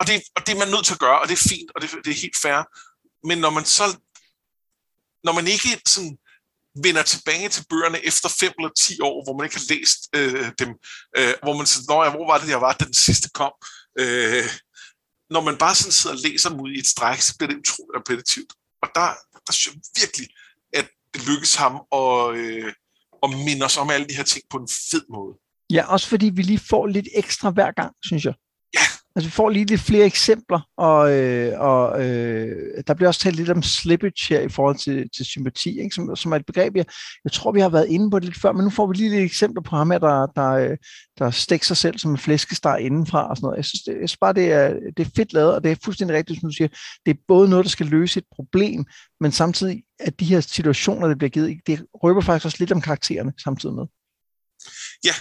og 0.00 0.06
det, 0.06 0.22
og 0.36 0.46
det 0.46 0.54
er 0.54 0.58
man 0.58 0.68
nødt 0.68 0.86
til 0.86 0.94
at 0.94 1.04
gøre, 1.06 1.20
og 1.20 1.28
det 1.28 1.34
er 1.34 1.48
fint, 1.48 1.70
og 1.74 1.82
det, 1.82 1.90
det 2.04 2.10
er 2.10 2.22
helt 2.24 2.38
fair. 2.42 2.58
Men 3.28 3.38
når 3.38 3.50
man 3.50 3.64
så, 3.64 3.84
når 5.24 5.32
man 5.32 5.46
ikke 5.46 5.80
sådan 5.86 6.18
vender 6.82 7.02
tilbage 7.02 7.48
til 7.48 7.66
bøgerne 7.70 8.04
efter 8.04 8.28
5 8.28 8.52
eller 8.58 8.70
10 8.78 9.00
år, 9.00 9.24
hvor 9.24 9.36
man 9.36 9.44
ikke 9.46 9.56
har 9.56 9.74
læst 9.74 10.00
øh, 10.16 10.52
dem, 10.58 10.70
øh, 11.18 11.34
hvor 11.42 11.56
man 11.56 11.66
siger, 11.66 12.04
ja, 12.04 12.10
hvor 12.10 12.26
var 12.32 12.38
det, 12.38 12.48
jeg 12.48 12.60
var, 12.60 12.72
da 12.72 12.84
den 12.84 12.94
sidste 12.94 13.28
kom. 13.30 13.52
Øh, 13.98 14.48
når 15.30 15.40
man 15.40 15.56
bare 15.58 15.74
sådan 15.74 15.92
sidder 15.92 16.16
og 16.16 16.22
læser 16.22 16.48
dem 16.50 16.60
ud 16.60 16.70
i 16.72 16.78
et 16.78 16.86
stræk, 16.86 17.20
så 17.20 17.34
bliver 17.36 17.50
det 17.50 17.58
utroligt 17.62 17.96
repetitivt. 17.98 18.52
Og 18.82 18.88
der, 18.94 19.08
der 19.46 19.52
synes 19.52 19.74
jeg 19.74 20.02
virkelig, 20.02 20.28
at 20.72 20.88
det 21.14 21.26
lykkes 21.28 21.54
ham 21.54 21.74
at, 21.92 22.34
øh, 22.36 22.72
at 23.22 23.30
minde 23.46 23.64
os 23.64 23.76
om 23.76 23.90
alle 23.90 24.06
de 24.06 24.16
her 24.16 24.22
ting 24.22 24.44
på 24.50 24.56
en 24.56 24.68
fed 24.90 25.04
måde. 25.10 25.34
Ja, 25.70 25.86
også 25.86 26.08
fordi 26.08 26.26
vi 26.34 26.42
lige 26.42 26.58
får 26.58 26.86
lidt 26.86 27.08
ekstra 27.14 27.50
hver 27.50 27.72
gang, 27.72 27.92
synes 28.04 28.24
jeg. 28.24 28.34
Ja. 28.74 28.86
Altså, 29.16 29.28
vi 29.28 29.32
får 29.32 29.50
lige 29.50 29.64
lidt 29.64 29.80
flere 29.80 30.04
eksempler, 30.04 30.60
og, 30.76 31.12
øh, 31.12 31.60
og 31.60 32.04
øh, 32.04 32.82
der 32.86 32.94
bliver 32.94 33.08
også 33.08 33.20
talt 33.20 33.36
lidt 33.36 33.50
om 33.50 33.62
slippage 33.62 34.28
her 34.28 34.40
i 34.40 34.48
forhold 34.48 34.76
til, 34.76 35.10
til 35.16 35.24
sympati, 35.24 35.80
ikke? 35.80 35.94
Som, 35.94 36.16
som 36.16 36.32
er 36.32 36.36
et 36.36 36.46
begreb, 36.46 36.76
jeg, 36.76 36.86
jeg 37.24 37.32
tror, 37.32 37.52
vi 37.52 37.60
har 37.60 37.68
været 37.68 37.88
inde 37.88 38.10
på 38.10 38.18
det 38.18 38.24
lidt 38.24 38.40
før, 38.40 38.52
men 38.52 38.64
nu 38.64 38.70
får 38.70 38.86
vi 38.86 38.94
lige 38.94 39.10
lidt 39.10 39.22
eksempler 39.22 39.62
på 39.62 39.76
ham 39.76 39.90
her, 39.90 39.98
der, 39.98 40.26
der, 40.26 40.50
øh, 40.50 40.76
der 41.18 41.30
stikker 41.30 41.64
sig 41.64 41.76
selv 41.76 41.98
som 41.98 42.10
en 42.10 42.18
flæskesteg 42.18 42.78
indenfra 42.80 43.30
og 43.30 43.36
sådan 43.36 43.46
noget. 43.46 43.56
Jeg 43.56 43.64
synes, 43.64 43.82
det, 43.82 43.92
jeg 44.00 44.08
synes 44.08 44.16
bare, 44.16 44.32
det 44.32 44.52
er, 44.52 44.74
det 44.96 45.06
er 45.06 45.10
fedt 45.16 45.32
lavet, 45.32 45.54
og 45.54 45.64
det 45.64 45.72
er 45.72 45.76
fuldstændig 45.84 46.16
rigtigt, 46.16 46.40
som 46.40 46.48
du 46.48 46.54
siger. 46.54 46.68
Det 47.06 47.10
er 47.16 47.20
både 47.28 47.48
noget, 47.48 47.64
der 47.64 47.70
skal 47.70 47.86
løse 47.86 48.18
et 48.18 48.26
problem, 48.36 48.84
men 49.20 49.32
samtidig, 49.32 49.82
at 50.00 50.20
de 50.20 50.24
her 50.24 50.40
situationer, 50.40 51.08
der 51.08 51.14
bliver 51.14 51.30
givet, 51.30 51.60
det 51.66 51.84
røber 51.94 52.20
faktisk 52.20 52.44
også 52.44 52.56
lidt 52.60 52.72
om 52.72 52.80
karaktererne 52.80 53.32
samtidig 53.44 53.74
med. 53.74 53.84
Ja, 55.04 55.14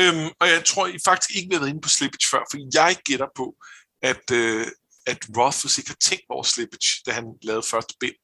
Øhm, 0.00 0.30
og 0.40 0.48
jeg 0.48 0.64
tror 0.64 0.86
I 0.86 0.98
faktisk 1.04 1.36
ikke, 1.36 1.48
vi 1.48 1.54
har 1.54 1.60
været 1.60 1.70
inde 1.70 1.80
på 1.80 1.88
slippage 1.88 2.28
før, 2.30 2.42
for 2.50 2.58
jeg 2.74 2.96
gætter 3.04 3.28
på, 3.36 3.56
at, 4.02 4.30
øh, 4.32 4.66
at 5.06 5.18
Rothfuss 5.36 5.78
ikke 5.78 5.90
har 5.90 6.00
tænkt 6.00 6.24
over 6.28 6.42
slippage, 6.42 7.02
da 7.06 7.12
han 7.12 7.24
lavede 7.42 7.62
første 7.62 7.94
bind. 8.00 8.14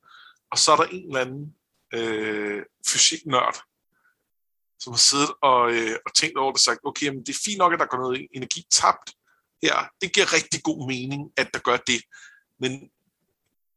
Og 0.53 0.59
så 0.59 0.73
er 0.73 0.77
der 0.77 0.85
en 0.85 1.07
eller 1.07 1.21
anden 1.21 1.55
øh, 1.95 2.63
fysiknørd, 2.89 3.63
som 4.81 4.93
har 4.93 4.99
siddet 4.99 5.31
og, 5.43 5.73
øh, 5.73 5.97
og 6.07 6.15
tænkt 6.15 6.39
over 6.39 6.51
det 6.53 6.57
og 6.57 6.61
sagt, 6.61 6.81
okay, 6.85 7.09
men 7.09 7.21
det 7.27 7.29
er 7.29 7.43
fint 7.45 7.59
nok, 7.59 7.73
at 7.73 7.79
der 7.79 7.87
går 7.87 7.99
noget 7.99 8.27
energi 8.35 8.67
tabt 8.71 9.13
her. 9.63 9.89
Det 10.01 10.13
giver 10.13 10.33
rigtig 10.33 10.63
god 10.63 10.89
mening, 10.89 11.31
at 11.37 11.49
der 11.55 11.61
gør 11.61 11.77
det. 11.77 12.03
Men, 12.61 12.91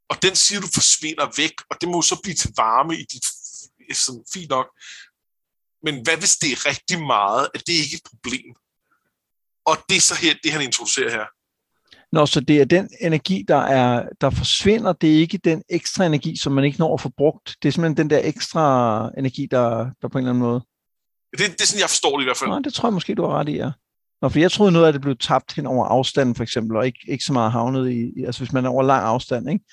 og 0.09 0.21
den 0.21 0.35
siger 0.35 0.61
du 0.61 0.67
forsvinder 0.73 1.31
væk, 1.37 1.53
og 1.69 1.81
det 1.81 1.89
må 1.89 2.01
så 2.01 2.19
blive 2.23 2.35
til 2.35 2.53
varme 2.57 2.93
i 2.95 3.03
dit 3.03 3.25
sådan 3.97 4.23
fint 4.33 4.49
nok. 4.49 4.67
Men 5.83 6.01
hvad 6.03 6.17
hvis 6.17 6.35
det 6.35 6.51
er 6.51 6.65
rigtig 6.69 6.99
meget, 7.05 7.47
at 7.53 7.61
det 7.67 7.73
ikke 7.73 7.93
er 7.93 7.97
et 7.97 8.09
problem? 8.11 8.55
Og 9.65 9.77
det 9.89 9.97
er 9.97 10.01
så 10.01 10.15
her, 10.15 10.33
det 10.43 10.51
han 10.51 10.61
introducerer 10.61 11.11
her. 11.11 11.25
Nå, 12.11 12.25
så 12.25 12.39
det 12.39 12.61
er 12.61 12.65
den 12.65 12.89
energi, 13.01 13.45
der, 13.47 13.57
er, 13.57 14.09
der 14.21 14.29
forsvinder, 14.29 14.93
det 14.93 15.15
er 15.15 15.19
ikke 15.19 15.37
den 15.37 15.63
ekstra 15.69 16.05
energi, 16.05 16.37
som 16.37 16.53
man 16.53 16.63
ikke 16.63 16.79
når 16.79 16.93
at 16.93 17.01
få 17.01 17.09
brugt. 17.17 17.55
Det 17.61 17.67
er 17.67 17.71
simpelthen 17.71 17.97
den 17.97 18.09
der 18.09 18.21
ekstra 18.23 19.11
energi, 19.17 19.45
der, 19.51 19.89
der 20.01 20.07
på 20.07 20.17
en 20.17 20.23
eller 20.23 20.29
anden 20.29 20.43
måde... 20.43 20.61
Det, 21.31 21.39
det 21.39 21.61
er 21.61 21.65
sådan, 21.65 21.79
jeg 21.81 21.89
forstår 21.89 22.17
det 22.17 22.23
i 22.23 22.25
hvert 22.25 22.37
fald. 22.37 22.49
Nej, 22.49 22.59
det 22.59 22.73
tror 22.73 22.89
jeg 22.89 22.93
måske, 22.93 23.15
du 23.15 23.25
har 23.25 23.39
ret 23.39 23.49
i, 23.49 23.55
ja. 23.55 23.71
Nå, 24.21 24.29
for 24.29 24.39
jeg 24.39 24.51
troede 24.51 24.71
noget 24.71 24.87
af 24.87 24.93
det 24.93 25.01
blev 25.01 25.17
tabt 25.17 25.53
hen 25.53 25.65
over 25.67 25.85
afstanden, 25.85 26.35
for 26.35 26.43
eksempel, 26.43 26.77
og 26.77 26.85
ikke, 26.85 26.99
ikke 27.07 27.23
så 27.23 27.33
meget 27.33 27.51
havnet 27.51 27.91
i... 27.91 28.23
Altså, 28.25 28.41
hvis 28.41 28.53
man 28.53 28.65
er 28.65 28.69
over 28.69 28.83
lang 28.83 29.05
afstand, 29.05 29.49
ikke? 29.49 29.65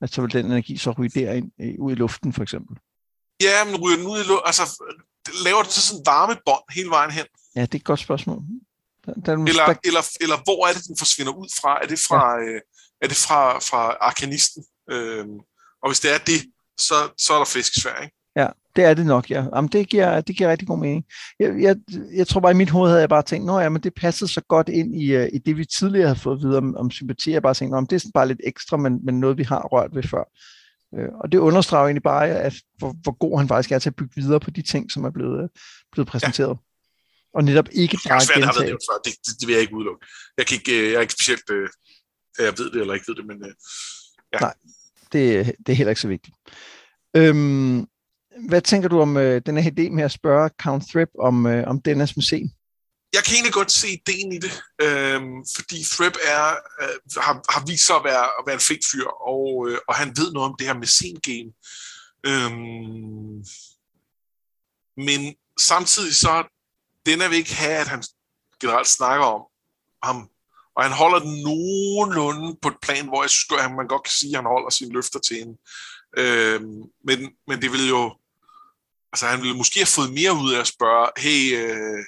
At 0.00 0.12
så 0.12 0.20
vil 0.20 0.32
den 0.32 0.46
energi 0.46 0.76
så 0.76 0.90
ryge 0.90 1.10
derind, 1.14 1.50
ud 1.78 1.92
i 1.92 1.94
luften, 1.94 2.32
for 2.32 2.42
eksempel. 2.42 2.76
Ja, 3.42 3.64
men 3.64 3.76
ryger 3.76 3.96
den 3.96 4.06
ud 4.06 4.18
i 4.18 4.28
luften? 4.28 4.46
Altså, 4.46 4.62
laver 5.44 5.62
den 5.62 5.70
så 5.70 5.80
sådan 5.80 6.00
en 6.00 6.06
varmebånd 6.06 6.64
hele 6.70 6.90
vejen 6.90 7.10
hen? 7.10 7.26
Ja, 7.56 7.60
det 7.60 7.74
er 7.74 7.78
et 7.78 7.84
godt 7.84 8.00
spørgsmål. 8.00 8.38
Den, 9.06 9.14
den, 9.26 9.48
eller, 9.48 9.66
der... 9.66 9.74
eller, 9.84 10.02
eller 10.20 10.36
hvor 10.44 10.66
er 10.66 10.72
det, 10.72 10.86
den 10.86 10.96
forsvinder 10.98 11.32
ud 11.32 11.48
fra? 11.60 11.78
Er 11.82 11.86
det 11.86 11.98
fra, 11.98 12.38
ja. 12.38 12.46
øh, 12.46 12.60
er 13.02 13.08
det 13.08 13.16
fra, 13.16 13.58
fra 13.58 13.96
arkanisten? 14.00 14.64
Øh, 14.90 15.26
og 15.82 15.90
hvis 15.90 16.00
det 16.00 16.14
er 16.14 16.18
det, 16.18 16.40
så, 16.78 16.94
så 17.18 17.34
er 17.34 17.38
der 17.38 17.44
flæskesvær, 17.44 18.02
ikke? 18.02 18.16
Ja, 18.36 18.48
det 18.76 18.84
er 18.84 18.94
det 18.94 19.06
nok, 19.06 19.30
ja. 19.30 19.44
Jamen, 19.54 19.68
det, 19.68 19.88
giver, 19.88 20.20
det 20.20 20.36
giver 20.36 20.50
rigtig 20.50 20.68
god 20.68 20.78
mening. 20.78 21.04
Jeg, 21.40 21.60
jeg, 21.60 21.76
jeg 22.14 22.26
tror 22.26 22.40
bare, 22.40 22.52
i 22.52 22.54
mit 22.54 22.70
hoved 22.70 22.88
havde 22.88 23.00
jeg 23.00 23.08
bare 23.08 23.22
tænkt, 23.22 23.50
at 23.50 23.62
ja, 23.62 23.68
men 23.68 23.82
det 23.82 23.94
passede 23.94 24.32
så 24.32 24.40
godt 24.48 24.68
ind 24.68 24.96
i, 24.96 25.16
uh, 25.16 25.26
i 25.32 25.38
det, 25.38 25.56
vi 25.56 25.64
tidligere 25.64 26.06
havde 26.06 26.20
fået 26.20 26.40
videre 26.40 26.58
om, 26.58 26.76
om 26.76 26.90
sympati. 26.90 27.32
Jeg 27.32 27.42
bare 27.42 27.54
tænkte, 27.54 27.78
at 27.78 27.90
det 27.90 27.96
er 27.96 28.00
sådan 28.00 28.12
bare 28.12 28.28
lidt 28.28 28.40
ekstra, 28.44 28.76
men, 28.76 29.04
men 29.04 29.20
noget, 29.20 29.38
vi 29.38 29.42
har 29.42 29.68
rørt 29.72 29.94
ved 29.94 30.02
før. 30.02 30.24
Øh, 30.98 31.08
og 31.20 31.32
det 31.32 31.38
understreger 31.38 31.84
egentlig 31.84 32.02
bare, 32.02 32.28
at 32.28 32.54
hvor, 32.78 32.94
hvor 33.02 33.12
god 33.12 33.38
han 33.38 33.48
faktisk 33.48 33.72
er 33.72 33.78
til 33.78 33.90
at 33.90 33.96
bygge 33.96 34.12
videre 34.16 34.40
på 34.40 34.50
de 34.50 34.62
ting, 34.62 34.92
som 34.92 35.04
er 35.04 35.10
blevet, 35.10 35.42
øh, 35.42 35.48
blevet 35.92 36.08
præsenteret. 36.08 36.48
Ja. 36.48 36.64
Og 37.34 37.44
netop 37.44 37.68
ikke 37.72 37.98
bare 38.08 38.20
det 38.20 38.24
er 38.24 38.34
svært, 38.34 38.54
det, 38.54 38.70
før. 38.70 38.98
Det, 39.04 39.12
det, 39.26 39.40
det 39.40 39.46
vil 39.46 39.52
jeg 39.52 39.62
ikke 39.62 39.74
udelukke. 39.74 40.06
Jeg, 40.38 40.46
kan 40.46 40.54
ikke, 40.54 40.80
øh, 40.80 40.86
jeg 40.90 40.96
er 40.96 41.00
ikke 41.00 41.12
specielt, 41.12 41.50
øh, 41.50 41.68
jeg 42.38 42.54
ved 42.58 42.70
det 42.70 42.80
eller 42.80 42.94
ikke 42.94 43.06
ved 43.08 43.14
det, 43.14 43.26
men 43.26 43.44
øh, 43.44 43.54
ja. 44.32 44.38
Nej, 44.38 44.54
det, 45.12 45.52
det 45.66 45.72
er 45.72 45.76
heller 45.76 45.90
ikke 45.90 46.00
så 46.00 46.08
vigtigt. 46.08 46.36
Øhm, 47.16 47.86
hvad 48.48 48.60
tænker 48.60 48.88
du 48.88 49.00
om 49.00 49.16
øh, 49.16 49.42
den 49.46 49.56
her 49.56 49.70
idé 49.70 49.90
med 49.90 50.04
at 50.04 50.10
spørge 50.10 50.50
Count 50.62 50.84
Thrip 50.88 51.08
om, 51.18 51.46
øh, 51.46 51.66
om 51.66 51.80
Dennis 51.80 52.16
Museum? 52.16 52.50
Jeg 53.14 53.24
kan 53.24 53.34
egentlig 53.34 53.52
godt 53.52 53.72
se 53.72 53.88
ideen 53.88 54.32
i 54.32 54.38
det, 54.38 54.62
øhm, 54.82 55.44
fordi 55.56 55.84
Thrip 55.84 56.16
er, 56.22 56.46
øh, 56.82 56.98
har, 57.16 57.52
har 57.52 57.66
vist 57.66 57.86
sig 57.86 57.96
at 57.96 58.04
være, 58.04 58.24
at 58.24 58.42
være 58.46 58.54
en 58.54 58.60
fed 58.60 58.82
fyr, 58.92 59.06
og, 59.06 59.68
øh, 59.68 59.78
og 59.88 59.94
han 59.94 60.08
ved 60.16 60.32
noget 60.32 60.50
om 60.50 60.56
det 60.58 60.66
her 60.66 60.74
med 60.74 60.86
sin 60.86 61.16
game. 61.28 61.50
Øhm, 62.30 63.44
men 64.96 65.34
samtidig 65.60 66.16
så, 66.16 66.44
den 67.06 67.20
er 67.20 67.28
vi 67.28 67.36
ikke 67.36 67.54
have, 67.54 67.76
at 67.76 67.88
han 67.88 68.02
generelt 68.60 68.88
snakker 68.88 69.26
om 69.26 69.42
ham. 70.02 70.30
Og 70.76 70.82
han 70.82 70.92
holder 70.92 71.18
den 71.18 71.42
nogenlunde 71.42 72.56
på 72.62 72.68
et 72.68 72.80
plan, 72.82 73.08
hvor 73.08 73.22
jeg 73.22 73.30
synes, 73.30 73.60
at 73.60 73.70
man 73.70 73.88
godt 73.88 74.04
kan 74.04 74.10
sige, 74.10 74.30
at 74.30 74.36
han 74.36 74.52
holder 74.54 74.70
sine 74.70 74.92
løfter 74.92 75.18
til 75.18 75.36
hende. 75.36 75.56
Øhm, 76.16 76.82
men, 77.04 77.18
men 77.46 77.62
det 77.62 77.72
vil 77.72 77.88
jo... 77.88 78.16
Altså, 79.12 79.26
han 79.26 79.40
ville 79.42 79.56
måske 79.56 79.80
have 79.80 79.86
fået 79.86 80.12
mere 80.12 80.32
ud 80.32 80.52
af 80.52 80.60
at 80.60 80.66
spørge, 80.66 81.08
hey, 81.16 81.42
øh, 81.58 82.04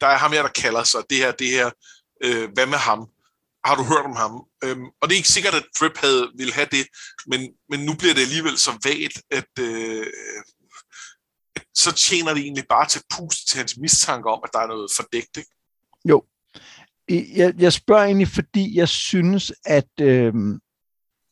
der 0.00 0.06
er 0.06 0.16
ham 0.16 0.32
her, 0.32 0.42
der 0.42 0.48
kalder 0.48 0.84
sig 0.84 1.00
det 1.10 1.18
her, 1.18 1.32
det 1.32 1.50
her, 1.50 1.70
øh, 2.24 2.48
hvad 2.54 2.66
med 2.66 2.78
ham? 2.78 3.08
Har 3.64 3.74
du 3.74 3.82
hørt 3.82 4.04
om 4.04 4.16
ham? 4.16 4.44
Øhm, 4.64 4.86
og 5.00 5.08
det 5.08 5.12
er 5.12 5.16
ikke 5.16 5.28
sikkert, 5.28 5.54
at 5.54 5.66
Drip 5.80 5.96
havde 5.96 6.32
ville 6.36 6.52
have 6.52 6.68
det, 6.70 6.86
men, 7.26 7.40
men 7.70 7.80
nu 7.80 7.94
bliver 7.94 8.14
det 8.14 8.20
alligevel 8.22 8.58
så 8.58 8.70
vagt, 8.84 9.22
at, 9.30 9.64
øh, 9.64 10.06
så 11.74 11.92
tjener 11.92 12.34
det 12.34 12.42
egentlig 12.42 12.64
bare 12.68 12.88
til 12.88 13.02
pust 13.16 13.48
til 13.48 13.58
hans 13.58 13.76
mistanke 13.76 14.30
om, 14.30 14.40
at 14.44 14.50
der 14.52 14.58
er 14.58 14.66
noget 14.66 14.90
fordækt, 14.96 15.36
ikke? 15.36 15.50
Jo. 16.08 16.24
Jeg, 17.08 17.54
jeg 17.58 17.72
spørger 17.72 18.04
egentlig, 18.04 18.28
fordi 18.28 18.78
jeg 18.78 18.88
synes, 18.88 19.52
at, 19.64 20.00
øh, 20.00 20.34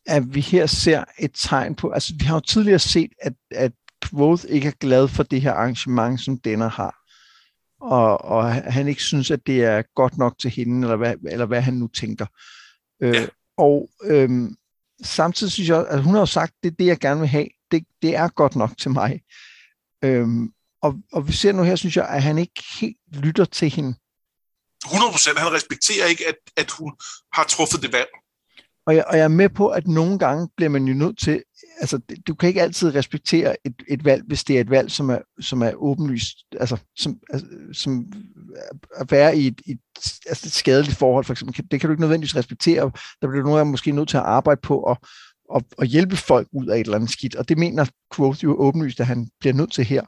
at 0.07 0.35
vi 0.35 0.41
her 0.41 0.67
ser 0.67 1.05
et 1.19 1.31
tegn 1.35 1.75
på, 1.75 1.91
altså 1.91 2.15
vi 2.19 2.25
har 2.25 2.35
jo 2.35 2.41
tidligere 2.41 2.79
set, 2.79 3.11
at, 3.23 3.33
at 3.51 3.73
Quoth 4.05 4.45
ikke 4.49 4.69
er 4.69 4.79
glad 4.81 5.09
for 5.09 5.23
det 5.23 5.43
her 5.43 5.53
arrangement, 5.53 6.21
som 6.21 6.39
Denner 6.39 6.69
har 6.69 7.06
og, 7.81 8.25
og 8.25 8.53
han 8.55 8.89
ikke 8.89 9.03
synes, 9.03 9.31
at 9.31 9.47
det 9.47 9.65
er 9.65 9.83
godt 9.95 10.19
nok 10.19 10.39
til 10.39 10.51
hende, 10.51 10.83
eller 10.83 10.97
hvad, 10.97 11.15
eller 11.31 11.47
hvad 11.47 11.61
han 11.61 11.75
nu 11.75 11.87
tænker. 11.87 12.27
Øh, 13.03 13.15
ja. 13.15 13.27
Og 13.59 13.89
øhm, 14.05 14.57
samtidig 15.03 15.53
synes 15.53 15.69
jeg, 15.69 15.87
at 15.89 16.03
hun 16.03 16.15
har 16.15 16.21
jo 16.21 16.27
sagt, 16.27 16.53
det 16.63 16.71
er 16.71 16.77
det, 16.79 16.87
jeg 16.87 16.99
gerne 16.99 17.21
vil 17.21 17.29
have. 17.29 17.49
Det, 17.71 17.85
det 18.03 18.17
er 18.17 18.29
godt 18.29 18.57
nok 18.57 18.79
til 18.79 18.91
mig. 18.91 19.21
Øhm, 20.05 20.53
og, 20.83 20.95
og 21.13 21.29
vi 21.29 21.33
ser 21.33 21.53
nu 21.53 21.63
her, 21.63 21.77
synes 21.77 21.97
jeg, 21.97 22.09
at 22.09 22.23
han 22.23 22.39
ikke 22.39 22.65
helt 22.81 22.97
lytter 23.13 23.45
til 23.45 23.71
hende. 23.71 23.95
100 24.85 25.13
procent. 25.13 25.39
Han 25.39 25.53
respekterer 25.53 26.07
ikke, 26.07 26.29
at, 26.29 26.37
at 26.57 26.71
hun 26.71 26.93
har 27.33 27.45
truffet 27.45 27.83
det 27.83 27.93
valg. 27.93 28.09
Og 28.87 28.97
jeg, 28.97 29.05
og 29.07 29.17
jeg 29.17 29.25
er 29.25 29.29
med 29.29 29.49
på, 29.49 29.69
at 29.69 29.87
nogle 29.87 30.19
gange 30.19 30.49
bliver 30.57 30.69
man 30.69 30.85
jo 30.85 30.95
nødt 30.95 31.19
til, 31.19 31.43
altså 31.81 32.01
du 32.27 32.35
kan 32.35 32.49
ikke 32.49 32.63
altid 32.63 32.95
respektere 32.95 33.57
et, 33.67 33.75
et 33.89 34.05
valg, 34.05 34.23
hvis 34.27 34.45
det 34.45 34.57
er 34.57 34.61
et 34.61 34.71
valg, 34.71 34.91
som 34.91 35.11
er, 35.11 35.19
som 35.41 35.63
er 35.63 35.73
åbenlyst, 35.75 36.37
altså 36.61 36.77
som, 36.97 37.19
altså, 37.31 37.47
som 37.73 38.13
at 38.97 39.11
være 39.11 39.39
i 39.39 39.47
et, 39.47 39.61
et, 39.67 39.79
altså 40.27 40.47
et 40.47 40.53
skadeligt 40.53 40.97
forhold, 40.97 41.25
for 41.25 41.33
eksempel. 41.33 41.71
Det 41.71 41.81
kan 41.81 41.89
du 41.89 41.93
ikke 41.93 42.01
nødvendigvis 42.01 42.37
respektere. 42.37 42.91
Der 43.23 43.29
bliver 43.29 43.43
du 43.43 43.43
nogle 43.43 43.57
gange 43.57 43.71
måske 43.71 43.93
nødt 43.93 44.09
til 44.09 44.17
at 44.17 44.23
arbejde 44.23 44.61
på 44.63 44.83
at, 44.83 44.97
at, 45.55 45.65
at 45.79 45.89
hjælpe 45.89 46.17
folk 46.17 46.49
ud 46.53 46.67
af 46.67 46.75
et 46.75 46.81
eller 46.81 46.97
andet 46.97 47.11
skidt. 47.11 47.35
Og 47.35 47.49
det 47.49 47.59
mener 47.59 47.87
Quoth 48.15 48.45
jo 48.45 48.57
åbenlyst, 48.59 49.01
at 49.01 49.07
han 49.07 49.29
bliver 49.41 49.55
nødt 49.55 49.73
til 49.73 49.85
her. 49.85 50.03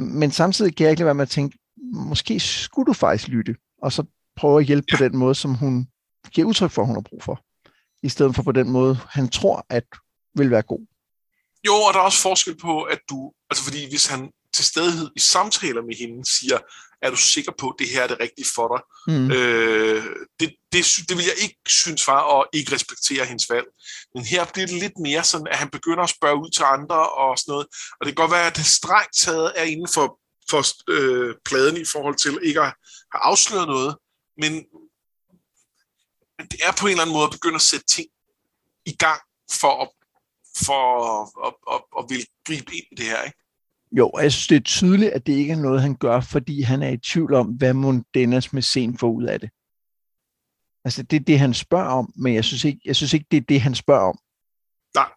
Men 0.00 0.30
samtidig 0.30 0.76
kan 0.76 0.84
jeg 0.84 0.90
ikke 0.90 1.00
lade 1.00 1.06
være 1.06 1.14
med 1.14 1.22
at 1.22 1.28
tænke, 1.28 1.58
måske 1.92 2.40
skulle 2.40 2.86
du 2.86 2.92
faktisk 2.92 3.28
lytte, 3.28 3.54
og 3.82 3.92
så 3.92 4.04
prøve 4.36 4.60
at 4.60 4.66
hjælpe 4.66 4.86
ja. 4.92 4.96
på 4.96 5.04
den 5.04 5.16
måde, 5.16 5.34
som 5.34 5.54
hun 5.54 5.86
giver 6.30 6.46
udtryk 6.48 6.70
for, 6.70 6.84
hun 6.84 6.96
har 6.96 7.02
brug 7.02 7.22
for 7.22 7.44
i 8.04 8.08
stedet 8.08 8.34
for 8.34 8.42
på 8.42 8.52
den 8.52 8.70
måde, 8.70 8.98
han 9.08 9.28
tror, 9.28 9.66
at 9.70 9.84
vil 10.34 10.50
være 10.50 10.62
god. 10.62 10.86
Jo, 11.66 11.74
og 11.74 11.94
der 11.94 12.00
er 12.00 12.04
også 12.04 12.22
forskel 12.22 12.56
på, 12.56 12.82
at 12.82 12.98
du, 13.10 13.32
altså 13.50 13.64
fordi 13.64 13.88
hvis 13.88 14.06
han 14.06 14.30
til 14.54 14.64
stedighed 14.64 15.10
i 15.16 15.20
samtaler 15.20 15.82
med 15.82 15.96
hende 15.96 16.30
siger, 16.30 16.58
er 17.02 17.10
du 17.10 17.16
sikker 17.16 17.52
på, 17.58 17.68
at 17.68 17.74
det 17.78 17.88
her 17.88 18.02
er 18.02 18.06
det 18.06 18.20
rigtige 18.20 18.46
for 18.54 18.66
dig? 18.72 18.82
Mm. 19.14 19.30
Øh, 19.30 20.04
det, 20.40 20.54
det, 20.72 20.84
det 21.08 21.16
vil 21.16 21.24
jeg 21.24 21.42
ikke 21.42 21.58
synes 21.66 22.06
var 22.06 22.40
at 22.40 22.46
ikke 22.52 22.74
respektere 22.74 23.24
hendes 23.24 23.50
valg. 23.50 23.66
Men 24.14 24.24
her 24.24 24.44
bliver 24.52 24.66
det 24.66 24.78
lidt 24.78 24.98
mere 24.98 25.24
sådan, 25.24 25.46
at 25.50 25.58
han 25.58 25.70
begynder 25.70 26.02
at 26.02 26.10
spørge 26.10 26.40
ud 26.42 26.50
til 26.50 26.62
andre 26.62 27.08
og 27.08 27.38
sådan 27.38 27.52
noget. 27.52 27.66
Og 28.00 28.06
det 28.06 28.08
kan 28.10 28.22
godt 28.22 28.30
være, 28.30 28.46
at 28.46 28.56
det 28.56 28.66
strengt 28.66 29.16
taget 29.16 29.52
er 29.56 29.62
inden 29.62 29.88
for, 29.94 30.18
for 30.50 30.60
øh, 30.90 31.34
pladen 31.44 31.76
i 31.76 31.84
forhold 31.84 32.16
til 32.16 32.38
ikke 32.42 32.60
at 32.60 32.72
have 33.12 33.22
afsløret 33.30 33.68
noget. 33.68 33.96
Men, 34.42 34.52
men 36.38 36.46
det 36.50 36.58
er 36.66 36.72
på 36.80 36.86
en 36.86 36.90
eller 36.90 37.02
anden 37.02 37.16
måde 37.16 37.28
at 37.30 37.36
begynde 37.38 37.54
at 37.62 37.68
sætte 37.72 37.86
ting 37.86 38.08
i 38.86 38.96
gang 38.96 39.20
for 39.60 39.82
at, 39.82 39.88
for 40.56 40.82
at, 41.04 41.30
at, 41.46 41.54
at, 41.74 41.80
at 41.98 42.04
vil 42.08 42.26
gribe 42.46 42.74
ind 42.74 42.86
i 42.92 42.94
det 42.94 43.06
her. 43.06 43.22
Ikke? 43.22 43.38
Jo, 43.92 44.08
og 44.08 44.22
jeg 44.22 44.32
synes, 44.32 44.46
det 44.46 44.56
er 44.56 44.60
tydeligt, 44.60 45.12
at 45.12 45.26
det 45.26 45.32
ikke 45.32 45.52
er 45.52 45.56
noget, 45.56 45.82
han 45.82 45.96
gør, 45.96 46.20
fordi 46.20 46.62
han 46.62 46.82
er 46.82 46.88
i 46.88 46.96
tvivl 46.96 47.34
om, 47.34 47.46
hvad 47.46 47.74
må 47.74 47.94
Dennis 48.14 48.52
med 48.52 48.62
sen 48.62 48.98
får 48.98 49.10
ud 49.10 49.24
af 49.24 49.40
det. 49.40 49.50
Altså, 50.84 51.02
det 51.02 51.16
er 51.16 51.24
det, 51.24 51.38
han 51.38 51.54
spørger 51.54 51.90
om, 51.90 52.12
men 52.16 52.34
jeg 52.34 52.44
synes 52.44 52.64
ikke, 52.64 52.80
jeg 52.84 52.96
synes 52.96 53.12
ikke 53.12 53.26
det 53.30 53.36
er 53.36 53.40
det, 53.48 53.60
han 53.60 53.74
spørger 53.74 54.08
om. 54.08 54.18
Nej. 54.94 55.08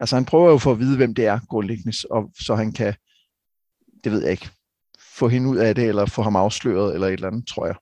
Altså, 0.00 0.16
han 0.16 0.24
prøver 0.24 0.50
jo 0.50 0.58
for 0.58 0.72
at 0.72 0.78
vide, 0.78 0.96
hvem 0.96 1.14
det 1.14 1.26
er 1.26 1.40
grundlæggende, 1.48 1.96
og 2.10 2.32
så 2.40 2.54
han 2.54 2.72
kan, 2.72 2.94
det 4.04 4.12
ved 4.12 4.22
jeg 4.22 4.30
ikke, 4.30 4.50
få 5.00 5.28
hende 5.28 5.48
ud 5.48 5.56
af 5.56 5.74
det, 5.74 5.84
eller 5.84 6.06
få 6.06 6.22
ham 6.22 6.36
afsløret, 6.36 6.94
eller 6.94 7.06
et 7.06 7.12
eller 7.12 7.28
andet, 7.28 7.48
tror 7.48 7.66
jeg. 7.66 7.76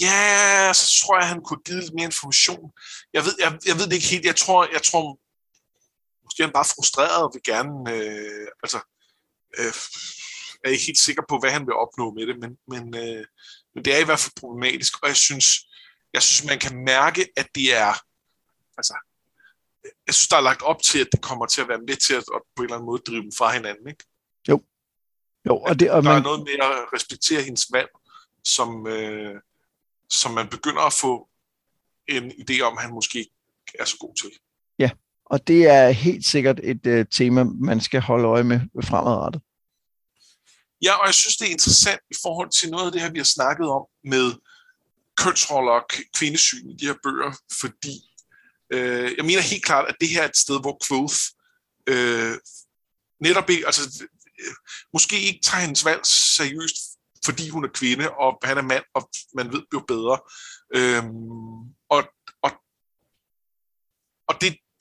Ja, 0.00 0.72
så 0.72 1.04
tror 1.04 1.18
jeg, 1.18 1.28
han 1.28 1.42
kunne 1.42 1.62
give 1.64 1.80
lidt 1.80 1.94
mere 1.94 2.04
information. 2.04 2.72
Jeg 3.12 3.22
ved, 3.22 3.34
jeg, 3.40 3.58
jeg 3.66 3.74
ved 3.74 3.84
det 3.84 3.92
ikke 3.92 4.06
helt. 4.06 4.24
Jeg 4.24 4.36
tror, 4.36 4.68
jeg 4.72 4.82
tror 4.82 5.18
måske 6.34 6.42
er 6.42 6.46
han 6.46 6.52
bare 6.52 6.74
frustreret 6.74 7.22
og 7.24 7.30
vil 7.34 7.42
gerne, 7.42 7.92
øh, 7.92 8.46
altså, 8.62 8.80
øh, 9.58 9.74
er 10.64 10.68
ikke 10.68 10.86
helt 10.86 10.98
sikker 10.98 11.22
på, 11.28 11.38
hvad 11.38 11.50
han 11.50 11.66
vil 11.66 11.74
opnå 11.74 12.10
med 12.10 12.26
det, 12.26 12.38
men, 12.38 12.58
men, 12.68 12.94
øh, 13.02 13.24
men 13.74 13.84
det 13.84 13.94
er 13.94 13.98
i 13.98 14.04
hvert 14.04 14.18
fald 14.18 14.40
problematisk, 14.40 15.02
og 15.02 15.08
jeg 15.08 15.16
synes, 15.16 15.48
jeg 16.12 16.22
synes, 16.22 16.50
man 16.50 16.58
kan 16.58 16.84
mærke, 16.84 17.28
at 17.36 17.48
det 17.54 17.74
er, 17.74 17.92
altså, 18.78 18.94
jeg 20.06 20.14
synes, 20.14 20.28
der 20.28 20.36
er 20.36 20.48
lagt 20.50 20.62
op 20.62 20.82
til, 20.82 20.98
at 20.98 21.08
det 21.12 21.22
kommer 21.22 21.46
til 21.46 21.60
at 21.60 21.68
være 21.68 21.86
med 21.88 21.96
til 21.96 22.14
at, 22.14 22.24
at 22.34 22.42
på 22.56 22.62
en 22.62 22.64
eller 22.64 22.76
anden 22.76 22.86
måde 22.86 23.02
drive 23.06 23.22
dem 23.22 23.32
fra 23.32 23.52
hinanden, 23.52 23.88
ikke? 23.88 24.04
Jo. 24.48 24.64
Jo, 25.46 25.56
og 25.58 25.80
det, 25.80 25.90
og 25.90 26.02
der 26.02 26.08
man... 26.10 26.18
er 26.18 26.22
noget 26.22 26.40
med 26.40 26.52
at 26.52 26.92
respektere 26.94 27.42
hendes 27.42 27.66
valg, 27.72 27.90
som, 28.44 28.86
øh, 28.86 29.40
som 30.10 30.34
man 30.34 30.48
begynder 30.48 30.82
at 30.82 30.92
få 30.92 31.28
en 32.08 32.32
idé 32.32 32.60
om, 32.60 32.76
han 32.76 32.90
måske 32.90 33.18
ikke 33.18 33.32
er 33.78 33.84
så 33.84 33.96
god 34.00 34.14
til. 34.14 34.30
Og 35.34 35.46
det 35.46 35.66
er 35.66 35.90
helt 35.90 36.26
sikkert 36.26 36.60
et 36.62 36.86
øh, 36.86 37.06
tema, 37.10 37.44
man 37.44 37.80
skal 37.80 38.00
holde 38.00 38.28
øje 38.28 38.44
med 38.44 38.60
fremadrettet. 38.84 39.42
Ja, 40.82 40.92
og 40.92 41.06
jeg 41.06 41.14
synes, 41.14 41.36
det 41.36 41.46
er 41.46 41.50
interessant 41.50 42.00
i 42.10 42.14
forhold 42.22 42.50
til 42.50 42.70
noget 42.70 42.86
af 42.86 42.92
det 42.92 43.00
her, 43.00 43.10
vi 43.10 43.18
har 43.18 43.24
snakket 43.24 43.68
om 43.68 43.84
med 44.04 44.32
kønsroller 45.16 45.72
og 45.72 45.84
kvindesyn 46.18 46.70
i 46.70 46.76
de 46.76 46.86
her 46.86 46.94
bøger, 47.02 47.32
fordi 47.60 47.96
øh, 48.72 49.12
jeg 49.16 49.24
mener 49.24 49.40
helt 49.40 49.64
klart, 49.64 49.88
at 49.88 49.96
det 50.00 50.08
her 50.08 50.22
er 50.22 50.28
et 50.28 50.36
sted, 50.36 50.60
hvor 50.60 50.78
Quoth 50.88 51.20
øh, 51.86 52.38
netop 53.20 53.50
ikke, 53.50 53.66
altså 53.66 54.04
øh, 54.40 54.54
måske 54.92 55.20
ikke 55.20 55.40
tager 55.42 55.60
hendes 55.60 55.84
valg 55.84 56.00
seriøst, 56.06 56.76
fordi 57.24 57.48
hun 57.48 57.64
er 57.64 57.68
kvinde, 57.68 58.10
og 58.10 58.38
han 58.42 58.58
er 58.58 58.62
mand, 58.62 58.84
og 58.94 59.10
man 59.34 59.52
ved 59.52 59.62
jo 59.74 59.80
bedre. 59.88 60.18
Øhm, 60.76 61.74
og 61.88 62.08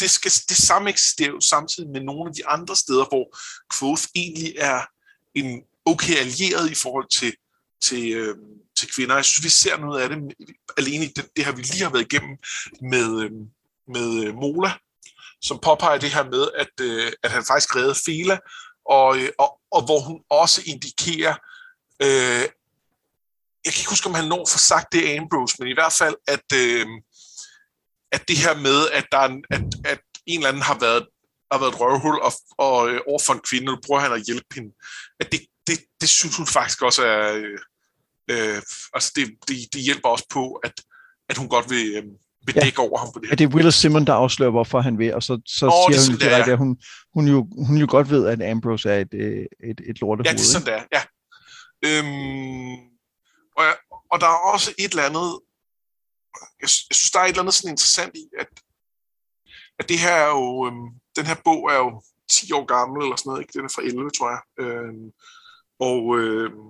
det, 0.03 0.09
det, 0.09 0.11
skal, 0.11 0.31
det 0.49 0.57
samme 0.57 0.89
eksisterer 0.89 1.29
jo 1.29 1.39
samtidig 1.39 1.89
med 1.89 2.01
nogle 2.01 2.29
af 2.29 2.35
de 2.35 2.47
andre 2.47 2.75
steder, 2.75 3.05
hvor 3.05 3.37
Quoth 3.77 4.03
egentlig 4.15 4.53
er 4.57 4.81
en 5.35 5.61
okay 5.85 6.15
allieret 6.15 6.71
i 6.71 6.75
forhold 6.75 7.09
til, 7.09 7.33
til, 7.81 8.13
øh, 8.13 8.35
til 8.77 8.93
kvinder. 8.95 9.15
Jeg 9.15 9.25
synes, 9.25 9.43
vi 9.43 9.49
ser 9.49 9.77
noget 9.77 10.01
af 10.01 10.09
det 10.09 10.17
alene 10.77 11.05
i 11.05 11.07
det, 11.07 11.29
det 11.35 11.45
her, 11.45 11.51
vi 11.51 11.61
lige 11.61 11.83
har 11.83 11.91
været 11.91 12.13
igennem 12.13 12.37
med, 12.81 13.21
øh, 13.23 13.31
med 13.87 14.23
øh, 14.23 14.35
Mola, 14.35 14.71
som 15.41 15.59
påpeger 15.59 15.97
det 15.97 16.13
her 16.13 16.23
med, 16.23 16.47
at, 16.55 16.73
øh, 16.81 17.11
at 17.23 17.31
han 17.31 17.43
faktisk 17.45 17.75
redde 17.75 17.95
Fela, 18.05 18.37
og, 18.85 19.17
øh, 19.17 19.29
og, 19.39 19.59
og 19.71 19.85
hvor 19.85 19.99
hun 19.99 20.19
også 20.29 20.61
indikerer, 20.65 21.35
øh, 22.01 22.45
jeg 23.65 23.73
kan 23.73 23.81
ikke 23.81 23.89
huske, 23.89 24.07
om 24.07 24.15
han 24.15 24.27
når 24.27 24.45
for 24.51 24.59
sagt 24.59 24.93
det 24.93 25.17
Ambrose, 25.17 25.55
men 25.59 25.67
i 25.67 25.73
hvert 25.73 25.93
fald, 25.93 26.15
at, 26.27 26.47
øh, 26.55 26.87
at 28.15 28.21
det 28.27 28.37
her 28.37 28.55
med, 28.67 28.79
at, 28.97 29.05
der 29.11 29.17
er 29.17 29.29
en, 29.33 29.43
at, 29.55 29.63
at 29.85 29.99
en 30.25 30.39
eller 30.39 30.49
anden 30.49 30.63
har 30.71 30.77
været, 30.79 31.03
har 31.51 31.59
været 31.59 31.71
et 31.73 31.79
røvhul 31.81 32.17
og, 32.27 32.31
og 32.57 32.89
øh, 32.89 32.99
over 33.07 33.21
for 33.25 33.33
en 33.33 33.45
kvinde, 33.49 33.71
og 33.71 33.79
prøver 33.85 34.01
han 34.01 34.11
at 34.11 34.25
hjælpe 34.27 34.51
hende, 34.55 34.71
at 35.19 35.31
det, 35.31 35.39
det, 35.67 35.77
det 36.01 36.09
synes 36.09 36.37
hun 36.37 36.47
faktisk 36.47 36.81
også 36.81 37.01
er, 37.05 37.33
øh, 37.33 37.57
øh, 38.31 38.61
altså 38.93 39.11
det, 39.15 39.25
det, 39.47 39.55
det 39.73 39.81
hjælper 39.81 40.09
også 40.09 40.27
på, 40.29 40.53
at, 40.53 40.73
at 41.29 41.37
hun 41.37 41.49
godt 41.49 41.69
vil, 41.69 41.85
øh, 41.97 42.03
vil 42.45 42.55
dække 42.55 42.81
ja. 42.81 42.87
over 42.87 42.97
ham 42.99 43.09
på 43.13 43.19
det 43.19 43.27
her. 43.27 43.31
Ja, 43.31 43.35
det 43.35 43.45
er 43.45 43.55
Will 43.55 43.71
Simon, 43.71 44.07
der 44.07 44.13
afslører, 44.13 44.51
hvorfor 44.51 44.81
han 44.81 44.97
vil, 44.97 45.13
og 45.13 45.23
så, 45.23 45.41
så 45.45 45.65
oh, 45.65 45.93
siger 45.93 46.11
hun 46.11 46.19
direkte, 46.19 46.51
at 46.51 46.57
hun, 46.57 46.77
hun, 47.13 47.27
jo, 47.27 47.47
hun 47.67 47.77
jo 47.77 47.87
godt 47.89 48.09
ved, 48.09 48.27
at 48.27 48.41
Ambrose 48.51 48.89
er 48.89 48.99
et, 48.99 49.13
øh, 49.13 49.45
et, 49.69 49.81
et 49.89 50.01
lortehoved. 50.01 50.25
Ja, 50.25 50.31
det 50.31 50.39
er 50.39 50.53
sådan, 50.53 50.67
det 50.67 50.73
er, 50.73 50.83
ja. 50.97 51.03
Øhm, 51.87 52.73
og, 53.57 53.65
og 54.11 54.17
der 54.21 54.27
er 54.27 54.51
også 54.53 54.73
et 54.79 54.91
eller 54.91 55.03
andet, 55.03 55.39
jeg, 56.61 56.69
jeg 56.89 56.95
synes, 56.95 57.11
der 57.11 57.19
er 57.19 57.23
et 57.23 57.29
eller 57.29 57.41
andet 57.41 57.53
sådan 57.53 57.71
interessant 57.71 58.15
i, 58.15 58.25
at, 58.39 58.47
at 59.79 59.89
det 59.89 59.99
her 59.99 60.11
er 60.11 60.29
jo, 60.29 60.67
øhm, 60.67 60.89
den 61.15 61.25
her 61.25 61.35
bog 61.43 61.71
er 61.71 61.77
jo 61.77 62.03
10 62.31 62.51
år 62.51 62.65
gammel 62.65 63.03
eller 63.03 63.15
sådan 63.15 63.29
noget, 63.29 63.41
ikke? 63.41 63.53
Den 63.53 63.65
er 63.65 63.73
fra 63.75 63.81
11, 63.81 64.11
tror 64.17 64.29
jeg. 64.29 64.41
Øhm, 64.63 65.11
og, 65.79 66.19
øhm, 66.19 66.67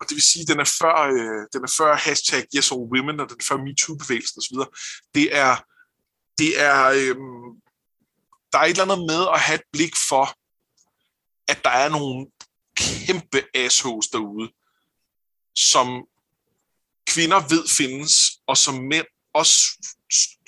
og 0.00 0.08
det 0.08 0.14
vil 0.14 0.22
sige, 0.32 0.46
den 0.46 0.60
er 0.60 0.76
før, 0.80 0.96
øh, 1.16 1.42
den 1.52 1.62
er 1.64 1.72
før 1.78 1.94
hashtag 1.94 2.46
Yes 2.56 2.72
All 2.72 2.90
Women, 2.92 3.20
og 3.20 3.28
den 3.28 3.38
er 3.40 3.44
før 3.48 3.56
MeToo-bevægelsen 3.56 4.38
osv. 4.40 4.56
Det 5.14 5.36
er, 5.36 5.54
det 6.38 6.60
er, 6.60 6.80
øhm, 7.00 7.62
der 8.52 8.58
er 8.58 8.64
et 8.64 8.70
eller 8.70 8.84
andet 8.84 9.06
med 9.12 9.22
at 9.34 9.40
have 9.40 9.54
et 9.54 9.68
blik 9.72 9.94
for, 10.08 10.26
at 11.48 11.64
der 11.64 11.70
er 11.70 11.88
nogle 11.88 12.26
kæmpe 12.76 13.38
assholes 13.54 14.08
derude, 14.08 14.52
som 15.54 16.06
kvinder 17.16 17.40
ved 17.48 17.68
findes, 17.68 18.12
og 18.46 18.56
som 18.56 18.74
mænd, 18.74 19.06
også 19.34 19.56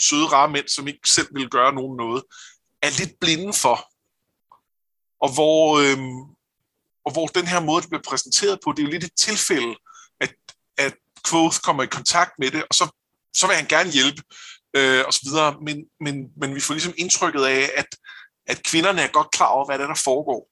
søde, 0.01 0.27
rare 0.27 0.51
mænd, 0.51 0.69
som 0.69 0.89
ikke 0.89 1.09
selv 1.09 1.29
vil 1.35 1.51
gøre 1.51 1.73
nogen 1.75 1.97
noget, 1.97 2.23
er 2.83 2.91
lidt 2.99 3.21
blinde 3.21 3.53
for. 3.53 3.77
Og 5.25 5.35
hvor, 5.35 5.63
øhm, 5.85 6.21
og 7.05 7.13
hvor 7.13 7.27
den 7.27 7.47
her 7.47 7.61
måde, 7.61 7.83
det 7.83 7.91
bliver 7.91 8.09
præsenteret 8.09 8.59
på, 8.65 8.73
det 8.73 8.79
er 8.79 8.87
jo 8.87 8.91
lidt 8.91 9.05
et 9.05 9.17
tilfælde, 9.17 9.75
at, 10.21 10.35
at 10.79 10.95
Quoth 11.29 11.59
kommer 11.61 11.83
i 11.83 11.97
kontakt 11.99 12.33
med 12.39 12.51
det, 12.51 12.63
og 12.71 12.75
så, 12.75 12.85
så 13.35 13.47
vil 13.47 13.57
han 13.57 13.67
gerne 13.67 13.91
hjælpe, 13.91 14.23
øh, 14.77 15.05
og 15.07 15.13
så 15.13 15.21
videre. 15.25 15.57
Men, 15.67 15.77
men, 16.01 16.15
men 16.41 16.55
vi 16.55 16.61
får 16.61 16.75
ligesom 16.75 16.95
indtrykket 16.97 17.45
af, 17.45 17.71
at, 17.77 17.91
at 18.47 18.63
kvinderne 18.63 19.03
er 19.03 19.17
godt 19.19 19.31
klar 19.31 19.47
over, 19.47 19.67
hvad 19.67 19.79
der, 19.79 19.87
der 19.87 20.01
foregår. 20.05 20.51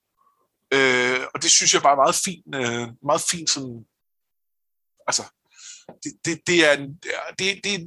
Øh, 0.73 1.21
og 1.33 1.41
det 1.43 1.51
synes 1.51 1.73
jeg 1.73 1.81
bare 1.81 1.97
er 1.97 2.03
meget 2.05 2.19
fint, 2.25 2.55
øh, 2.55 2.87
meget 3.09 3.23
fint 3.31 3.49
sådan, 3.49 3.85
altså, 5.07 5.23
det, 6.03 6.11
det, 6.25 6.47
det 6.47 6.71
er, 6.71 6.75
det, 7.39 7.63
det 7.63 7.73
er 7.73 7.79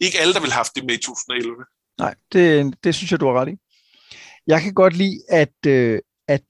ikke 0.00 0.20
alle, 0.20 0.34
der 0.34 0.40
vil 0.40 0.50
have 0.50 0.56
haft 0.56 0.76
det 0.76 0.84
med 0.84 0.94
i 0.94 1.02
2011. 1.02 1.56
Nej, 1.98 2.14
det, 2.32 2.74
det 2.84 2.94
synes 2.94 3.10
jeg, 3.10 3.20
du 3.20 3.26
har 3.26 3.40
ret 3.40 3.48
i. 3.48 3.56
Jeg 4.46 4.62
kan 4.62 4.74
godt 4.74 4.96
lide, 4.96 5.20
at, 5.28 5.66
øh, 5.66 6.00
at 6.28 6.42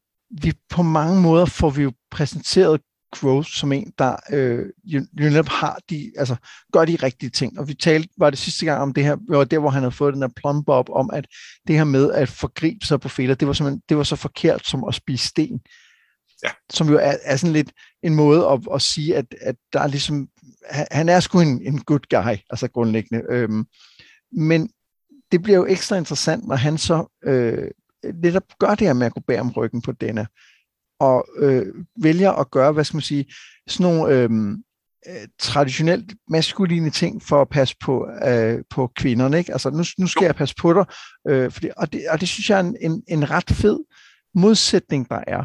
vi 0.42 0.52
på 0.68 0.82
mange 0.82 1.20
måder 1.22 1.46
får 1.46 1.70
vi 1.70 1.82
jo 1.82 1.92
præsenteret 2.10 2.80
Growth 3.12 3.50
som 3.50 3.72
en, 3.72 3.92
der 3.98 4.16
øh, 4.32 4.66
jo, 4.84 5.06
jo 5.20 5.30
netop 5.30 5.48
har 5.48 5.78
de, 5.90 6.12
altså 6.16 6.36
gør 6.72 6.84
de 6.84 6.96
rigtige 6.96 7.30
ting. 7.30 7.58
Og 7.58 7.68
vi 7.68 7.74
talte, 7.74 8.08
var 8.18 8.30
det 8.30 8.38
sidste 8.38 8.66
gang 8.66 8.82
om 8.82 8.94
det 8.94 9.04
her, 9.04 9.16
var 9.28 9.44
der, 9.44 9.58
hvor 9.58 9.70
han 9.70 9.82
havde 9.82 9.92
fået 9.92 10.14
den 10.14 10.22
der 10.22 10.28
plump 10.36 10.68
op 10.68 10.90
om, 10.90 11.10
at 11.12 11.26
det 11.66 11.76
her 11.76 11.84
med 11.84 12.12
at 12.12 12.28
forgribe 12.28 12.86
sig 12.86 13.00
på 13.00 13.08
fælder, 13.08 13.34
det 13.34 13.48
var, 13.48 13.54
simpelthen, 13.54 13.82
det 13.88 13.96
var 13.96 14.02
så 14.02 14.16
forkert 14.16 14.66
som 14.66 14.84
at 14.84 14.94
spise 14.94 15.26
sten. 15.26 15.60
Ja. 16.44 16.50
Som 16.70 16.88
jo 16.88 16.96
er, 16.96 17.14
er 17.22 17.36
sådan 17.36 17.52
lidt 17.52 17.72
en 18.02 18.14
måde 18.14 18.46
at, 18.46 18.60
at 18.74 18.82
sige, 18.82 19.16
at, 19.16 19.34
at 19.40 19.56
der 19.72 19.80
er 19.80 19.86
ligesom, 19.86 20.28
han, 20.70 21.08
er 21.08 21.20
sgu 21.20 21.40
en, 21.40 21.62
en 21.62 21.80
good 21.80 22.08
guy, 22.10 22.36
altså 22.50 22.68
grundlæggende. 22.68 23.24
Øhm, 23.28 23.64
men 24.32 24.70
det 25.32 25.42
bliver 25.42 25.58
jo 25.58 25.66
ekstra 25.66 25.96
interessant, 25.96 26.48
når 26.48 26.56
han 26.56 26.78
så 26.78 27.18
øh, 27.24 27.70
netop 28.14 28.42
gør 28.58 28.74
det 28.74 28.86
her 28.86 28.94
med 28.94 29.06
at 29.06 29.14
gå 29.14 29.20
bag 29.26 29.40
om 29.40 29.50
ryggen 29.50 29.82
på 29.82 29.92
denne, 29.92 30.26
og 31.00 31.28
øh, 31.36 31.66
vælger 32.02 32.32
at 32.32 32.50
gøre, 32.50 32.72
hvad 32.72 32.84
skal 32.84 32.96
man 32.96 33.02
sige, 33.02 33.34
sådan 33.68 33.92
nogle 33.92 34.14
øh, 34.14 34.30
øh, 35.08 35.28
traditionelt 35.38 36.14
maskuline 36.28 36.90
ting 36.90 37.22
for 37.22 37.42
at 37.42 37.48
passe 37.48 37.76
på, 37.80 38.08
øh, 38.26 38.64
på 38.70 38.92
kvinderne. 38.96 39.38
Ikke? 39.38 39.52
Altså, 39.52 39.70
nu, 39.70 39.84
nu 39.98 40.06
skal 40.06 40.22
jo. 40.22 40.26
jeg 40.26 40.34
passe 40.34 40.54
på 40.60 40.72
dig. 40.72 40.84
Øh, 41.28 41.50
fordi, 41.52 41.68
og, 41.76 41.92
det, 41.92 42.08
og 42.08 42.20
det 42.20 42.28
synes 42.28 42.50
jeg 42.50 42.56
er 42.56 42.60
en, 42.60 42.76
en, 42.80 43.02
en 43.08 43.30
ret 43.30 43.50
fed 43.50 43.78
modsætning, 44.34 45.08
der 45.08 45.24
er. 45.26 45.44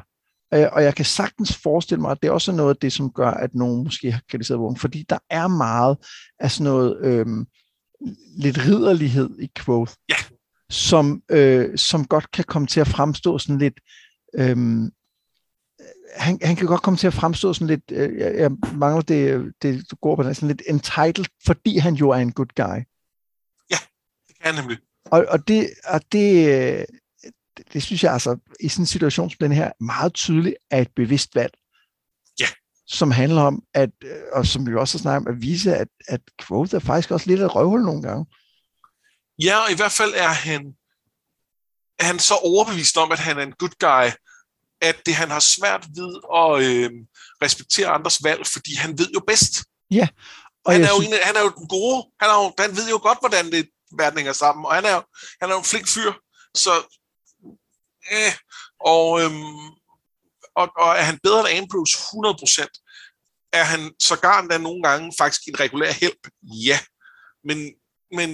Øh, 0.56 0.68
og 0.72 0.84
jeg 0.84 0.96
kan 0.96 1.06
sagtens 1.06 1.58
forestille 1.58 2.02
mig, 2.02 2.12
at 2.12 2.18
det 2.22 2.28
er 2.28 2.32
også 2.32 2.52
noget 2.52 2.70
af 2.70 2.78
det, 2.78 2.94
som 2.94 3.12
gør, 3.12 3.32
at 3.32 3.56
nogen 3.56 3.84
måske 3.84 4.12
har 4.12 4.22
kritiseret 4.30 4.60
vågen, 4.60 4.78
fordi 4.78 5.06
der 5.10 5.18
er 5.30 5.48
meget 5.48 5.98
af 6.40 6.52
sådan 6.52 6.64
noget 6.64 6.98
øh, 7.02 7.26
lidt 8.38 8.58
ridderlighed 8.58 9.40
i 9.40 9.50
quote, 9.58 9.92
ja. 10.10 10.16
som, 10.70 11.22
øh, 11.32 11.78
som 11.78 12.06
godt 12.06 12.32
kan 12.32 12.44
komme 12.44 12.68
til 12.68 12.80
at 12.80 12.88
fremstå 12.88 13.38
sådan 13.38 13.58
lidt 13.60 13.80
øh, 14.36 14.58
han, 16.16 16.40
han 16.42 16.56
kan 16.56 16.68
godt 16.68 16.82
komme 16.82 16.98
til 16.98 17.08
at 17.08 17.14
fremstå 17.14 17.54
sådan 17.54 17.68
lidt, 17.68 17.92
øh, 17.92 18.20
jeg, 18.20 18.36
jeg 18.36 18.52
mangler 18.74 19.02
det, 19.02 19.54
det 19.62 19.92
du 19.92 19.96
går 20.02 20.16
på 20.16 20.24
den, 20.24 20.36
sådan 20.36 20.48
lidt 20.48 20.62
entitled, 20.70 21.26
fordi 21.46 21.78
han 21.78 21.94
jo 21.94 22.10
er 22.10 22.18
en 22.18 22.32
good 22.32 22.56
guy. 22.56 22.80
Ja, 23.72 23.78
det 24.28 24.36
kan 24.42 24.54
han 24.54 24.56
nemlig. 24.56 24.78
Og, 25.06 25.26
og, 25.30 25.48
det, 25.48 25.70
og 25.88 26.02
det, 26.12 26.86
det, 27.58 27.74
det 27.74 27.84
synes 27.84 28.04
jeg 28.04 28.14
altså, 28.14 28.38
i 28.60 28.70
sådan 28.70 28.84
en 28.84 28.88
situation 28.88 29.30
som 29.30 29.38
den 29.40 29.52
her, 29.52 29.72
meget 29.80 30.14
tydeligt 30.14 30.56
er 30.72 30.82
et 30.82 30.92
bevidst 30.96 31.36
valg. 31.36 31.54
Ja. 32.40 32.48
Som 32.88 33.12
handler 33.12 33.42
om, 33.42 33.64
at, 33.74 33.90
og 34.32 34.46
som 34.46 34.68
vi 34.68 34.76
også 34.76 34.98
har 34.98 35.02
snakket 35.02 35.28
om, 35.28 35.36
at 35.36 35.42
vise, 35.42 35.76
at, 35.76 35.88
at 36.08 36.22
quote 36.42 36.76
er 36.76 36.80
faktisk 36.80 37.12
også 37.12 37.28
lidt 37.28 37.42
af 37.42 37.56
røvhul 37.56 37.82
nogle 37.84 38.02
gange. 38.02 38.26
Ja, 39.44 39.58
og 39.58 39.72
i 39.72 39.76
hvert 39.76 39.92
fald 39.92 40.14
er 40.16 40.28
han, 40.28 40.74
er 42.00 42.06
han 42.06 42.20
så 42.20 42.34
overbevist 42.34 42.98
om, 42.98 43.12
at 43.12 43.20
han 43.20 43.38
er 43.38 43.44
en 43.44 43.52
good 43.52 43.76
guy, 43.80 44.12
at 44.82 45.06
det, 45.06 45.16
han 45.16 45.30
har 45.30 45.40
svært 45.40 45.88
ved 45.96 46.12
at 46.42 46.52
øh, 46.68 46.92
respektere 47.44 47.88
andres 47.88 48.24
valg, 48.24 48.48
fordi 48.48 48.76
han 48.76 48.98
ved 48.98 49.10
jo 49.14 49.22
bedst. 49.28 49.54
Ja. 49.92 50.08
Og 50.66 50.74
han, 50.74 50.84
er 50.84 50.88
jo 50.88 51.02
synes... 51.02 51.18
en, 51.18 51.24
han 51.24 51.36
er 51.36 51.42
jo 51.42 51.50
den 51.50 51.68
gode. 51.68 52.08
Han, 52.22 52.30
er 52.30 52.44
jo, 52.44 52.54
han 52.60 52.76
ved 52.78 52.90
jo 52.90 53.00
godt, 53.08 53.20
hvordan 53.22 53.52
det 53.52 53.70
verden 53.98 54.18
hænger 54.18 54.34
sammen. 54.34 54.66
Og 54.66 54.76
han 54.76 54.86
er 54.86 54.96
jo, 54.96 55.04
han 55.42 55.50
er 55.50 55.54
jo 55.54 55.60
en 55.60 55.72
flink 55.72 55.88
fyr. 55.88 56.12
Så, 56.56 56.72
øh, 58.12 58.34
og, 58.80 59.22
øhm, 59.22 59.68
og, 60.56 60.72
og 60.78 60.90
er 61.00 61.06
han 61.10 61.20
bedre 61.24 61.52
end 61.52 61.60
Ambrose 61.60 61.98
100%? 61.98 63.50
Er 63.54 63.64
han 63.64 63.94
sågar 64.00 64.42
endda 64.42 64.58
nogle 64.58 64.84
gange 64.84 65.14
faktisk 65.18 65.48
en 65.48 65.60
regulær 65.60 65.94
hjælp? 66.00 66.28
Ja. 66.44 66.80
Men, 67.44 67.74
men 68.12 68.30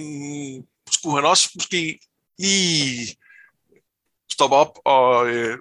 skulle 0.90 1.16
han 1.16 1.24
også 1.24 1.50
måske 1.54 2.00
lige 2.38 3.16
stoppe 4.32 4.56
op 4.56 4.78
og 4.84 5.28
øh, 5.28 5.58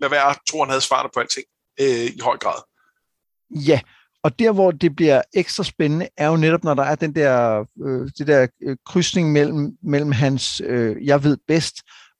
lade 0.00 0.10
være 0.10 0.34
tror 0.50 0.64
han 0.64 0.70
havde 0.70 0.80
svaret 0.80 1.10
på 1.14 1.20
alting 1.20 1.46
øh, 1.80 2.06
i 2.16 2.20
høj 2.22 2.38
grad. 2.38 2.62
Ja, 3.50 3.80
og 4.22 4.38
der, 4.38 4.52
hvor 4.52 4.70
det 4.70 4.96
bliver 4.96 5.22
ekstra 5.34 5.64
spændende, 5.64 6.08
er 6.16 6.28
jo 6.28 6.36
netop, 6.36 6.64
når 6.64 6.74
der 6.74 6.82
er 6.82 6.94
den 6.94 7.14
der, 7.14 7.64
øh, 7.86 8.10
det 8.18 8.26
der 8.26 8.46
øh, 8.62 8.76
krydsning 8.86 9.32
mellem, 9.32 9.78
mellem 9.82 10.12
hans 10.12 10.62
øh, 10.64 11.06
jeg 11.06 11.24
ved 11.24 11.36
bedst, 11.48 11.76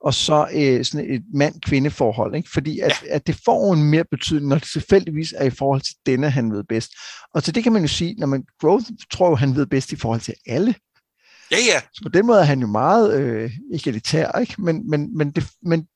og 0.07 0.15
så 0.15 0.49
øh, 0.55 0.85
sådan 0.85 1.15
et 1.15 1.23
mand-kvinde 1.35 1.91
forhold. 1.91 2.35
Ikke? 2.35 2.51
Fordi 2.51 2.81
at, 2.81 3.03
ja. 3.07 3.15
at 3.15 3.27
det 3.27 3.41
får 3.45 3.75
en 3.75 3.83
mere 3.83 4.05
betydning, 4.11 4.49
når 4.49 4.59
det 4.59 4.69
tilfældigvis 4.73 5.35
er 5.37 5.45
i 5.45 5.51
forhold 5.51 5.81
til 5.81 5.95
denne, 6.07 6.31
han 6.31 6.53
ved 6.53 6.65
bedst. 6.65 6.91
Og 7.35 7.45
til 7.45 7.55
det 7.55 7.63
kan 7.63 7.73
man 7.73 7.83
jo 7.83 7.89
sige, 7.89 8.15
når 8.15 8.27
man 8.27 8.45
growth 8.61 8.85
tror 9.11 9.35
han 9.35 9.57
ved 9.57 9.67
bedst 9.67 9.93
i 9.93 9.97
forhold 9.97 10.21
til 10.21 10.35
alle. 10.47 10.75
Ja, 11.51 11.57
ja. 11.57 11.81
Så 11.93 12.01
på 12.03 12.09
den 12.09 12.27
måde 12.27 12.41
er 12.41 12.45
han 12.45 12.61
jo 12.61 12.67
meget 12.67 13.21
øh, 13.21 13.51
egalitær, 13.75 14.39
ikke? 14.39 14.55
Men, 14.59 14.91
men, 14.91 15.17
men, 15.17 15.31
det, 15.31 15.45
men, 15.63 15.89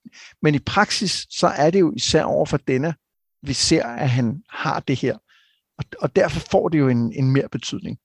men 0.43 0.55
i 0.55 0.59
praksis, 0.59 1.27
så 1.31 1.47
er 1.47 1.71
det 1.71 1.81
jo 1.81 1.93
især 1.97 2.23
over 2.23 2.47
for 2.47 2.57
denne, 2.57 2.95
vi 3.43 3.53
ser, 3.53 3.85
at 3.85 4.11
han 4.11 4.43
har 4.49 4.81
det 4.81 4.97
her. 4.97 5.17
Og, 5.79 5.85
og 5.99 6.17
derfor 6.17 6.41
får 6.51 6.69
det 6.69 6.79
jo 6.79 6.89
en, 6.89 7.13
en 7.13 7.31
mere 7.31 7.49
betydning. 7.49 7.99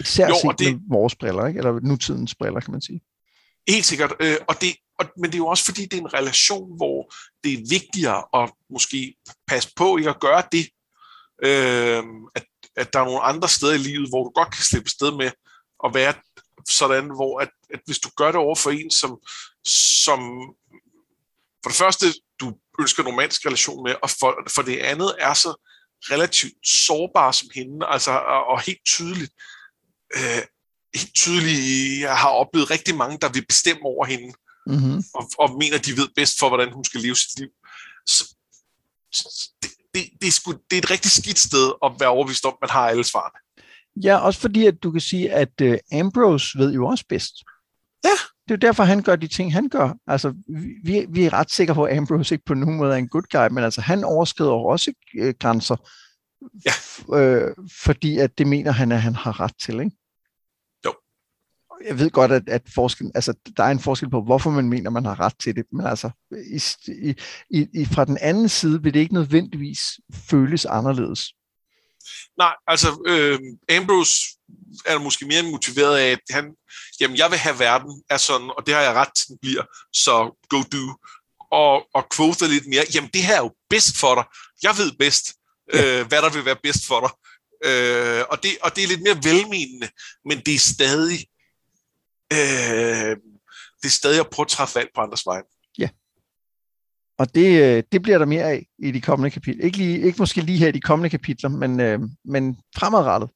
Især 0.00 0.28
jo, 0.28 0.34
set 0.34 0.58
det, 0.58 0.74
med 0.74 0.80
vores 0.88 1.14
briller, 1.14 1.46
ikke? 1.46 1.58
eller 1.58 1.80
nutidens 1.82 2.34
briller, 2.34 2.60
kan 2.60 2.72
man 2.72 2.80
sige. 2.80 3.00
Helt 3.68 3.84
sikkert. 3.84 4.12
Øh, 4.20 4.36
og 4.48 4.54
det, 4.60 4.76
og, 5.04 5.12
men 5.16 5.30
det 5.30 5.34
er 5.34 5.44
jo 5.44 5.46
også 5.46 5.64
fordi, 5.64 5.82
det 5.82 5.96
er 5.96 6.00
en 6.00 6.14
relation, 6.14 6.76
hvor 6.76 7.14
det 7.44 7.52
er 7.52 7.68
vigtigere 7.68 8.42
at 8.42 8.52
måske 8.70 9.14
passe 9.46 9.70
på 9.76 9.96
ikke 9.96 10.10
at 10.10 10.20
gøre 10.20 10.42
det. 10.52 10.68
Øh, 11.44 12.04
at, 12.34 12.44
at 12.76 12.92
der 12.92 13.00
er 13.00 13.04
nogle 13.04 13.22
andre 13.22 13.48
steder 13.48 13.74
i 13.74 13.78
livet, 13.78 14.08
hvor 14.08 14.24
du 14.24 14.30
godt 14.30 14.54
kan 14.54 14.64
slippe 14.64 14.90
sted 14.90 15.16
med 15.16 15.30
at 15.84 15.94
være 15.94 16.14
sådan, 16.68 17.04
hvor 17.04 17.40
at, 17.40 17.50
at 17.74 17.80
hvis 17.86 17.98
du 17.98 18.10
gør 18.16 18.26
det 18.26 18.36
over 18.36 18.54
for 18.54 18.70
en, 18.70 18.90
som, 18.90 19.18
som 19.64 20.20
for 21.62 21.70
det 21.70 21.78
første, 21.78 22.06
du 22.40 22.54
ønsker 22.80 23.02
en 23.02 23.08
romantisk 23.08 23.46
relation 23.46 23.82
med, 23.82 23.94
og 24.02 24.10
for, 24.10 24.50
for 24.54 24.62
det 24.62 24.78
andet 24.78 25.14
er 25.18 25.34
så 25.34 25.54
relativt 26.02 26.66
sårbar 26.66 27.32
som 27.32 27.48
hende, 27.54 27.86
altså 27.86 28.10
og, 28.10 28.44
og 28.46 28.60
helt 28.60 28.84
tydeligt, 28.84 29.32
øh, 30.16 30.42
helt 30.94 31.14
tydeligt, 31.14 32.00
jeg 32.00 32.18
har 32.18 32.28
oplevet 32.28 32.70
rigtig 32.70 32.96
mange, 32.96 33.18
der 33.18 33.28
vil 33.28 33.46
bestemme 33.46 33.82
over 33.84 34.06
hende, 34.06 34.34
mm-hmm. 34.66 35.02
og, 35.14 35.30
og 35.38 35.58
mener, 35.58 35.78
de 35.78 35.90
ved 35.90 36.08
bedst 36.16 36.38
for, 36.38 36.48
hvordan 36.48 36.72
hun 36.72 36.84
skal 36.84 37.00
leve 37.00 37.16
sit 37.16 37.38
liv. 37.38 37.48
Så, 38.06 38.24
det, 39.62 39.70
det, 39.94 40.02
det, 40.20 40.28
er 40.28 40.32
sgu, 40.32 40.52
det 40.52 40.76
er 40.76 40.78
et 40.78 40.90
rigtig 40.90 41.10
skidt 41.10 41.38
sted 41.38 41.72
at 41.84 41.92
være 42.00 42.08
overbevist 42.08 42.44
om, 42.44 42.52
at 42.52 42.58
man 42.60 42.70
har 42.70 42.88
alle 42.88 43.04
svarene. 43.04 43.38
Ja, 43.96 44.16
også 44.16 44.40
fordi, 44.40 44.66
at 44.66 44.82
du 44.82 44.90
kan 44.90 45.00
sige, 45.00 45.32
at 45.32 45.60
uh, 45.62 45.74
Ambrose 45.92 46.58
ved 46.58 46.72
jo 46.72 46.86
også 46.86 47.04
bedst. 47.08 47.34
Ja. 48.04 48.16
Det 48.48 48.50
er 48.50 48.54
jo 48.54 48.68
derfor, 48.68 48.82
han 48.82 49.02
gør 49.02 49.16
de 49.16 49.28
ting, 49.28 49.52
han 49.52 49.68
gør. 49.68 49.94
Altså, 50.06 50.34
vi, 50.84 51.06
vi 51.08 51.24
er 51.24 51.32
ret 51.32 51.50
sikre 51.50 51.74
på, 51.74 51.84
at 51.84 51.96
Ambrose 51.96 52.34
ikke 52.34 52.44
på 52.44 52.54
nogen 52.54 52.76
måde 52.76 52.92
er 52.92 52.96
en 52.96 53.08
good 53.08 53.22
guy, 53.32 53.54
men 53.54 53.64
altså, 53.64 53.80
han 53.80 54.04
overskrider 54.04 54.50
også 54.50 54.92
øh, 55.18 55.34
grænser, 55.40 55.76
ja. 56.66 56.72
øh, 57.18 57.54
fordi 57.84 58.18
at 58.18 58.38
det 58.38 58.46
mener 58.46 58.72
han, 58.72 58.92
at 58.92 59.02
han 59.02 59.14
har 59.14 59.40
ret 59.40 59.58
til, 59.60 59.80
ikke? 59.80 59.96
Jeg 61.88 61.98
ved 61.98 62.10
godt, 62.10 62.32
at, 62.32 62.42
at 62.46 62.62
forskel, 62.74 63.10
altså, 63.14 63.34
der 63.56 63.64
er 63.64 63.70
en 63.70 63.80
forskel 63.80 64.10
på, 64.10 64.22
hvorfor 64.22 64.50
man 64.50 64.68
mener, 64.68 64.90
man 64.90 65.04
har 65.04 65.20
ret 65.20 65.34
til 65.42 65.56
det, 65.56 65.64
men 65.72 65.86
altså, 65.86 66.10
i, 66.88 67.14
i, 67.50 67.66
i, 67.74 67.84
fra 67.84 68.04
den 68.04 68.18
anden 68.20 68.48
side 68.48 68.82
vil 68.82 68.94
det 68.94 69.00
ikke 69.00 69.14
nødvendigvis 69.14 69.80
føles 70.30 70.64
anderledes. 70.64 71.32
Nej, 72.38 72.54
altså 72.66 73.02
øh, 73.06 73.38
Ambrose 73.76 74.14
er 74.86 74.98
måske 74.98 75.26
mere 75.26 75.42
motiveret 75.42 75.96
af, 75.98 76.10
at 76.10 76.20
han, 76.30 76.54
jamen 77.00 77.16
jeg 77.16 77.30
vil 77.30 77.38
have 77.38 77.58
verden 77.58 78.02
er 78.10 78.16
sådan, 78.16 78.50
og 78.56 78.66
det 78.66 78.74
har 78.74 78.80
jeg 78.80 78.94
ret 78.94 79.14
til, 79.16 79.28
den 79.28 79.38
bliver, 79.42 79.62
så 79.92 80.46
go 80.48 80.62
do. 80.72 80.94
Og, 81.52 81.86
og 81.94 82.04
quote 82.16 82.48
lidt 82.48 82.66
mere, 82.66 82.84
jamen 82.94 83.10
det 83.14 83.22
her 83.22 83.36
er 83.36 83.42
jo 83.42 83.52
bedst 83.70 83.96
for 83.96 84.14
dig. 84.14 84.24
Jeg 84.62 84.74
ved 84.78 84.92
bedst, 84.98 85.34
ja. 85.74 86.00
øh, 86.00 86.06
hvad 86.06 86.22
der 86.22 86.30
vil 86.30 86.44
være 86.44 86.56
bedst 86.62 86.86
for 86.86 87.00
dig. 87.00 87.12
Øh, 87.64 88.24
og, 88.30 88.42
det, 88.42 88.50
og 88.62 88.76
det 88.76 88.84
er 88.84 88.88
lidt 88.88 89.02
mere 89.02 89.24
velmenende, 89.24 89.88
men 90.24 90.40
det 90.46 90.54
er 90.54 90.58
stadig, 90.58 91.26
øh, 92.32 93.16
det 93.80 93.88
er 93.88 93.98
stadig 94.00 94.20
at 94.20 94.30
prøve 94.30 94.44
at 94.44 94.48
træffe 94.48 94.74
valg 94.74 94.88
på 94.94 95.00
andres 95.00 95.26
vejen. 95.26 95.44
Og 97.22 97.34
det, 97.34 97.62
øh, 97.62 97.82
det 97.92 98.02
bliver 98.02 98.18
der 98.18 98.26
mere 98.26 98.42
af 98.42 98.66
i 98.78 98.90
de 98.90 99.00
kommende 99.00 99.30
kapitler. 99.30 99.64
Ikke, 99.64 99.78
lige, 99.78 100.00
ikke 100.00 100.18
måske 100.18 100.40
lige 100.40 100.58
her 100.58 100.68
i 100.68 100.72
de 100.72 100.80
kommende 100.80 101.10
kapitler, 101.10 101.48
men, 101.48 101.80
øh, 101.80 102.00
men 102.24 102.56
fremadrettet. 102.76 103.30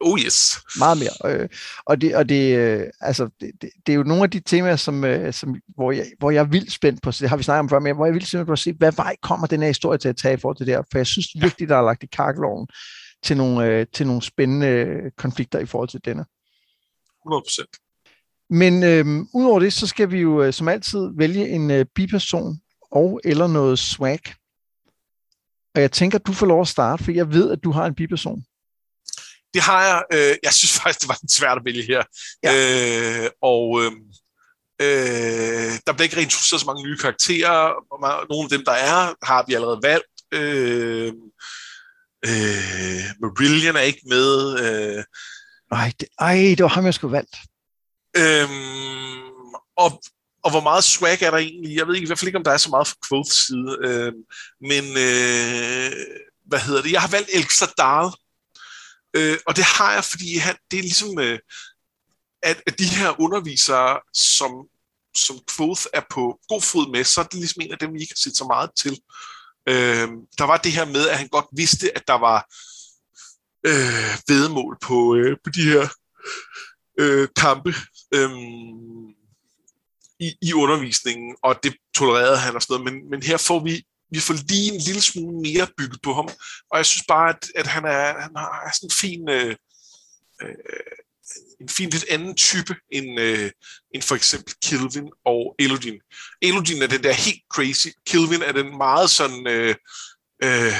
Oh 0.00 0.20
yes. 0.20 0.58
Meget 0.78 0.98
mere. 0.98 1.40
Øh, 1.40 1.48
og 1.86 2.00
det, 2.00 2.16
og 2.16 2.28
det, 2.28 2.56
øh, 2.56 2.86
altså, 3.00 3.28
det, 3.40 3.50
det, 3.60 3.70
det 3.86 3.92
er 3.92 3.96
jo 3.96 4.02
nogle 4.02 4.22
af 4.22 4.30
de 4.30 4.40
temaer, 4.40 4.76
som, 4.76 5.04
øh, 5.04 5.32
som, 5.32 5.56
hvor, 5.68 5.92
jeg, 5.92 6.06
hvor 6.18 6.30
jeg 6.30 6.40
er 6.40 6.44
vildt 6.48 6.72
spændt 6.72 7.02
på, 7.02 7.12
så 7.12 7.22
det 7.22 7.30
har 7.30 7.36
vi 7.36 7.42
snakket 7.42 7.60
om 7.60 7.68
før, 7.68 7.78
men 7.78 7.96
hvor 7.96 8.04
jeg 8.04 8.10
er 8.10 8.14
vildt 8.14 8.28
spændt 8.28 8.46
på 8.46 8.52
at 8.52 8.58
se, 8.58 8.72
hvad 8.72 8.92
vej 8.92 9.16
kommer 9.22 9.46
den 9.46 9.60
her 9.60 9.68
historie 9.68 9.98
til 9.98 10.08
at 10.08 10.16
tage 10.16 10.34
i 10.34 10.36
forhold 10.36 10.56
til 10.56 10.66
det 10.66 10.74
her. 10.74 10.82
For 10.92 10.98
jeg 10.98 11.06
synes 11.06 11.28
virkelig, 11.34 11.68
der 11.68 11.76
er 11.76 11.82
lagt 11.82 12.02
i 12.02 12.06
kakkeloven 12.06 12.68
til 13.24 13.36
nogle, 13.36 13.66
øh, 13.66 13.86
til 13.92 14.06
nogle 14.06 14.22
spændende 14.22 15.00
konflikter 15.16 15.58
i 15.58 15.66
forhold 15.66 15.88
til 15.88 16.00
denne. 16.04 16.24
100%. 17.26 17.81
Men 18.52 18.82
øh, 18.82 19.06
udover 19.34 19.60
det, 19.60 19.72
så 19.72 19.86
skal 19.86 20.10
vi 20.10 20.20
jo 20.20 20.42
øh, 20.42 20.52
som 20.52 20.68
altid 20.68 21.08
vælge 21.16 21.48
en 21.48 21.70
øh, 21.70 21.86
biperson, 21.94 22.60
og 22.90 23.20
eller 23.24 23.46
noget 23.46 23.78
swag. 23.78 24.20
Og 25.74 25.80
jeg 25.80 25.92
tænker, 25.92 26.18
at 26.18 26.26
du 26.26 26.32
får 26.32 26.46
lov 26.46 26.60
at 26.60 26.68
starte, 26.68 27.04
for 27.04 27.12
jeg 27.12 27.32
ved, 27.32 27.50
at 27.50 27.64
du 27.64 27.70
har 27.70 27.86
en 27.86 27.94
biperson. 27.94 28.44
Det 29.54 29.62
har 29.62 29.82
jeg. 29.84 30.02
Øh, 30.12 30.36
jeg 30.42 30.52
synes 30.52 30.80
faktisk, 30.80 31.00
det 31.00 31.08
var 31.08 31.18
lidt 31.22 31.32
svært 31.32 31.58
at 31.58 31.64
vælge 31.64 31.82
her. 31.82 32.02
Ja. 32.42 32.52
Øh, 33.24 33.30
og 33.42 33.82
øh, 33.82 33.92
øh, 34.82 35.72
der 35.86 35.92
bliver 35.92 36.02
ikke 36.02 36.16
reintroduceret 36.16 36.60
så 36.60 36.66
mange 36.66 36.82
nye 36.82 36.98
karakterer. 36.98 37.58
Nogle 38.30 38.44
af 38.44 38.50
dem, 38.50 38.64
der 38.64 38.72
er, 38.72 39.14
har 39.26 39.44
vi 39.46 39.54
allerede 39.54 39.80
valgt. 39.82 40.14
Øh, 40.34 41.12
øh, 42.28 43.04
Marillion 43.20 43.76
er 43.76 43.80
ikke 43.80 44.02
med. 44.06 44.60
Øh, 44.64 45.04
ej, 45.70 45.92
det, 46.00 46.08
ej, 46.18 46.34
det 46.34 46.62
var 46.62 46.68
ham, 46.68 46.84
jeg 46.84 46.94
skulle 46.94 47.12
valgt. 47.12 47.36
Øh, 48.16 48.48
og, 49.76 50.02
og 50.42 50.50
hvor 50.50 50.60
meget 50.60 50.84
swag 50.84 51.22
er 51.22 51.30
der 51.30 51.38
egentlig? 51.38 51.76
Jeg 51.76 51.86
ved 51.86 51.94
ikke, 51.94 52.04
i 52.04 52.06
hvert 52.06 52.18
fald 52.18 52.28
ikke, 52.28 52.38
om 52.38 52.44
der 52.44 52.52
er 52.52 52.56
så 52.56 52.70
meget 52.70 52.86
fra 52.88 52.96
Quoths 53.08 53.46
side. 53.46 53.78
Øhm, 53.84 54.22
men 54.60 54.84
øh, 54.84 55.92
hvad 56.46 56.60
hedder 56.60 56.82
det? 56.82 56.92
Jeg 56.92 57.00
har 57.00 57.08
valgt 57.08 57.30
Elxar 57.32 57.72
Dahl. 57.78 58.10
Øh, 59.16 59.38
og 59.46 59.56
det 59.56 59.64
har 59.64 59.92
jeg, 59.92 60.04
fordi 60.04 60.36
han, 60.36 60.56
det 60.70 60.78
er 60.78 60.82
ligesom, 60.82 61.18
øh, 61.18 61.38
at, 62.42 62.62
at 62.66 62.78
de 62.78 62.84
her 62.84 63.20
undervisere, 63.20 64.00
som, 64.14 64.52
som 65.16 65.36
Quoth 65.56 65.82
er 65.92 66.02
på 66.10 66.38
god 66.48 66.62
fod 66.62 66.92
med, 66.92 67.04
så 67.04 67.20
er 67.20 67.24
det 67.24 67.34
ligesom 67.34 67.62
en 67.62 67.72
af 67.72 67.78
dem, 67.78 67.94
vi 67.94 68.00
ikke 68.00 68.12
har 68.12 68.22
set 68.22 68.36
så 68.36 68.44
meget 68.44 68.70
til. 68.76 69.00
Øh, 69.68 70.08
der 70.38 70.44
var 70.44 70.56
det 70.56 70.72
her 70.72 70.84
med, 70.84 71.08
at 71.08 71.18
han 71.18 71.28
godt 71.28 71.46
vidste, 71.56 71.96
at 71.96 72.08
der 72.08 72.18
var 72.18 72.38
øh, 73.66 74.18
vedmål 74.28 74.78
på, 74.82 75.14
øh, 75.16 75.36
på 75.44 75.50
de 75.50 75.62
her 75.62 75.88
øh, 76.98 77.28
kampe 77.36 77.74
øhm, 78.14 79.08
i, 80.20 80.36
i 80.42 80.52
undervisningen, 80.52 81.36
og 81.42 81.56
det 81.62 81.74
tolererede 81.96 82.38
han 82.38 82.54
og 82.54 82.62
sådan 82.62 82.80
noget, 82.80 82.92
men, 82.92 83.10
men 83.10 83.22
her 83.22 83.36
får 83.36 83.64
vi 83.64 83.86
vi 84.14 84.20
får 84.20 84.34
lige 84.34 84.72
en 84.74 84.80
lille 84.80 85.00
smule 85.00 85.40
mere 85.40 85.68
bygget 85.78 86.02
på 86.02 86.14
ham, 86.14 86.28
og 86.70 86.78
jeg 86.78 86.86
synes 86.86 87.04
bare, 87.08 87.28
at, 87.28 87.48
at 87.54 87.66
han, 87.66 87.84
er, 87.84 88.20
han 88.20 88.30
har 88.36 88.72
sådan 88.74 88.86
en 88.86 88.90
fin, 88.90 89.28
øh, 89.28 89.56
øh, 90.42 90.54
en 91.60 91.68
fin 91.68 91.90
lidt 91.90 92.04
anden 92.10 92.34
type 92.36 92.74
end, 92.90 93.20
øh, 93.20 93.50
end 93.94 94.02
for 94.02 94.14
eksempel 94.14 94.54
Kilvin 94.62 95.10
og 95.24 95.54
Elodin. 95.58 96.00
Elodin 96.42 96.82
er 96.82 96.86
den 96.86 97.02
der 97.02 97.12
helt 97.12 97.42
crazy, 97.50 97.88
Kilvin 98.06 98.42
er 98.42 98.52
den 98.52 98.76
meget 98.76 99.10
sådan 99.10 99.46
øh, 99.46 99.74
øh, 100.44 100.72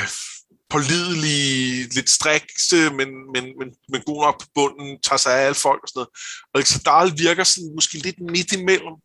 pålidelige, 0.72 1.94
lidt 1.94 2.10
strikse, 2.10 2.76
men, 2.98 3.08
men, 3.32 3.44
men, 3.58 3.68
men 3.88 4.02
god 4.06 4.24
nok 4.24 4.40
på 4.40 4.46
bunden, 4.54 5.00
tager 5.00 5.18
sig 5.18 5.32
af 5.38 5.44
alle 5.44 5.54
folk 5.54 5.82
og 5.82 5.88
sådan 5.88 5.98
noget. 5.98 6.12
Og 6.52 6.58
Alexander 6.58 7.14
virker 7.14 7.44
sådan 7.44 7.74
måske 7.74 7.98
lidt 7.98 8.20
midt 8.20 8.52
imellem, 8.52 8.96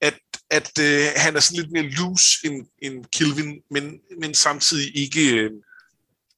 at, 0.00 0.18
at 0.50 0.78
øh, 0.80 1.06
han 1.16 1.36
er 1.36 1.40
sådan 1.40 1.60
lidt 1.60 1.72
mere 1.72 1.90
loose 1.98 2.30
end, 2.44 2.66
end 2.82 3.04
Kilvin, 3.12 3.60
men, 3.70 3.84
men 4.20 4.34
samtidig 4.34 4.96
ikke, 4.96 5.34
øh, 5.34 5.50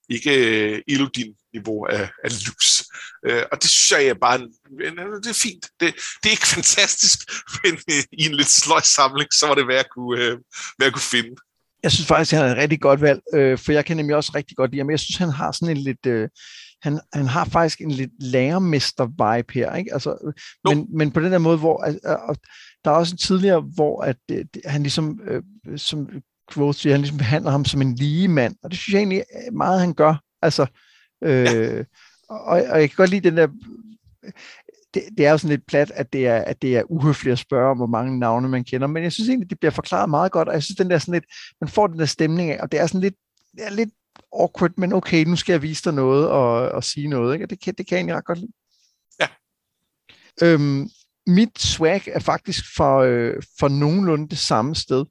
ikke 0.08 0.32
øh, 0.48 0.82
Elodin-niveau 0.88 1.86
af, 1.86 2.08
af 2.24 2.30
loose. 2.46 2.84
Øh, 3.26 3.42
og 3.52 3.62
det 3.62 3.70
synes 3.70 3.90
jeg 3.90 4.06
er 4.06 4.14
bare, 4.14 4.40
en, 4.40 4.48
øh, 4.80 5.22
det 5.22 5.30
er 5.30 5.40
fint. 5.42 5.66
Det, 5.80 5.94
det 6.22 6.26
er 6.28 6.36
ikke 6.36 6.54
fantastisk, 6.58 7.18
men 7.62 7.74
øh, 7.90 8.02
i 8.12 8.26
en 8.26 8.34
lidt 8.34 8.50
sløj 8.50 8.80
samling, 8.80 9.32
så 9.32 9.46
var 9.46 9.54
det 9.54 9.68
værd 9.68 9.84
at 9.84 9.90
kunne, 9.90 10.20
øh, 10.20 10.38
værd 10.78 10.86
at 10.86 10.92
kunne 10.92 11.12
finde. 11.16 11.36
Jeg 11.84 11.92
synes 11.92 12.06
faktisk, 12.06 12.32
han 12.32 12.44
er 12.44 12.50
et 12.50 12.56
rigtig 12.56 12.80
godt 12.80 13.00
valg, 13.00 13.20
øh, 13.34 13.58
for 13.58 13.72
jeg 13.72 13.84
kan 13.84 13.96
nemlig 13.96 14.16
også 14.16 14.32
rigtig 14.34 14.56
godt 14.56 14.70
lide 14.70 14.80
ham. 14.80 14.90
Jeg 14.90 15.00
synes, 15.00 15.16
han 15.16 15.28
har 15.28 15.52
sådan 15.52 15.76
en 15.76 15.82
lidt... 15.82 16.06
Øh, 16.06 16.28
han, 16.82 17.00
han 17.12 17.26
har 17.26 17.44
faktisk 17.44 17.80
en 17.80 17.90
lidt 17.90 18.10
lærermester-vibe 18.20 19.52
her, 19.54 19.74
ikke? 19.74 19.92
Altså, 19.92 20.32
men, 20.68 20.86
men 20.98 21.10
på 21.10 21.20
den 21.20 21.32
der 21.32 21.38
måde, 21.38 21.58
hvor... 21.58 21.86
Øh, 21.86 22.34
der 22.84 22.90
er 22.90 22.94
også 22.94 23.14
en 23.14 23.18
tidligere, 23.18 23.60
hvor 23.60 24.02
at, 24.02 24.16
øh, 24.30 24.44
han 24.64 24.82
ligesom, 24.82 25.20
øh, 25.26 25.42
som 25.76 26.08
Quote 26.52 26.78
siger, 26.78 26.92
han 26.92 27.00
ligesom 27.00 27.18
behandler 27.18 27.50
ham 27.50 27.64
som 27.64 27.82
en 27.82 27.94
lige 27.94 28.28
mand, 28.28 28.56
og 28.62 28.70
det 28.70 28.78
synes 28.78 28.92
jeg 28.94 28.98
egentlig 28.98 29.24
meget, 29.52 29.80
han 29.80 29.94
gør. 29.94 30.14
Altså, 30.42 30.66
øh, 31.24 31.44
ja. 31.44 31.82
og, 32.28 32.40
og 32.44 32.80
jeg 32.80 32.90
kan 32.90 32.96
godt 32.96 33.10
lide 33.10 33.30
den 33.30 33.36
der, 33.36 33.48
det, 34.94 35.02
det 35.18 35.26
er 35.26 35.30
jo 35.30 35.38
sådan 35.38 35.56
lidt 35.56 35.66
plat, 35.66 35.90
at 35.90 36.12
det 36.12 36.26
er, 36.26 36.36
at 36.36 36.62
det 36.62 36.76
er 36.76 36.82
uhøfligt 36.90 37.32
at 37.32 37.38
spørge 37.38 37.70
om, 37.70 37.76
hvor 37.76 37.86
mange 37.86 38.18
navne 38.18 38.48
man 38.48 38.64
kender, 38.64 38.86
men 38.86 39.02
jeg 39.02 39.12
synes 39.12 39.28
egentlig, 39.28 39.50
det 39.50 39.60
bliver 39.60 39.72
forklaret 39.72 40.10
meget 40.10 40.32
godt, 40.32 40.48
og 40.48 40.54
jeg 40.54 40.62
synes, 40.62 40.76
den 40.76 40.90
der 40.90 40.98
sådan 40.98 41.14
lidt, 41.14 41.24
man 41.60 41.68
får 41.68 41.86
den 41.86 41.98
der 41.98 42.06
stemning 42.06 42.50
af, 42.50 42.58
og 42.62 42.72
det 42.72 42.80
er 42.80 42.86
sådan 42.86 43.00
lidt, 43.00 43.14
det 43.52 43.66
er 43.66 43.70
lidt 43.70 43.90
awkward, 44.32 44.72
men 44.76 44.92
okay, 44.92 45.24
nu 45.24 45.36
skal 45.36 45.52
jeg 45.52 45.62
vise 45.62 45.84
dig 45.84 45.94
noget 45.94 46.28
og, 46.28 46.68
og 46.68 46.84
sige 46.84 47.08
noget, 47.08 47.34
ikke? 47.34 47.44
og 47.44 47.50
det 47.50 47.60
kan, 47.60 47.74
det 47.78 47.86
kan 47.86 47.96
jeg 47.96 48.00
egentlig 48.00 48.16
ret 48.16 48.24
godt 48.24 48.38
lide. 48.38 48.52
Ja. 49.20 49.26
Øhm, 50.42 50.88
mit 51.26 51.58
swag 51.58 52.02
er 52.06 52.18
faktisk 52.20 52.64
for, 52.76 52.98
øh, 52.98 53.42
for 53.58 53.68
nogenlunde 53.68 54.28
det 54.28 54.38
samme 54.38 54.74
sted. 54.74 55.04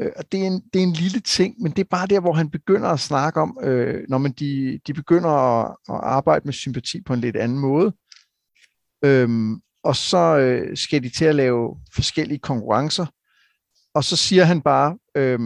Øh, 0.00 0.10
og 0.16 0.32
det 0.32 0.42
er, 0.42 0.46
en, 0.46 0.62
det 0.72 0.78
er 0.78 0.82
en 0.82 0.92
lille 0.92 1.20
ting, 1.20 1.54
men 1.62 1.72
det 1.72 1.78
er 1.78 1.88
bare 1.90 2.06
der, 2.06 2.20
hvor 2.20 2.32
han 2.32 2.50
begynder 2.50 2.88
at 2.88 3.00
snakke 3.00 3.40
om, 3.40 3.58
øh, 3.62 4.04
når 4.08 4.18
man 4.18 4.32
de, 4.32 4.80
de 4.86 4.94
begynder 4.94 5.30
at, 5.30 5.76
at 5.88 6.00
arbejde 6.02 6.44
med 6.44 6.52
sympati 6.52 7.00
på 7.06 7.12
en 7.12 7.20
lidt 7.20 7.36
anden 7.36 7.58
måde. 7.58 7.92
Øhm, 9.04 9.60
og 9.84 9.96
så 9.96 10.36
øh, 10.38 10.76
skal 10.76 11.02
de 11.02 11.08
til 11.08 11.24
at 11.24 11.34
lave 11.34 11.76
forskellige 11.94 12.38
konkurrencer. 12.38 13.06
Og 13.94 14.04
så 14.04 14.16
siger 14.16 14.44
han 14.44 14.62
bare, 14.62 14.98
øh, 15.14 15.40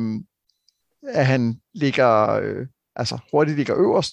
at 1.08 1.26
han 1.26 1.60
ligger, 1.74 2.30
øh, 2.30 2.66
altså 2.96 3.18
hurtigt 3.32 3.56
ligger 3.56 3.76
øverst. 3.76 4.12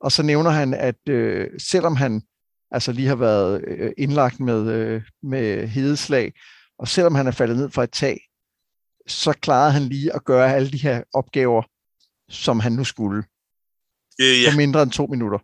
Og 0.00 0.12
så 0.12 0.22
nævner 0.22 0.50
han, 0.50 0.74
at 0.74 1.08
øh, 1.08 1.50
selvom 1.58 1.96
han 1.96 2.22
altså 2.70 2.92
lige 2.92 3.08
har 3.08 3.16
været 3.16 3.64
øh, 3.68 3.92
indlagt 3.98 4.40
med, 4.40 4.72
øh, 4.72 5.02
med 5.22 5.68
hedeslag, 5.68 6.32
og 6.78 6.88
selvom 6.88 7.14
han 7.14 7.26
er 7.26 7.30
faldet 7.30 7.56
ned 7.56 7.70
fra 7.70 7.84
et 7.84 7.90
tag, 7.90 8.20
så 9.06 9.32
klarede 9.32 9.72
han 9.72 9.82
lige 9.82 10.14
at 10.14 10.24
gøre 10.24 10.54
alle 10.54 10.70
de 10.70 10.82
her 10.82 11.02
opgaver, 11.12 11.62
som 12.28 12.60
han 12.60 12.72
nu 12.72 12.84
skulle. 12.84 13.24
Yeah, 14.20 14.36
yeah. 14.36 14.52
På 14.52 14.56
mindre 14.56 14.82
end 14.82 14.90
to 14.90 15.06
minutter. 15.06 15.38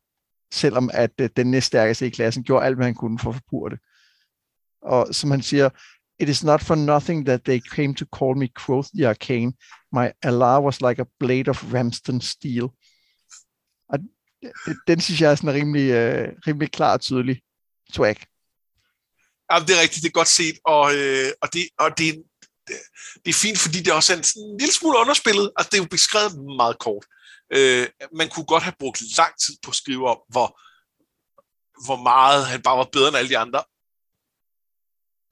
Selvom 0.54 0.90
at 0.92 1.10
øh, 1.20 1.30
den 1.36 1.50
næststærkeste 1.50 2.06
i 2.06 2.10
klassen 2.10 2.44
gjorde 2.44 2.66
alt, 2.66 2.76
hvad 2.76 2.86
han 2.86 2.94
kunne 2.94 3.18
for 3.18 3.30
at 3.30 3.36
forbure 3.36 3.70
det. 3.70 3.78
Og 4.82 5.14
som 5.14 5.30
han 5.30 5.42
siger, 5.42 5.68
It 6.20 6.28
is 6.28 6.44
not 6.44 6.62
for 6.62 6.74
nothing 6.74 7.26
that 7.26 7.44
they 7.44 7.60
came 7.60 7.94
to 7.94 8.04
call 8.18 8.36
me 8.36 8.48
Quoth 8.66 8.88
the 8.94 9.08
Arcane. 9.08 9.52
My 9.92 10.06
Allah 10.22 10.60
was 10.60 10.80
like 10.80 11.02
a 11.02 11.06
blade 11.18 11.48
of 11.48 11.72
Ramston 11.74 12.20
steel. 12.20 12.68
Og 13.88 13.98
den 14.86 15.00
synes 15.00 15.20
jeg 15.20 15.30
er 15.30 15.34
sådan 15.34 15.54
rimelig, 15.54 15.86
uh, 15.90 16.28
rimelig 16.46 16.72
klar 16.72 16.92
og 16.92 17.00
tydelig 17.00 17.42
swag. 17.92 18.16
Ja, 19.52 19.58
det 19.58 19.76
er 19.76 19.80
rigtigt, 19.80 20.02
det 20.02 20.08
er 20.08 20.20
godt 20.20 20.28
set, 20.28 20.58
og, 20.64 20.94
øh, 20.96 21.30
og, 21.42 21.48
det, 21.52 21.68
og 21.78 21.98
det, 21.98 22.24
det 23.24 23.30
er 23.30 23.40
fint, 23.44 23.58
fordi 23.58 23.78
det 23.78 23.92
også 23.92 24.12
er 24.12 24.16
en, 24.16 24.24
en 24.36 24.58
lille 24.60 24.74
smule 24.74 24.98
underspillet. 24.98 25.52
Altså, 25.56 25.70
det 25.70 25.78
er 25.78 25.82
jo 25.82 25.88
beskrevet 25.90 26.32
meget 26.56 26.78
kort. 26.78 27.04
Øh, 27.50 27.86
man 28.12 28.28
kunne 28.28 28.46
godt 28.46 28.62
have 28.62 28.74
brugt 28.78 29.02
lang 29.18 29.32
tid 29.46 29.54
på 29.62 29.70
at 29.70 29.74
skrive 29.74 30.10
om, 30.10 30.18
hvor, 30.28 30.48
hvor 31.86 32.02
meget 32.02 32.46
han 32.46 32.62
bare 32.62 32.78
var 32.78 32.88
bedre 32.92 33.08
end 33.08 33.16
alle 33.16 33.28
de 33.28 33.38
andre. 33.38 33.62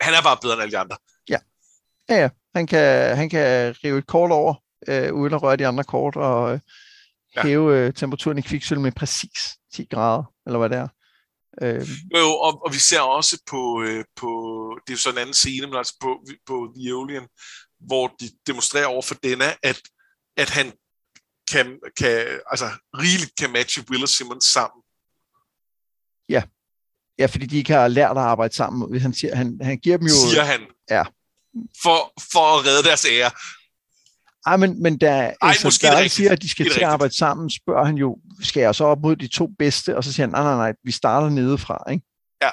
Han 0.01 0.15
er 0.15 0.23
bare 0.23 0.39
bedre 0.43 0.55
end 0.55 0.63
alle 0.63 0.73
de 0.73 0.79
andre. 0.79 0.97
Ja, 1.29 1.39
ja, 2.09 2.17
ja. 2.23 2.29
Han 2.55 2.67
kan, 2.67 3.17
han 3.17 3.31
kan 3.31 3.77
rive 3.85 3.99
et 3.99 4.07
kort 4.07 4.31
over, 4.31 4.55
øh, 4.89 5.15
uden 5.15 5.35
at 5.35 5.43
røre 5.43 5.57
de 5.57 5.67
andre 5.67 5.85
kort, 5.85 6.17
og 6.17 6.53
øh, 6.53 6.61
ja. 7.37 7.43
hæve 7.43 7.79
øh, 7.79 7.95
temperaturen 7.95 8.39
i 8.39 8.41
kviksøl 8.41 8.81
med 8.81 8.93
præcis 8.93 9.57
10 9.75 9.85
grader, 9.91 10.25
eller 10.47 10.59
hvad 10.59 10.69
det 10.69 10.79
er. 10.79 10.89
Øh. 11.63 11.89
Jo, 12.17 12.29
og, 12.37 12.63
og 12.65 12.73
vi 12.73 12.79
ser 12.79 13.01
også 13.01 13.43
på, 13.51 13.83
øh, 13.83 14.05
på, 14.17 14.29
det 14.87 14.93
er 14.93 14.95
jo 14.95 14.99
så 14.99 15.11
en 15.11 15.19
anden 15.19 15.35
scene, 15.35 15.67
men 15.67 15.77
altså 15.77 15.97
på, 16.01 16.21
på 16.47 16.73
The 16.77 16.89
Alien, 16.89 17.29
hvor 17.81 18.07
de 18.21 18.31
demonstrerer 18.47 18.87
over 18.87 19.03
for 19.03 19.15
denne, 19.15 19.45
at, 19.63 19.81
at 20.37 20.51
han 20.51 20.73
kan, 21.51 21.79
kan, 21.97 22.27
altså 22.51 22.69
rigeligt 22.99 23.37
kan 23.39 23.53
matche 23.53 23.85
Will 23.91 24.03
og 24.03 24.09
Simmons 24.09 24.45
sammen. 24.45 24.83
Ja. 26.29 26.43
Ja, 27.19 27.27
fordi 27.27 27.47
de 27.47 27.57
ikke 27.57 27.73
har 27.73 27.89
lært 27.89 28.11
at 28.11 28.17
arbejde 28.17 28.55
sammen. 28.55 28.91
Hvis 28.91 29.03
han, 29.03 29.15
siger, 29.15 29.37
han, 29.37 29.59
han 29.63 29.79
giver 29.79 29.97
dem 29.97 30.07
jo... 30.07 30.15
Siger 30.31 30.45
han. 30.45 30.61
Ja. 30.91 31.03
For, 31.83 32.23
for 32.33 32.59
at 32.59 32.67
redde 32.67 32.83
deres 32.83 33.05
ære. 33.05 33.31
Ej, 34.47 34.57
men, 34.57 34.83
men 34.83 34.99
da 34.99 35.07
Ej, 35.07 35.35
altså, 35.43 35.79
der 35.83 36.09
siger, 36.09 36.33
at 36.33 36.43
de 36.43 36.49
skal 36.49 36.71
til 36.71 36.81
at 36.81 36.87
arbejde 36.87 37.17
sammen, 37.17 37.51
spørger 37.51 37.85
han 37.85 37.97
jo, 37.97 38.19
skal 38.41 38.61
jeg 38.61 38.75
så 38.75 38.85
op 38.85 39.01
mod 39.03 39.17
de 39.17 39.29
to 39.29 39.47
bedste? 39.59 39.97
Og 39.97 40.05
så 40.05 40.13
siger 40.13 40.27
han, 40.27 40.31
nej, 40.31 40.43
nej, 40.43 40.55
nej, 40.55 40.73
vi 40.85 40.93
starter 40.93 41.29
nedefra, 41.29 41.91
ikke? 41.91 42.07
Ja. 42.43 42.51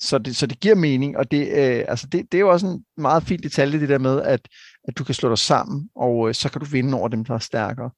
Så 0.00 0.18
det, 0.18 0.36
så 0.36 0.46
det 0.46 0.60
giver 0.60 0.74
mening, 0.74 1.16
og 1.16 1.30
det, 1.30 1.48
øh, 1.48 1.84
altså 1.88 2.06
det, 2.06 2.32
det 2.32 2.38
er 2.38 2.40
jo 2.40 2.50
også 2.50 2.66
en 2.66 2.84
meget 2.96 3.22
fin 3.22 3.42
detalje, 3.42 3.80
det 3.80 3.88
der 3.88 3.98
med, 3.98 4.22
at, 4.22 4.48
at 4.88 4.98
du 4.98 5.04
kan 5.04 5.14
slå 5.14 5.28
dig 5.28 5.38
sammen, 5.38 5.90
og 5.96 6.28
øh, 6.28 6.34
så 6.34 6.48
kan 6.48 6.60
du 6.60 6.66
vinde 6.66 6.98
over 6.98 7.08
dem, 7.08 7.24
der 7.24 7.34
er 7.34 7.38
stærkere. 7.38 7.90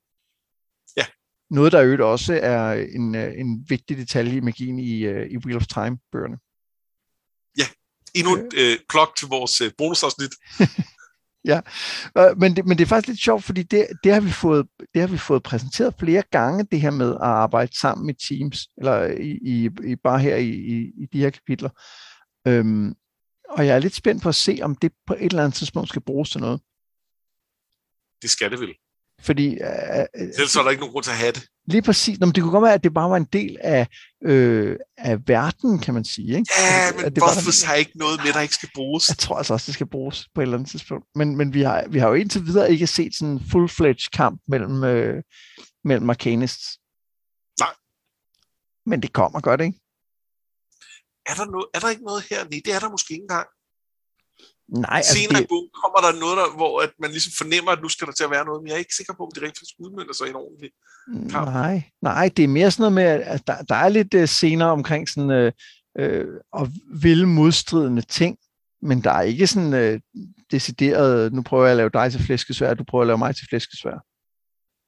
Noget, 1.50 1.72
der 1.72 1.82
øvrigt 1.82 2.02
også 2.02 2.40
er 2.42 2.72
en, 2.72 3.14
øh, 3.14 3.32
en 3.36 3.64
vigtig 3.68 3.96
detalje 3.96 4.36
i 4.36 4.40
magien 4.40 4.78
i, 4.78 5.08
uh, 5.08 5.26
i 5.26 5.36
Wheel 5.36 5.56
of 5.56 5.66
Time-bøgerne. 5.66 6.38
Ja, 7.58 7.66
endnu 8.14 8.36
et 8.36 8.54
øh, 8.56 8.78
klok 8.88 9.16
til 9.16 9.28
vores 9.28 9.60
øh, 9.60 9.72
bonusafsnit. 9.78 10.30
ja, 11.50 11.60
men 12.36 12.56
det, 12.56 12.66
men 12.66 12.78
det 12.78 12.84
er 12.84 12.88
faktisk 12.88 13.08
lidt 13.08 13.20
sjovt, 13.20 13.44
fordi 13.44 13.62
det, 13.62 13.88
det, 14.04 14.12
har 14.12 14.20
vi 14.20 14.30
fået, 14.30 14.66
det 14.94 15.00
har 15.00 15.08
vi 15.08 15.18
fået 15.18 15.42
præsenteret 15.42 15.94
flere 15.98 16.22
gange, 16.30 16.66
det 16.72 16.80
her 16.80 16.90
med 16.90 17.14
at 17.14 17.20
arbejde 17.20 17.78
sammen 17.78 18.06
med 18.06 18.14
teams, 18.14 18.68
eller 18.78 19.04
i, 19.06 19.38
i, 19.42 19.70
i 19.84 19.96
bare 19.96 20.18
her 20.18 20.36
i, 20.36 20.50
i, 20.50 20.92
i 21.02 21.06
de 21.12 21.20
her 21.20 21.30
kapitler. 21.30 21.70
Øhm, 22.48 22.94
og 23.48 23.66
jeg 23.66 23.74
er 23.74 23.78
lidt 23.78 23.94
spændt 23.94 24.22
på 24.22 24.28
at 24.28 24.34
se, 24.34 24.58
om 24.62 24.74
det 24.74 24.92
på 25.06 25.14
et 25.14 25.30
eller 25.30 25.44
andet 25.44 25.54
tidspunkt 25.54 25.88
skal 25.88 26.02
bruges 26.02 26.30
til 26.30 26.40
noget. 26.40 26.60
Det 28.22 28.30
skal 28.30 28.50
det 28.50 28.60
vel. 28.60 28.74
Fordi... 29.22 29.46
Øh, 29.46 30.04
Ellers 30.14 30.50
så 30.50 30.58
er 30.58 30.62
der 30.62 30.70
ikke 30.70 30.80
nogen 30.80 30.92
grund 30.92 31.04
til 31.04 31.10
at 31.10 31.16
have 31.16 31.32
det. 31.32 31.46
Lige 31.66 31.82
præcis. 31.82 32.18
Nå, 32.20 32.26
men 32.26 32.34
det 32.34 32.42
kunne 32.42 32.52
godt 32.52 32.62
være, 32.62 32.74
at 32.74 32.84
det 32.84 32.94
bare 32.94 33.10
var 33.10 33.16
en 33.16 33.28
del 33.32 33.56
af, 33.60 33.86
øh, 34.24 34.76
af 34.98 35.28
verden, 35.28 35.78
kan 35.78 35.94
man 35.94 36.04
sige. 36.04 36.28
Ikke? 36.28 36.52
Ja, 36.58 36.88
At 36.88 36.96
men 36.96 37.04
det 37.04 37.22
Buffers 37.22 37.62
har 37.62 37.74
ikke 37.74 37.92
noget 37.94 38.20
med, 38.24 38.32
der 38.32 38.40
ikke 38.40 38.54
skal 38.54 38.68
bruges. 38.74 39.08
Jeg 39.08 39.18
tror 39.18 39.36
altså 39.36 39.52
også, 39.52 39.66
det 39.66 39.74
skal 39.74 39.86
bruges 39.86 40.28
på 40.34 40.40
et 40.40 40.42
eller 40.42 40.56
andet 40.56 40.70
tidspunkt. 40.70 41.06
Men, 41.14 41.36
men 41.36 41.54
vi, 41.54 41.62
har, 41.62 41.84
vi 41.88 41.98
har 41.98 42.08
jo 42.08 42.14
indtil 42.14 42.46
videre 42.46 42.70
ikke 42.70 42.86
set 42.86 43.14
sådan 43.14 43.32
en 43.32 43.40
full-fledged 43.50 44.10
kamp 44.12 44.40
mellem, 44.48 44.84
øh, 44.84 45.22
mellem 45.84 46.10
Arcanists. 46.10 46.78
Nej. 47.60 47.74
Men 48.86 49.02
det 49.02 49.12
kommer 49.12 49.40
godt, 49.40 49.60
ikke? 49.60 49.78
Er 51.26 51.34
der, 51.34 51.44
noget, 51.44 51.66
er 51.74 51.78
der 51.78 51.88
ikke 51.88 52.04
noget 52.04 52.22
her? 52.30 52.44
Nej, 52.44 52.60
det 52.64 52.74
er 52.74 52.78
der 52.78 52.90
måske 52.90 53.12
ikke 53.12 53.22
engang. 53.22 53.46
Nej, 54.68 54.96
altså 54.96 55.14
Senere 55.14 55.40
det, 55.40 55.48
kommer 55.82 56.00
der 56.06 56.20
noget, 56.20 56.36
der, 56.36 56.56
hvor 56.56 56.80
at 56.80 56.92
man 57.00 57.10
ligesom 57.10 57.32
fornemmer, 57.32 57.70
at 57.72 57.82
nu 57.82 57.88
skal 57.88 58.06
der 58.06 58.12
til 58.12 58.24
at 58.24 58.30
være 58.30 58.44
noget, 58.44 58.62
men 58.62 58.68
jeg 58.68 58.74
er 58.74 58.78
ikke 58.78 58.94
sikker 58.94 59.14
på, 59.14 59.22
om 59.22 59.30
det 59.34 59.42
rent 59.42 59.58
faktisk 59.58 59.74
udmyndter 59.78 60.14
sig 60.14 60.26
i 60.26 60.30
en 60.30 60.36
ordentlig 60.36 60.70
kamp. 61.30 61.48
nej, 61.48 61.82
nej, 62.02 62.30
det 62.36 62.42
er 62.44 62.48
mere 62.48 62.70
sådan 62.70 62.82
noget 62.82 62.92
med, 62.92 63.26
at 63.34 63.46
der, 63.46 63.62
der 63.62 63.74
er 63.74 63.88
lidt 63.88 64.14
uh, 64.14 64.24
scener 64.24 64.66
omkring 64.66 65.08
sådan 65.08 65.30
øh, 65.30 65.52
øh, 65.98 66.26
at 66.58 66.68
ville 67.02 67.26
modstridende 67.26 68.02
ting, 68.02 68.38
men 68.82 69.04
der 69.04 69.10
er 69.10 69.22
ikke 69.22 69.46
sådan 69.46 69.74
øh, 69.74 70.00
decideret, 70.50 71.32
nu 71.32 71.42
prøver 71.42 71.64
jeg 71.64 71.70
at 71.70 71.76
lave 71.76 71.90
dig 71.90 72.12
til 72.12 72.22
flæskesvær, 72.22 72.74
du 72.74 72.84
prøver 72.84 73.02
at 73.02 73.06
lave 73.06 73.18
mig 73.18 73.36
til 73.36 73.46
flæskesvær. 73.48 73.98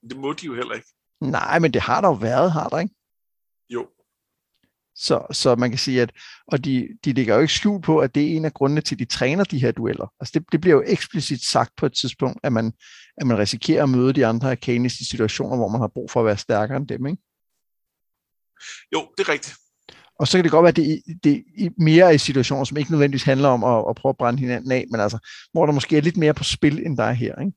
Det 0.08 0.16
må 0.16 0.32
de 0.32 0.46
jo 0.46 0.54
heller 0.54 0.74
ikke. 0.74 0.88
Nej, 1.20 1.58
men 1.58 1.72
det 1.72 1.82
har 1.82 2.00
der 2.00 2.08
jo 2.08 2.14
været, 2.14 2.52
har 2.52 2.68
der 2.68 2.78
ikke? 2.78 2.94
Jo. 3.70 3.86
Så, 5.00 5.26
så 5.32 5.56
man 5.56 5.70
kan 5.70 5.78
sige, 5.78 6.02
at 6.02 6.12
og 6.46 6.64
de, 6.64 6.88
de 7.04 7.12
lægger 7.12 7.34
jo 7.34 7.40
ikke 7.40 7.52
skjul 7.52 7.82
på, 7.82 7.98
at 7.98 8.14
det 8.14 8.22
er 8.22 8.36
en 8.36 8.44
af 8.44 8.54
grundene 8.54 8.80
til, 8.80 8.94
at 8.94 8.98
de 8.98 9.04
træner 9.04 9.44
de 9.44 9.58
her 9.58 9.72
dueller. 9.72 10.12
Altså 10.20 10.32
det, 10.38 10.52
det 10.52 10.60
bliver 10.60 10.76
jo 10.76 10.82
eksplicit 10.86 11.44
sagt 11.44 11.72
på 11.76 11.86
et 11.86 11.92
tidspunkt, 11.92 12.40
at 12.42 12.52
man, 12.52 12.72
at 13.16 13.26
man 13.26 13.38
risikerer 13.38 13.82
at 13.82 13.88
møde 13.88 14.12
de 14.12 14.26
andre 14.26 14.50
arkanis 14.50 15.00
i 15.00 15.04
situationer, 15.04 15.56
hvor 15.56 15.68
man 15.68 15.80
har 15.80 15.88
brug 15.88 16.10
for 16.10 16.20
at 16.20 16.26
være 16.26 16.36
stærkere 16.36 16.76
end 16.76 16.88
dem. 16.88 17.06
Ikke? 17.06 17.22
Jo, 18.94 19.08
det 19.18 19.28
er 19.28 19.32
rigtigt. 19.32 19.56
Og 20.18 20.28
så 20.28 20.38
kan 20.38 20.44
det 20.44 20.50
godt 20.50 20.62
være, 20.62 20.68
at 20.68 20.76
det, 20.76 21.02
det 21.24 21.44
er 21.58 21.70
mere 21.78 22.14
i 22.14 22.18
situationer, 22.18 22.64
som 22.64 22.76
ikke 22.76 22.90
nødvendigvis 22.90 23.22
handler 23.22 23.48
om 23.48 23.64
at, 23.64 23.84
at 23.88 23.96
prøve 23.96 24.10
at 24.10 24.16
brænde 24.16 24.38
hinanden 24.38 24.72
af, 24.72 24.84
men 24.90 25.00
altså, 25.00 25.18
hvor 25.52 25.66
der 25.66 25.72
måske 25.72 25.96
er 25.96 26.00
lidt 26.00 26.16
mere 26.16 26.34
på 26.34 26.44
spil, 26.44 26.86
end 26.86 26.96
der 26.96 27.04
er 27.04 27.12
her. 27.12 27.40
Ikke? 27.40 27.52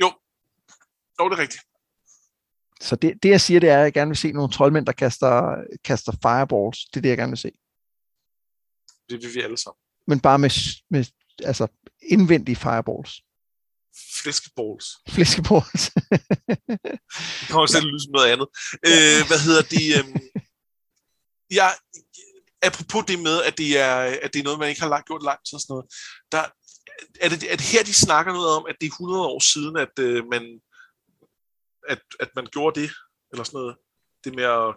Jo, 0.00 0.12
jo 1.20 1.28
det 1.28 1.38
er 1.38 1.42
rigtigt. 1.42 1.62
Så 2.82 2.96
det, 2.96 3.22
det, 3.22 3.28
jeg 3.28 3.40
siger, 3.40 3.60
det 3.60 3.68
er, 3.68 3.78
at 3.78 3.82
jeg 3.82 3.92
gerne 3.92 4.08
vil 4.08 4.16
se 4.16 4.32
nogle 4.32 4.52
troldmænd, 4.52 4.86
der 4.86 4.92
kaster, 4.92 5.56
kaster 5.84 6.12
fireballs. 6.22 6.78
Det 6.84 6.96
er 6.96 7.00
det, 7.00 7.08
jeg 7.08 7.18
gerne 7.18 7.30
vil 7.30 7.38
se. 7.38 7.50
Det 9.08 9.22
vil 9.22 9.34
vi 9.34 9.40
alle 9.40 9.58
sammen. 9.58 9.80
Men 10.06 10.20
bare 10.20 10.38
med, 10.38 10.50
med 10.90 11.04
altså, 11.44 11.66
indvendige 12.02 12.56
fireballs. 12.56 13.12
Flæskeballs. 14.22 14.86
Flæskeballs. 15.08 15.82
Det 17.40 17.48
kommer 17.50 17.66
til 17.66 17.76
at 17.76 17.84
lyde 17.84 18.02
som 18.02 18.12
noget 18.12 18.32
andet. 18.32 18.48
Øh, 18.88 19.20
hvad 19.28 19.40
hedder 19.46 19.62
det? 19.74 19.86
Øhm, 19.98 20.20
jeg, 21.50 21.70
apropos 22.62 23.04
det 23.08 23.18
med, 23.18 23.42
at 23.42 23.58
det, 23.58 23.78
er, 23.78 23.96
at 24.24 24.30
det 24.32 24.38
er 24.40 24.44
noget, 24.44 24.58
man 24.58 24.68
ikke 24.68 24.80
har 24.80 24.88
lagt, 24.88 25.06
gjort 25.06 25.22
lang 25.22 25.38
tid 25.46 25.54
og 25.54 25.60
sådan 25.60 25.72
noget, 25.74 25.86
der, 26.32 26.44
er, 27.20 27.28
det, 27.28 27.52
er 27.52 27.56
det 27.56 27.66
her, 27.72 27.82
de 27.82 27.94
snakker 27.94 28.32
noget 28.32 28.50
om, 28.58 28.64
at 28.68 28.76
det 28.80 28.86
er 28.86 28.90
100 28.90 29.26
år 29.26 29.40
siden, 29.52 29.76
at 29.76 29.94
øh, 29.98 30.24
man 30.34 30.44
at, 31.88 32.00
at 32.20 32.28
man 32.36 32.46
gjorde 32.46 32.80
det, 32.80 32.90
eller 33.32 33.44
sådan 33.44 33.58
noget. 33.58 33.76
Det 34.24 34.34
med 34.34 34.44
at... 34.44 34.74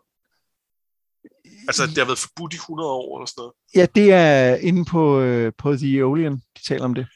Altså, 1.67 1.83
at 1.83 1.89
det 1.89 1.97
har 1.97 2.05
været 2.05 2.19
forbudt 2.19 2.53
i 2.53 2.55
100 2.55 2.89
år, 2.89 3.17
eller 3.17 3.25
sådan 3.25 3.41
noget. 3.41 3.53
Ja, 3.75 3.85
det 3.95 4.11
er 4.11 4.55
inde 4.55 4.85
på, 4.85 5.19
øh, 5.19 5.53
på 5.57 5.75
The 5.75 5.97
Aeolian, 5.97 6.35
de 6.35 6.63
taler 6.67 6.85
om 6.85 6.93
det. 6.93 7.07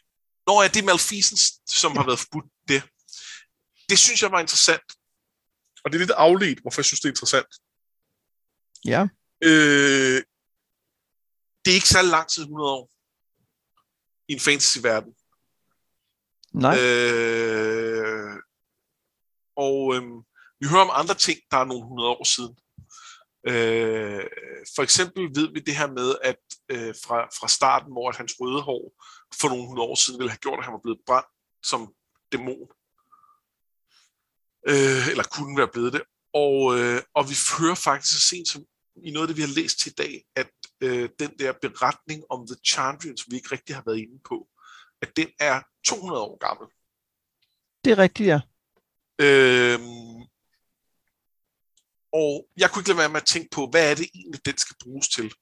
Nå, 0.48 0.62
ja, 0.62 0.68
det 0.68 0.82
er 0.82 0.86
Malfisens, 0.86 1.44
som 1.68 1.98
har 1.98 2.06
været 2.06 2.20
forbudt 2.20 2.46
det. 2.68 2.84
Det 3.90 4.00
synes 4.00 4.22
jeg 4.22 4.32
var 4.32 4.40
interessant. 4.40 4.88
Og 5.84 5.92
det 5.92 5.96
er 5.98 6.00
lidt 6.00 6.12
afledt, 6.12 6.60
hvorfor 6.62 6.80
jeg 6.82 6.86
synes, 6.86 7.00
det 7.00 7.06
er 7.06 7.12
interessant. 7.12 7.48
Ja. 8.86 9.08
Øh, 9.44 10.22
det 11.66 11.72
er 11.72 11.76
ikke 11.76 11.90
så 11.90 12.02
lang 12.02 12.30
tid, 12.30 12.44
100 12.44 12.72
år. 12.72 12.92
I 14.28 14.34
en 14.34 14.40
fantasy-verden. 14.40 15.14
Nej. 16.54 16.78
Øh, 16.80 17.99
og 19.66 19.96
øh, 19.96 20.04
vi 20.60 20.66
hører 20.72 20.86
om 20.88 21.00
andre 21.02 21.16
ting, 21.16 21.40
der 21.52 21.58
er 21.58 21.66
nogle 21.72 21.88
hundrede 21.90 22.10
år 22.10 22.24
siden. 22.36 22.56
Øh, 23.52 24.24
for 24.76 24.84
eksempel 24.84 25.22
ved 25.38 25.48
vi 25.54 25.60
det 25.60 25.76
her 25.76 25.88
med, 26.00 26.10
at 26.24 26.42
øh, 26.70 26.94
fra, 27.04 27.18
fra 27.40 27.48
starten, 27.48 27.92
hvor 27.92 28.10
at 28.10 28.18
hans 28.18 28.34
røde 28.40 28.62
hår 28.62 28.84
for 29.40 29.48
nogle 29.50 29.68
hundrede 29.68 29.88
år 29.88 29.96
siden 29.96 30.20
ville 30.20 30.32
have 30.32 30.44
gjort, 30.46 30.60
at 30.60 30.66
han 30.66 30.74
var 30.74 30.86
blevet 30.86 31.02
brændt 31.08 31.28
som 31.64 31.94
dæmon. 32.32 32.70
Øh, 34.72 35.08
eller 35.12 35.24
kunne 35.24 35.58
være 35.58 35.74
blevet 35.74 35.94
det. 35.94 36.04
Og, 36.34 36.80
øh, 36.80 37.02
og 37.18 37.24
vi 37.30 37.36
hører 37.60 37.76
faktisk 37.76 38.14
så 38.14 38.22
sent 38.30 38.48
som 38.48 38.62
i 39.04 39.12
noget 39.12 39.26
af 39.26 39.28
det, 39.28 39.38
vi 39.38 39.48
har 39.48 39.56
læst 39.60 39.80
til 39.80 39.92
i 39.92 40.00
dag, 40.04 40.24
at 40.36 40.52
øh, 40.82 41.10
den 41.20 41.32
der 41.40 41.54
beretning 41.62 42.24
om 42.30 42.48
The 42.48 42.58
Chandrian, 42.66 43.18
som 43.18 43.32
vi 43.32 43.36
ikke 43.36 43.52
rigtig 43.52 43.76
har 43.76 43.84
været 43.86 43.98
inde 43.98 44.20
på, 44.30 44.48
at 45.02 45.18
den 45.18 45.30
er 45.40 45.62
200 45.86 46.22
år 46.22 46.38
gammel. 46.38 46.68
Det 47.86 47.92
er 47.92 47.98
rigtigt, 47.98 48.28
ja. 48.28 48.40
Øhm, 49.20 50.22
og 52.14 52.48
jeg 52.58 52.72
kunne 52.72 52.82
ikke 52.82 52.90
lade 52.90 52.98
være 52.98 53.10
med 53.10 53.22
at 53.22 53.28
tænke 53.28 53.50
på, 53.52 53.68
hvad 53.72 53.92
er 53.92 53.96
det 53.96 54.10
egentlig, 54.16 54.46
den 54.46 54.58
skal 54.58 54.76
bruges 54.84 55.08
til? 55.10 55.34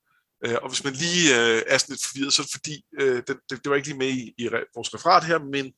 Øh, 0.46 0.58
og 0.62 0.70
hvis 0.70 0.84
man 0.84 0.94
lige 0.94 1.26
øh, 1.40 1.64
er 1.68 1.78
sådan 1.78 1.94
lidt 1.94 2.06
forvirret, 2.06 2.34
så 2.34 2.42
er 2.42 2.46
det 2.46 2.52
fordi, 2.52 2.86
øh, 3.00 3.24
det, 3.28 3.38
det, 3.50 3.64
det 3.64 3.70
var 3.70 3.76
ikke 3.76 3.88
lige 3.88 3.98
med 3.98 4.10
i, 4.10 4.34
i 4.38 4.50
vores 4.76 4.94
referat 4.94 5.24
her, 5.24 5.40
men 5.40 5.74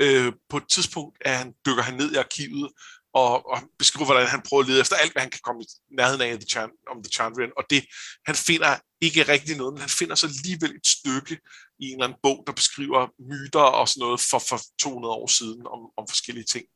øh, 0.00 0.32
på 0.48 0.56
et 0.56 0.68
tidspunkt 0.70 1.18
er 1.20 1.34
han, 1.34 1.54
dykker 1.66 1.82
han 1.82 1.94
ned 1.94 2.12
i 2.12 2.16
arkivet 2.16 2.70
og, 3.14 3.50
og 3.50 3.58
beskriver, 3.78 4.06
hvordan 4.06 4.26
han 4.26 4.42
prøver 4.48 4.62
at 4.62 4.68
lede 4.68 4.80
efter 4.80 4.96
alt, 4.96 5.12
hvad 5.12 5.22
han 5.22 5.30
kan 5.30 5.40
komme 5.42 5.62
i 5.62 5.66
nærheden 5.98 6.22
af 6.22 6.38
the 6.38 6.48
Chan, 6.48 6.70
om 6.90 7.02
The 7.02 7.12
Chandrian. 7.12 7.52
Og 7.56 7.64
det, 7.70 7.84
han 8.26 8.34
finder 8.34 8.76
ikke 9.00 9.22
rigtig 9.28 9.56
noget, 9.56 9.72
men 9.74 9.80
han 9.80 9.88
finder 9.88 10.14
så 10.14 10.26
alligevel 10.26 10.70
et 10.70 10.86
stykke 10.86 11.34
i 11.78 11.84
en 11.86 11.92
eller 11.92 12.06
anden 12.06 12.18
bog, 12.22 12.44
der 12.46 12.52
beskriver 12.52 13.08
myter 13.30 13.66
og 13.80 13.88
sådan 13.88 14.00
noget 14.00 14.20
for, 14.30 14.38
for 14.48 14.58
200 14.80 15.14
år 15.14 15.26
siden 15.26 15.66
om, 15.66 15.80
om 15.96 16.04
forskellige 16.08 16.44
ting. 16.44 16.66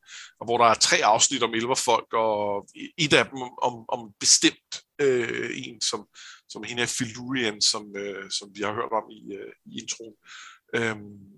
Og 0.41 0.45
hvor 0.47 0.59
der 0.59 0.65
er 0.65 0.75
tre 0.75 0.97
afsnit 1.05 1.43
om 1.43 1.55
elverfolk, 1.55 2.13
og 2.13 2.69
et 2.99 3.13
af 3.13 3.25
dem 3.25 3.39
om, 3.69 3.75
om 3.89 4.01
bestemt 4.21 4.73
øh, 5.01 5.51
en, 5.55 5.81
som, 5.81 6.07
som 6.49 6.63
hende 6.63 6.83
er 6.83 6.95
Filurian, 6.99 7.61
som, 7.61 7.97
øh, 7.97 8.31
som 8.31 8.49
vi 8.55 8.63
har 8.63 8.75
hørt 8.75 8.93
om 9.01 9.07
i, 9.11 9.35
øh, 9.35 9.53
i 9.67 9.81
introen. 9.83 10.17
Øhm, 10.75 11.37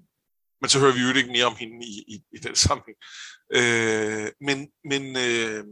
men 0.60 0.68
så 0.68 0.78
hører 0.78 0.92
vi 0.92 1.00
jo 1.00 1.14
ikke 1.14 1.36
mere 1.36 1.44
om 1.44 1.56
hende 1.56 1.86
i, 1.86 2.04
i, 2.14 2.16
i 2.36 2.38
den 2.38 2.56
sammenhæng. 2.56 2.98
Øh, 3.58 4.28
men, 4.40 4.58
men, 4.88 5.02
øh, 5.16 5.64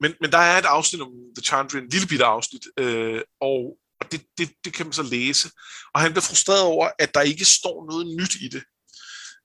men, 0.00 0.14
men 0.20 0.32
der 0.32 0.38
er 0.38 0.58
et 0.58 0.64
afsnit 0.64 1.02
om 1.02 1.12
The 1.36 1.44
Chandrian, 1.44 1.84
en 1.84 1.90
lille 1.90 2.06
bitte 2.06 2.24
afsnit, 2.24 2.66
øh, 2.76 3.22
og, 3.40 3.78
og 4.00 4.12
det, 4.12 4.26
det, 4.38 4.50
det 4.64 4.72
kan 4.72 4.86
man 4.86 4.92
så 4.92 5.02
læse. 5.02 5.50
Og 5.94 6.00
han 6.00 6.10
bliver 6.10 6.22
frustreret 6.22 6.62
over, 6.62 6.90
at 6.98 7.14
der 7.14 7.20
ikke 7.20 7.44
står 7.44 7.86
noget 7.90 8.16
nyt 8.16 8.34
i 8.34 8.48
det. 8.48 8.64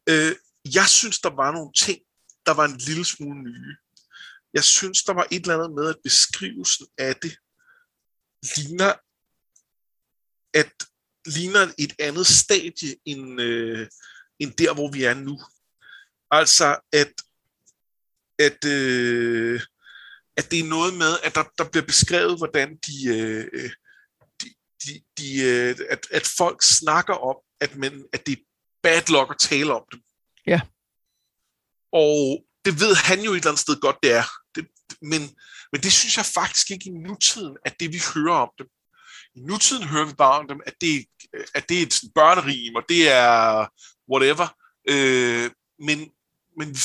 Øh, 0.09 0.35
jeg 0.73 0.87
synes, 0.87 1.19
der 1.19 1.29
var 1.29 1.51
nogle 1.51 1.73
ting, 1.73 1.99
der 2.45 2.53
var 2.53 2.65
en 2.65 2.77
lille 2.77 3.05
smule 3.05 3.43
nye. 3.43 3.75
Jeg 4.53 4.63
synes, 4.63 5.03
der 5.03 5.13
var 5.13 5.27
et 5.31 5.41
eller 5.41 5.53
andet 5.53 5.75
med, 5.75 5.89
at 5.89 5.95
beskrivelsen 6.03 6.87
af 6.97 7.15
det 7.15 7.37
ligner, 8.55 8.93
at 10.53 10.73
ligner 11.25 11.73
et 11.77 11.93
andet 11.99 12.27
stadie 12.27 12.95
end, 13.05 13.41
øh, 13.41 13.87
end 14.39 14.53
der, 14.53 14.73
hvor 14.73 14.91
vi 14.91 15.03
er 15.03 15.13
nu. 15.13 15.41
Altså, 16.31 16.79
at, 16.93 17.13
at, 18.39 18.65
øh, 18.65 19.61
at 20.37 20.51
det 20.51 20.59
er 20.59 20.69
noget 20.69 20.93
med, 20.93 21.17
at 21.23 21.35
der, 21.35 21.43
der 21.57 21.69
bliver 21.69 21.85
beskrevet, 21.85 22.37
hvordan 22.37 22.77
de, 22.87 23.07
øh, 23.07 23.69
de, 24.41 24.49
de, 24.85 25.01
de 25.17 25.43
øh, 25.43 25.75
at, 25.89 26.07
at 26.11 26.27
folk 26.37 26.63
snakker 26.63 27.13
om, 27.13 27.35
at, 27.61 27.75
man, 27.75 28.05
at 28.13 28.25
det 28.25 28.31
er 28.31 28.43
bad 28.83 29.01
luck 29.09 29.31
at 29.31 29.49
tale 29.49 29.73
om 29.73 29.83
dem. 29.91 30.01
Ja. 30.47 30.61
Og 31.91 32.45
det 32.65 32.79
ved 32.79 32.95
han 32.95 33.21
jo 33.21 33.31
et 33.31 33.37
eller 33.37 33.49
andet 33.49 33.59
sted 33.59 33.79
godt, 33.79 33.97
det 34.03 34.11
er. 34.11 34.23
Det, 34.55 34.67
men, 35.01 35.21
men 35.71 35.81
det 35.81 35.93
synes 35.93 36.17
jeg 36.17 36.25
faktisk 36.25 36.71
ikke 36.71 36.89
i 36.89 36.93
nutiden, 36.93 37.57
at 37.65 37.79
det 37.79 37.93
vi 37.93 38.01
hører 38.15 38.35
om 38.35 38.49
dem. 38.57 38.67
I 39.35 39.39
nutiden 39.39 39.83
hører 39.83 40.05
vi 40.05 40.13
bare 40.13 40.39
om 40.39 40.47
dem, 40.47 40.59
at 40.65 40.73
det, 40.81 41.05
at 41.55 41.69
det 41.69 41.77
er 41.77 41.85
et 41.85 42.01
børnerim, 42.15 42.75
og 42.75 42.83
det 42.89 43.11
er 43.11 43.67
whatever. 44.11 44.47
Øh, 44.89 45.51
men, 45.79 46.11
men 46.57 46.75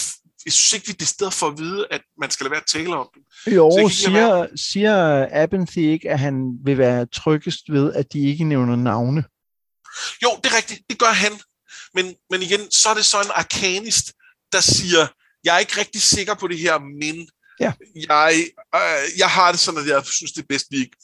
jeg 0.44 0.52
synes 0.52 0.72
ikke, 0.72 0.86
vi 0.86 0.92
er 0.92 0.96
det 0.96 1.08
sted 1.08 1.30
for 1.30 1.46
at 1.46 1.58
vide, 1.58 1.86
at 1.90 2.02
man 2.20 2.30
skal 2.30 2.44
lade 2.44 2.50
være 2.50 2.60
at 2.60 2.66
tale 2.66 2.96
om 2.96 3.08
dem. 3.14 3.22
Jo, 3.54 3.88
siger, 3.88 4.46
siger 4.56 5.28
Abenthy 5.32 5.78
ikke, 5.78 6.10
at 6.10 6.18
han 6.18 6.58
vil 6.64 6.78
være 6.78 7.06
tryggest 7.06 7.72
ved, 7.72 7.92
at 7.92 8.12
de 8.12 8.20
ikke 8.20 8.44
nævner 8.44 8.76
navne? 8.76 9.24
Jo, 10.22 10.30
det 10.44 10.52
er 10.52 10.56
rigtigt. 10.56 10.80
Det 10.90 10.98
gør 10.98 11.12
han. 11.12 11.32
Men, 11.94 12.14
men 12.30 12.42
igen, 12.42 12.70
så 12.70 12.88
er 12.88 12.94
det 12.94 13.04
så 13.04 13.20
en 13.20 13.30
arkanist, 13.34 14.12
der 14.52 14.60
siger, 14.60 15.06
jeg 15.44 15.54
er 15.54 15.58
ikke 15.58 15.80
rigtig 15.80 16.02
sikker 16.02 16.34
på 16.34 16.48
det 16.48 16.58
her, 16.58 16.78
men 16.78 17.28
ja. 17.60 17.72
jeg, 18.08 18.44
øh, 18.74 19.18
jeg 19.18 19.30
har 19.30 19.50
det 19.52 19.60
sådan, 19.60 19.80
at 19.80 19.86
jeg 19.86 20.04
synes, 20.06 20.32
det 20.32 20.42
er 20.42 20.46
bedst, 20.48 20.66
vi 20.70 20.76
ikke... 20.76 20.96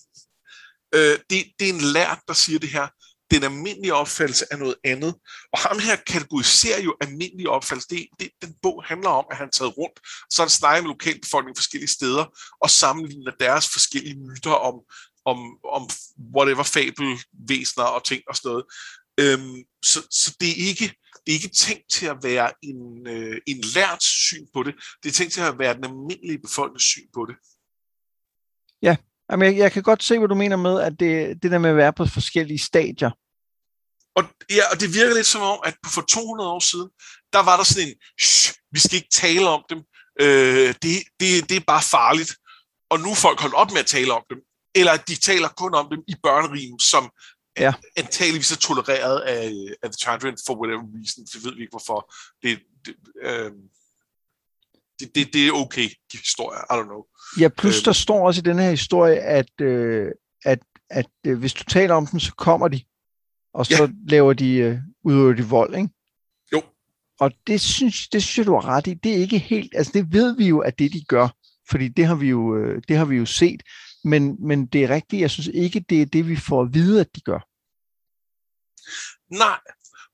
Øh, 0.94 1.18
det, 1.30 1.44
det 1.58 1.68
er 1.68 1.72
en 1.72 1.80
lært, 1.80 2.20
der 2.28 2.34
siger 2.34 2.58
det 2.58 2.68
her 2.68 2.88
den 3.30 3.42
almindelige 3.44 3.94
opfattelse 3.94 4.44
er 4.50 4.56
noget 4.56 4.76
andet. 4.84 5.14
Og 5.52 5.58
ham 5.58 5.78
her 5.78 5.96
kategoriserer 5.96 6.80
jo 6.80 6.96
almindelige 7.00 7.50
opfattelse. 7.50 7.88
Det, 7.88 8.06
det, 8.20 8.30
den 8.42 8.54
bog 8.62 8.84
handler 8.84 9.08
om, 9.08 9.24
at 9.30 9.36
han 9.36 9.46
er 9.46 9.50
taget 9.50 9.78
rundt, 9.78 10.00
så 10.30 10.42
han 10.42 10.50
snakker 10.50 10.82
med 10.82 10.90
lokalbefolkningen 10.90 11.56
forskellige 11.56 11.90
steder, 11.90 12.24
og 12.60 12.70
sammenligner 12.70 13.32
deres 13.40 13.68
forskellige 13.68 14.20
myter 14.20 14.50
om, 14.50 14.74
om, 15.24 15.58
om 15.64 15.90
whatever 16.36 16.62
fabelvæsener 16.62 17.84
og 17.84 18.04
ting 18.04 18.22
og 18.28 18.36
sådan 18.36 18.48
noget. 18.50 18.64
Øhm, 19.20 19.64
så, 19.84 20.00
så 20.10 20.36
det 20.40 20.48
er 20.50 20.68
ikke 20.68 20.94
det 21.26 21.32
er 21.32 21.36
ikke 21.42 21.56
tænkt 21.56 21.90
til 21.90 22.06
at 22.06 22.16
være 22.22 22.52
en, 22.62 23.06
øh, 23.06 23.40
en 23.46 23.60
lært 23.74 24.02
syn 24.02 24.46
på 24.54 24.62
det. 24.62 24.74
Det 25.02 25.08
er 25.08 25.12
tænkt 25.12 25.32
til 25.32 25.40
at 25.40 25.58
være 25.58 25.74
den 25.74 25.84
almindelige 25.84 26.38
befolknings 26.38 26.84
syn 26.84 27.08
på 27.14 27.26
det. 27.28 27.36
Ja, 28.82 28.96
Jamen, 29.30 29.46
jeg, 29.46 29.56
jeg 29.58 29.72
kan 29.72 29.82
godt 29.82 30.02
se, 30.02 30.18
hvad 30.18 30.28
du 30.28 30.34
mener 30.34 30.56
med, 30.56 30.80
at 30.80 31.00
det, 31.00 31.42
det 31.42 31.50
der 31.50 31.58
med 31.58 31.70
at 31.70 31.76
være 31.76 31.92
på 31.92 32.06
forskellige 32.06 32.58
stadier. 32.58 33.10
Og, 34.16 34.24
ja, 34.50 34.62
og 34.72 34.80
det 34.80 34.94
virker 34.94 35.14
lidt 35.14 35.26
som 35.26 35.42
om, 35.42 35.58
at 35.64 35.74
for 35.94 36.02
200 36.02 36.50
år 36.50 36.60
siden, 36.60 36.88
der 37.32 37.42
var 37.42 37.56
der 37.56 37.64
sådan 37.64 37.88
en, 37.88 37.94
vi 38.72 38.78
skal 38.78 38.96
ikke 38.96 39.08
tale 39.12 39.48
om 39.48 39.62
dem, 39.70 39.78
øh, 40.20 40.74
det, 40.82 40.94
det, 41.20 41.48
det 41.48 41.56
er 41.56 41.64
bare 41.66 41.82
farligt. 41.82 42.36
Og 42.90 43.00
nu 43.00 43.10
er 43.10 43.14
folk 43.14 43.40
holdt 43.40 43.54
op 43.54 43.70
med 43.70 43.80
at 43.80 43.86
tale 43.86 44.12
om 44.12 44.24
dem. 44.30 44.38
Eller 44.74 44.96
de 44.96 45.16
taler 45.16 45.48
kun 45.48 45.74
om 45.74 45.88
dem 45.90 46.02
i 46.08 46.14
børnerim, 46.22 46.78
som 46.78 47.10
ja. 47.58 47.74
antageligvis 47.96 48.52
er 48.52 48.56
tolereret 48.56 49.20
af, 49.20 49.52
af 49.82 49.88
The 49.90 49.98
Chandrian 50.02 50.36
for 50.46 50.54
whatever 50.60 50.84
reason. 50.96 51.24
Det 51.24 51.44
ved 51.44 51.54
vi 51.54 51.60
ikke, 51.60 51.76
hvorfor. 51.76 52.14
Det, 52.42 52.60
det, 52.84 52.94
øh, 53.22 53.52
det, 55.00 55.14
det, 55.14 55.32
det 55.32 55.46
er 55.46 55.52
okay, 55.52 55.88
de 56.12 56.18
historier. 56.18 56.60
I 56.60 56.80
don't 56.80 56.84
know. 56.84 57.04
Ja, 57.40 57.48
plus 57.48 57.78
øh, 57.78 57.84
der 57.84 57.92
står 57.92 58.26
også 58.26 58.40
i 58.40 58.42
den 58.42 58.58
her 58.58 58.70
historie, 58.70 59.18
at, 59.18 59.60
øh, 59.60 60.10
at, 60.44 60.58
at 60.90 61.10
øh, 61.26 61.38
hvis 61.38 61.54
du 61.54 61.64
taler 61.64 61.94
om 61.94 62.06
dem, 62.06 62.20
så 62.20 62.34
kommer 62.34 62.68
de, 62.68 62.80
og 63.54 63.66
så 63.66 63.82
ja. 63.82 63.88
laver 64.08 64.32
de, 64.32 64.54
øh, 64.56 64.78
udøver 65.04 65.32
de 65.32 65.44
vold, 65.44 65.74
ikke? 65.74 65.88
Jo. 66.52 66.62
Og 67.20 67.32
det 67.46 67.60
synes, 67.60 68.08
det 68.08 68.22
synes 68.22 68.38
jeg, 68.38 68.46
du 68.46 68.54
har 68.54 68.68
ret 68.68 68.86
i. 68.86 68.94
Det 68.94 69.12
er 69.12 69.16
ikke 69.16 69.38
helt, 69.38 69.72
altså 69.76 69.92
det 69.94 70.12
ved 70.12 70.36
vi 70.36 70.48
jo, 70.48 70.58
at 70.58 70.78
det 70.78 70.92
de 70.92 71.04
gør, 71.04 71.28
fordi 71.70 71.88
det 71.88 72.06
har 72.06 72.14
vi 72.14 72.28
jo, 72.28 72.56
øh, 72.56 72.82
det 72.88 72.96
har 72.96 73.04
vi 73.04 73.16
jo 73.16 73.26
set, 73.26 73.62
men, 74.04 74.46
men 74.46 74.66
det 74.66 74.84
er 74.84 74.88
rigtigt, 74.88 75.20
jeg 75.20 75.30
synes 75.30 75.50
ikke, 75.54 75.84
det 75.88 76.02
er 76.02 76.06
det, 76.06 76.28
vi 76.28 76.36
får 76.36 76.62
at 76.62 76.74
vide, 76.74 77.00
at 77.00 77.16
de 77.16 77.20
gør. 77.20 77.40
Nej, 79.34 79.58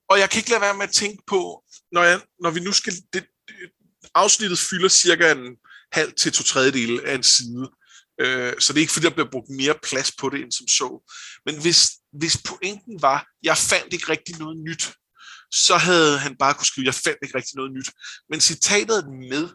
og 0.09 0.19
jeg 0.19 0.31
kan 0.31 0.39
ikke 0.39 0.51
lade 0.51 0.61
være 0.61 0.75
med 0.75 0.85
at 0.85 0.91
tænke 0.91 1.23
på, 1.27 1.65
når, 1.93 2.03
jeg, 2.03 2.21
når 2.41 2.51
vi 2.51 2.61
nu 2.61 2.73
skal, 2.73 2.93
det, 3.13 3.25
afsnittet 4.15 4.59
fylder 4.59 4.89
cirka 4.89 5.33
en 5.33 5.57
halv 5.93 6.13
til 6.13 6.33
to 6.33 6.43
tredjedele 6.43 7.07
af 7.07 7.15
en 7.15 7.23
side. 7.23 7.71
Øh, 8.21 8.53
så 8.59 8.73
det 8.73 8.79
er 8.79 8.81
ikke 8.81 8.93
fordi, 8.93 9.07
der 9.07 9.15
bliver 9.15 9.31
brugt 9.31 9.51
mere 9.51 9.75
plads 9.83 10.13
på 10.13 10.29
det 10.29 10.41
end 10.41 10.53
som 10.53 10.69
så. 10.69 11.13
Men 11.47 11.61
hvis, 11.63 11.91
hvis 12.13 12.37
pointen 12.45 13.03
var, 13.03 13.27
jeg 13.43 13.59
fandt 13.59 13.93
ikke 13.93 14.09
rigtig 14.09 14.39
noget 14.39 14.57
nyt, 14.57 14.93
så 15.51 15.77
havde 15.77 16.19
han 16.19 16.37
bare 16.37 16.55
kunne 16.55 16.67
skrive, 16.67 16.87
jeg 16.87 16.95
fandt 16.95 17.19
ikke 17.23 17.37
rigtig 17.39 17.57
noget 17.57 17.73
nyt. 17.73 17.91
Men 18.31 18.41
citatet 18.41 18.99
er 18.99 19.29
med. 19.31 19.49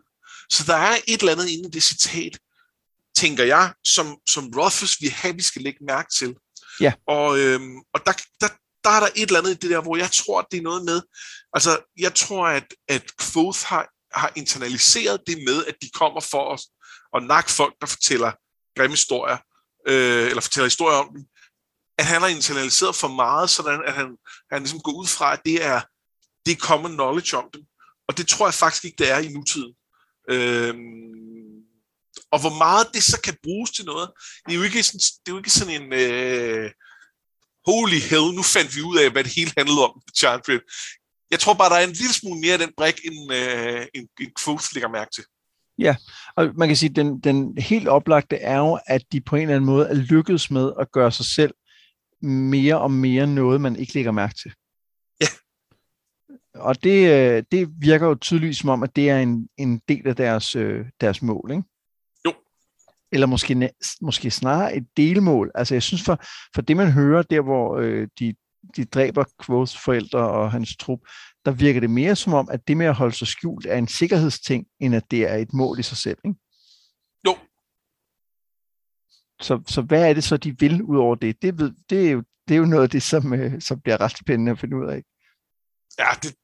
Så 0.49 0.63
der 0.67 0.75
er 0.75 0.97
et 1.07 1.19
eller 1.19 1.31
andet 1.31 1.49
inde 1.49 1.69
i 1.69 1.71
det 1.71 1.83
citat, 1.83 2.37
tænker 3.15 3.43
jeg, 3.43 3.73
som, 3.83 4.17
som 4.29 4.53
Rothfuss 4.57 5.01
vil 5.01 5.11
have, 5.11 5.35
vi 5.35 5.41
skal 5.41 5.61
lægge 5.61 5.85
mærke 5.87 6.09
til. 6.17 6.35
Ja. 6.81 6.93
Og, 7.07 7.39
øhm, 7.39 7.77
og 7.93 8.01
der, 8.05 8.13
der, 8.41 8.47
der 8.83 8.89
er 8.89 8.99
der 8.99 9.09
et 9.15 9.27
eller 9.27 9.39
andet 9.39 9.51
i 9.51 9.57
det 9.57 9.69
der, 9.69 9.81
hvor 9.81 9.97
jeg 9.97 10.11
tror, 10.11 10.39
at 10.39 10.45
det 10.51 10.57
er 10.57 10.61
noget 10.61 10.85
med, 10.85 11.01
altså 11.53 11.79
jeg 11.97 12.15
tror, 12.15 12.47
at, 12.47 12.65
at 12.87 13.03
Quoth 13.21 13.59
har 13.63 13.89
har 14.13 14.31
internaliseret 14.35 15.21
det 15.27 15.37
med, 15.45 15.65
at 15.65 15.75
de 15.81 15.89
kommer 15.89 16.21
for 16.21 16.53
at, 16.53 16.59
at 17.15 17.27
nakke 17.27 17.51
folk, 17.51 17.75
der 17.81 17.87
fortæller 17.87 18.31
grimme 18.77 18.93
historier, 18.93 19.37
øh, 19.87 20.27
eller 20.29 20.41
fortæller 20.41 20.65
historier 20.65 20.97
om 20.97 21.09
dem, 21.13 21.25
at 21.97 22.05
han 22.05 22.21
har 22.21 22.27
internaliseret 22.27 22.95
for 22.95 23.07
meget, 23.07 23.49
sådan 23.49 23.81
at 23.85 23.93
han, 23.93 24.17
han 24.51 24.61
ligesom 24.61 24.79
går 24.79 24.91
ud 24.91 25.07
fra, 25.07 25.33
at 25.33 25.41
det 25.45 25.65
er, 25.65 25.81
det 26.45 26.51
er 26.51 26.65
common 26.67 26.93
knowledge 26.93 27.37
om 27.37 27.49
dem. 27.53 27.61
Og 28.07 28.17
det 28.17 28.27
tror 28.27 28.47
jeg 28.47 28.53
faktisk 28.53 28.85
ikke, 28.85 29.03
det 29.03 29.11
er 29.11 29.17
i 29.17 29.27
nutiden. 29.27 29.73
Øhm, 30.29 31.47
og 32.31 32.39
hvor 32.39 32.57
meget 32.57 32.87
det 32.93 33.03
så 33.03 33.21
kan 33.21 33.37
bruges 33.43 33.71
til 33.71 33.85
noget, 33.85 34.09
det 34.45 34.51
er 34.53 34.57
jo 34.57 34.63
ikke 34.63 34.83
sådan, 34.83 34.99
det 34.99 35.31
er 35.31 35.35
jo 35.35 35.37
ikke 35.37 35.49
sådan 35.49 35.81
en 35.81 35.93
øh, 35.93 36.71
holy 37.65 37.99
hell, 38.09 38.35
nu 38.35 38.43
fandt 38.43 38.75
vi 38.75 38.81
ud 38.81 38.97
af, 38.97 39.11
hvad 39.11 39.23
det 39.23 39.33
hele 39.35 39.53
handlede 39.57 39.83
om, 39.83 40.01
Giant 40.19 40.45
jeg 41.31 41.39
tror 41.39 41.53
bare, 41.53 41.69
der 41.69 41.75
er 41.75 41.83
en 41.83 41.99
lille 42.01 42.13
smule 42.13 42.39
mere 42.41 42.53
af 42.53 42.59
den 42.59 42.71
brik, 42.77 42.99
end, 43.05 43.33
øh, 43.33 43.85
end, 43.93 44.07
end 44.19 44.31
Quoth 44.43 44.65
lægger 44.73 44.89
mærke 44.89 45.11
til. 45.15 45.23
Ja, 45.79 45.95
og 46.35 46.49
man 46.55 46.67
kan 46.67 46.77
sige, 46.77 46.89
at 46.89 46.95
den, 46.95 47.19
den 47.19 47.57
helt 47.57 47.87
oplagte 47.87 48.35
er 48.35 48.57
jo, 48.57 48.79
at 48.87 49.01
de 49.11 49.21
på 49.21 49.35
en 49.35 49.41
eller 49.41 49.55
anden 49.55 49.65
måde 49.65 49.87
er 49.87 49.93
lykkedes 49.93 50.51
med 50.51 50.71
at 50.79 50.91
gøre 50.91 51.11
sig 51.11 51.25
selv 51.25 51.53
mere 52.21 52.79
og 52.79 52.91
mere 52.91 53.27
noget, 53.27 53.61
man 53.61 53.75
ikke 53.75 53.93
lægger 53.93 54.11
mærke 54.11 54.35
til. 54.35 54.51
Ja. 55.21 55.27
Og 56.55 56.83
det, 56.83 57.09
øh, 57.09 57.43
det 57.51 57.69
virker 57.79 58.07
jo 58.07 58.15
tydeligt 58.15 58.57
som 58.57 58.69
om, 58.69 58.83
at 58.83 58.95
det 58.95 59.09
er 59.09 59.19
en, 59.19 59.49
en 59.57 59.81
del 59.89 60.07
af 60.07 60.15
deres, 60.15 60.55
øh, 60.55 60.85
deres 61.01 61.21
mål, 61.21 61.51
ikke? 61.51 61.63
Jo. 62.25 62.33
Eller 63.11 63.27
måske, 63.27 63.71
måske 64.01 64.31
snarere 64.31 64.75
et 64.75 64.87
delmål. 64.97 65.51
Altså 65.55 65.75
jeg 65.75 65.83
synes, 65.83 66.03
for, 66.03 66.23
for 66.55 66.61
det 66.61 66.77
man 66.77 66.91
hører 66.91 67.21
der, 67.21 67.41
hvor 67.41 67.77
øh, 67.77 68.07
de 68.19 68.35
de 68.75 68.85
dræber 68.85 69.23
Quoths 69.45 69.77
forældre 69.77 70.19
og 70.19 70.51
hans 70.51 70.77
trup, 70.77 70.99
der 71.45 71.51
virker 71.51 71.79
det 71.79 71.89
mere 71.89 72.15
som 72.15 72.33
om, 72.33 72.49
at 72.51 72.67
det 72.67 72.77
med 72.77 72.85
at 72.85 72.95
holde 72.95 73.15
sig 73.15 73.27
skjult 73.27 73.65
er 73.65 73.77
en 73.77 73.87
sikkerhedsting, 73.87 74.65
end 74.79 74.95
at 74.95 75.11
det 75.11 75.29
er 75.29 75.35
et 75.35 75.53
mål 75.53 75.79
i 75.79 75.83
sig 75.83 75.97
selv. 75.97 76.17
Ikke? 76.25 76.39
Jo. 77.25 77.37
Så, 79.41 79.61
så 79.67 79.81
hvad 79.81 80.09
er 80.09 80.13
det 80.13 80.23
så, 80.23 80.37
de 80.37 80.59
vil 80.59 80.81
ud 80.81 80.97
over 80.97 81.15
det? 81.15 81.41
Det, 81.41 81.59
ved, 81.59 81.73
det, 81.89 82.07
er, 82.07 82.11
jo, 82.11 82.23
det 82.47 82.53
er 82.53 82.57
jo 82.57 82.65
noget 82.65 82.83
af 82.83 82.89
det, 82.89 83.03
som, 83.03 83.33
øh, 83.33 83.61
som 83.61 83.81
bliver 83.81 84.01
ret 84.01 84.17
spændende 84.17 84.51
at 84.51 84.59
finde 84.59 84.77
ud 84.77 84.89
af. 84.89 85.03
Ja, 85.99 86.09
det 86.23 86.35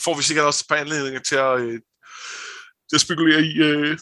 får 0.00 0.16
vi 0.16 0.22
sikkert 0.22 0.46
også 0.46 0.68
par 0.68 0.76
anledninger 0.76 1.20
til 1.20 1.36
at, 1.36 1.60
øh, 1.60 1.80
til 2.88 2.96
at 2.96 3.00
spekulere 3.00 3.40
i 3.40 3.56
øh, 3.58 3.98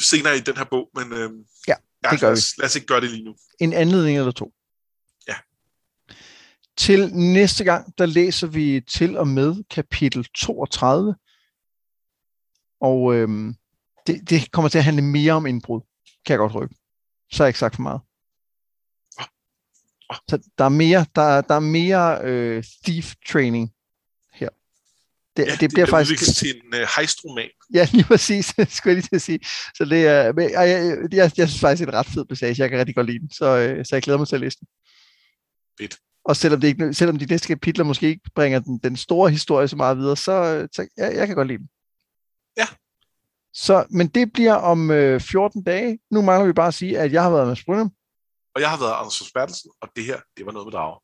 senere 0.00 0.36
i 0.36 0.40
den 0.40 0.56
her 0.56 0.64
bog, 0.64 0.90
men 0.94 1.12
øh, 1.12 1.30
ja, 1.68 1.74
det 1.74 2.12
ja, 2.12 2.16
gør 2.16 2.26
lad, 2.26 2.32
os, 2.32 2.54
vi. 2.56 2.62
lad 2.62 2.66
os 2.66 2.76
ikke 2.76 2.86
gøre 2.86 3.00
det 3.00 3.10
lige 3.10 3.24
nu. 3.24 3.34
En 3.60 3.72
anledning 3.72 4.18
eller 4.18 4.32
to. 4.32 4.52
Til 6.78 7.14
næste 7.14 7.64
gang, 7.64 7.98
der 7.98 8.06
læser 8.06 8.46
vi 8.46 8.80
til 8.80 9.16
og 9.16 9.28
med 9.28 9.64
kapitel 9.70 10.26
32. 10.36 11.14
Og 12.80 13.14
øhm, 13.14 13.54
det, 14.06 14.30
det 14.30 14.50
kommer 14.50 14.68
til 14.68 14.78
at 14.78 14.84
handle 14.84 15.02
mere 15.02 15.32
om 15.32 15.46
indbrud, 15.46 15.80
kan 16.26 16.32
jeg 16.32 16.38
godt 16.38 16.54
røbe. 16.54 16.74
Så 17.30 17.42
har 17.42 17.44
jeg 17.44 17.48
ikke 17.48 17.58
sagt 17.58 17.74
for 17.74 17.82
meget. 17.82 18.00
Så 20.28 20.50
der 20.58 20.64
er 20.64 20.68
mere, 20.68 21.06
der, 21.14 21.40
der 21.40 21.54
er 21.54 21.60
mere 21.60 22.20
øh, 22.24 22.64
thief 22.84 23.14
training 23.28 23.72
her. 24.32 24.48
Det, 25.36 25.46
ja, 25.46 25.52
det, 25.52 25.60
det 25.60 25.70
bliver 25.70 25.86
det 25.86 25.90
faktisk 25.90 26.36
til 26.36 26.56
en 26.56 26.74
uh, 26.74 26.80
hejstroman. 26.96 27.50
Ja, 27.74 27.88
lige 27.92 28.04
præcis, 28.04 28.46
skulle 28.76 28.80
jeg 28.84 28.94
lige 28.94 29.02
til 29.02 29.16
at 29.16 29.22
sige. 29.22 29.40
Så 29.74 29.84
det 29.84 30.06
er, 30.06 30.32
men, 30.32 30.50
jeg, 30.50 30.68
jeg, 30.68 30.96
jeg, 31.12 31.32
jeg 31.36 31.48
synes 31.48 31.60
faktisk, 31.60 31.80
det 31.80 31.94
er 31.94 31.98
en 31.98 31.98
ret 31.98 32.14
fed 32.14 32.24
passage. 32.24 32.62
Jeg 32.62 32.70
kan 32.70 32.78
rigtig 32.78 32.94
godt 32.94 33.06
lide 33.06 33.18
den, 33.18 33.30
så, 33.30 33.46
øh, 33.56 33.84
så 33.84 33.96
jeg 33.96 34.02
glæder 34.02 34.18
mig 34.18 34.28
til 34.28 34.36
at 34.36 34.40
læse 34.40 34.58
den. 34.60 34.68
Fedt. 35.80 35.98
Og 36.28 36.36
selvom, 36.36 36.60
det 36.60 36.68
ikke, 36.68 36.94
selvom 36.94 37.16
de 37.16 37.26
næste 37.26 37.48
kapitler 37.48 37.84
måske 37.84 38.06
ikke 38.06 38.30
bringer 38.34 38.58
den, 38.58 38.78
den 38.78 38.96
store 38.96 39.30
historie 39.30 39.68
så 39.68 39.76
meget 39.76 39.98
videre, 39.98 40.16
så, 40.16 40.68
så 40.72 40.88
ja, 40.98 41.06
jeg 41.18 41.26
kan 41.26 41.36
godt 41.36 41.48
lide 41.48 41.58
den. 41.58 41.68
Ja. 42.56 42.66
Så, 43.54 43.86
men 43.90 44.08
det 44.08 44.32
bliver 44.32 44.54
om 44.54 44.90
øh, 44.90 45.20
14 45.20 45.62
dage. 45.62 45.98
Nu 46.10 46.22
mangler 46.22 46.46
vi 46.46 46.52
bare 46.52 46.68
at 46.68 46.74
sige, 46.74 46.98
at 46.98 47.12
jeg 47.12 47.22
har 47.22 47.30
været 47.30 47.46
med 47.46 47.56
Brynum. 47.66 47.92
Og 48.54 48.60
jeg 48.60 48.70
har 48.70 48.78
været 48.78 48.94
Anders 49.00 49.32
Bertelsen, 49.34 49.70
og 49.80 49.88
det 49.96 50.04
her, 50.04 50.20
det 50.36 50.46
var 50.46 50.52
noget 50.52 50.66
med 50.66 50.72
drager. 50.72 51.02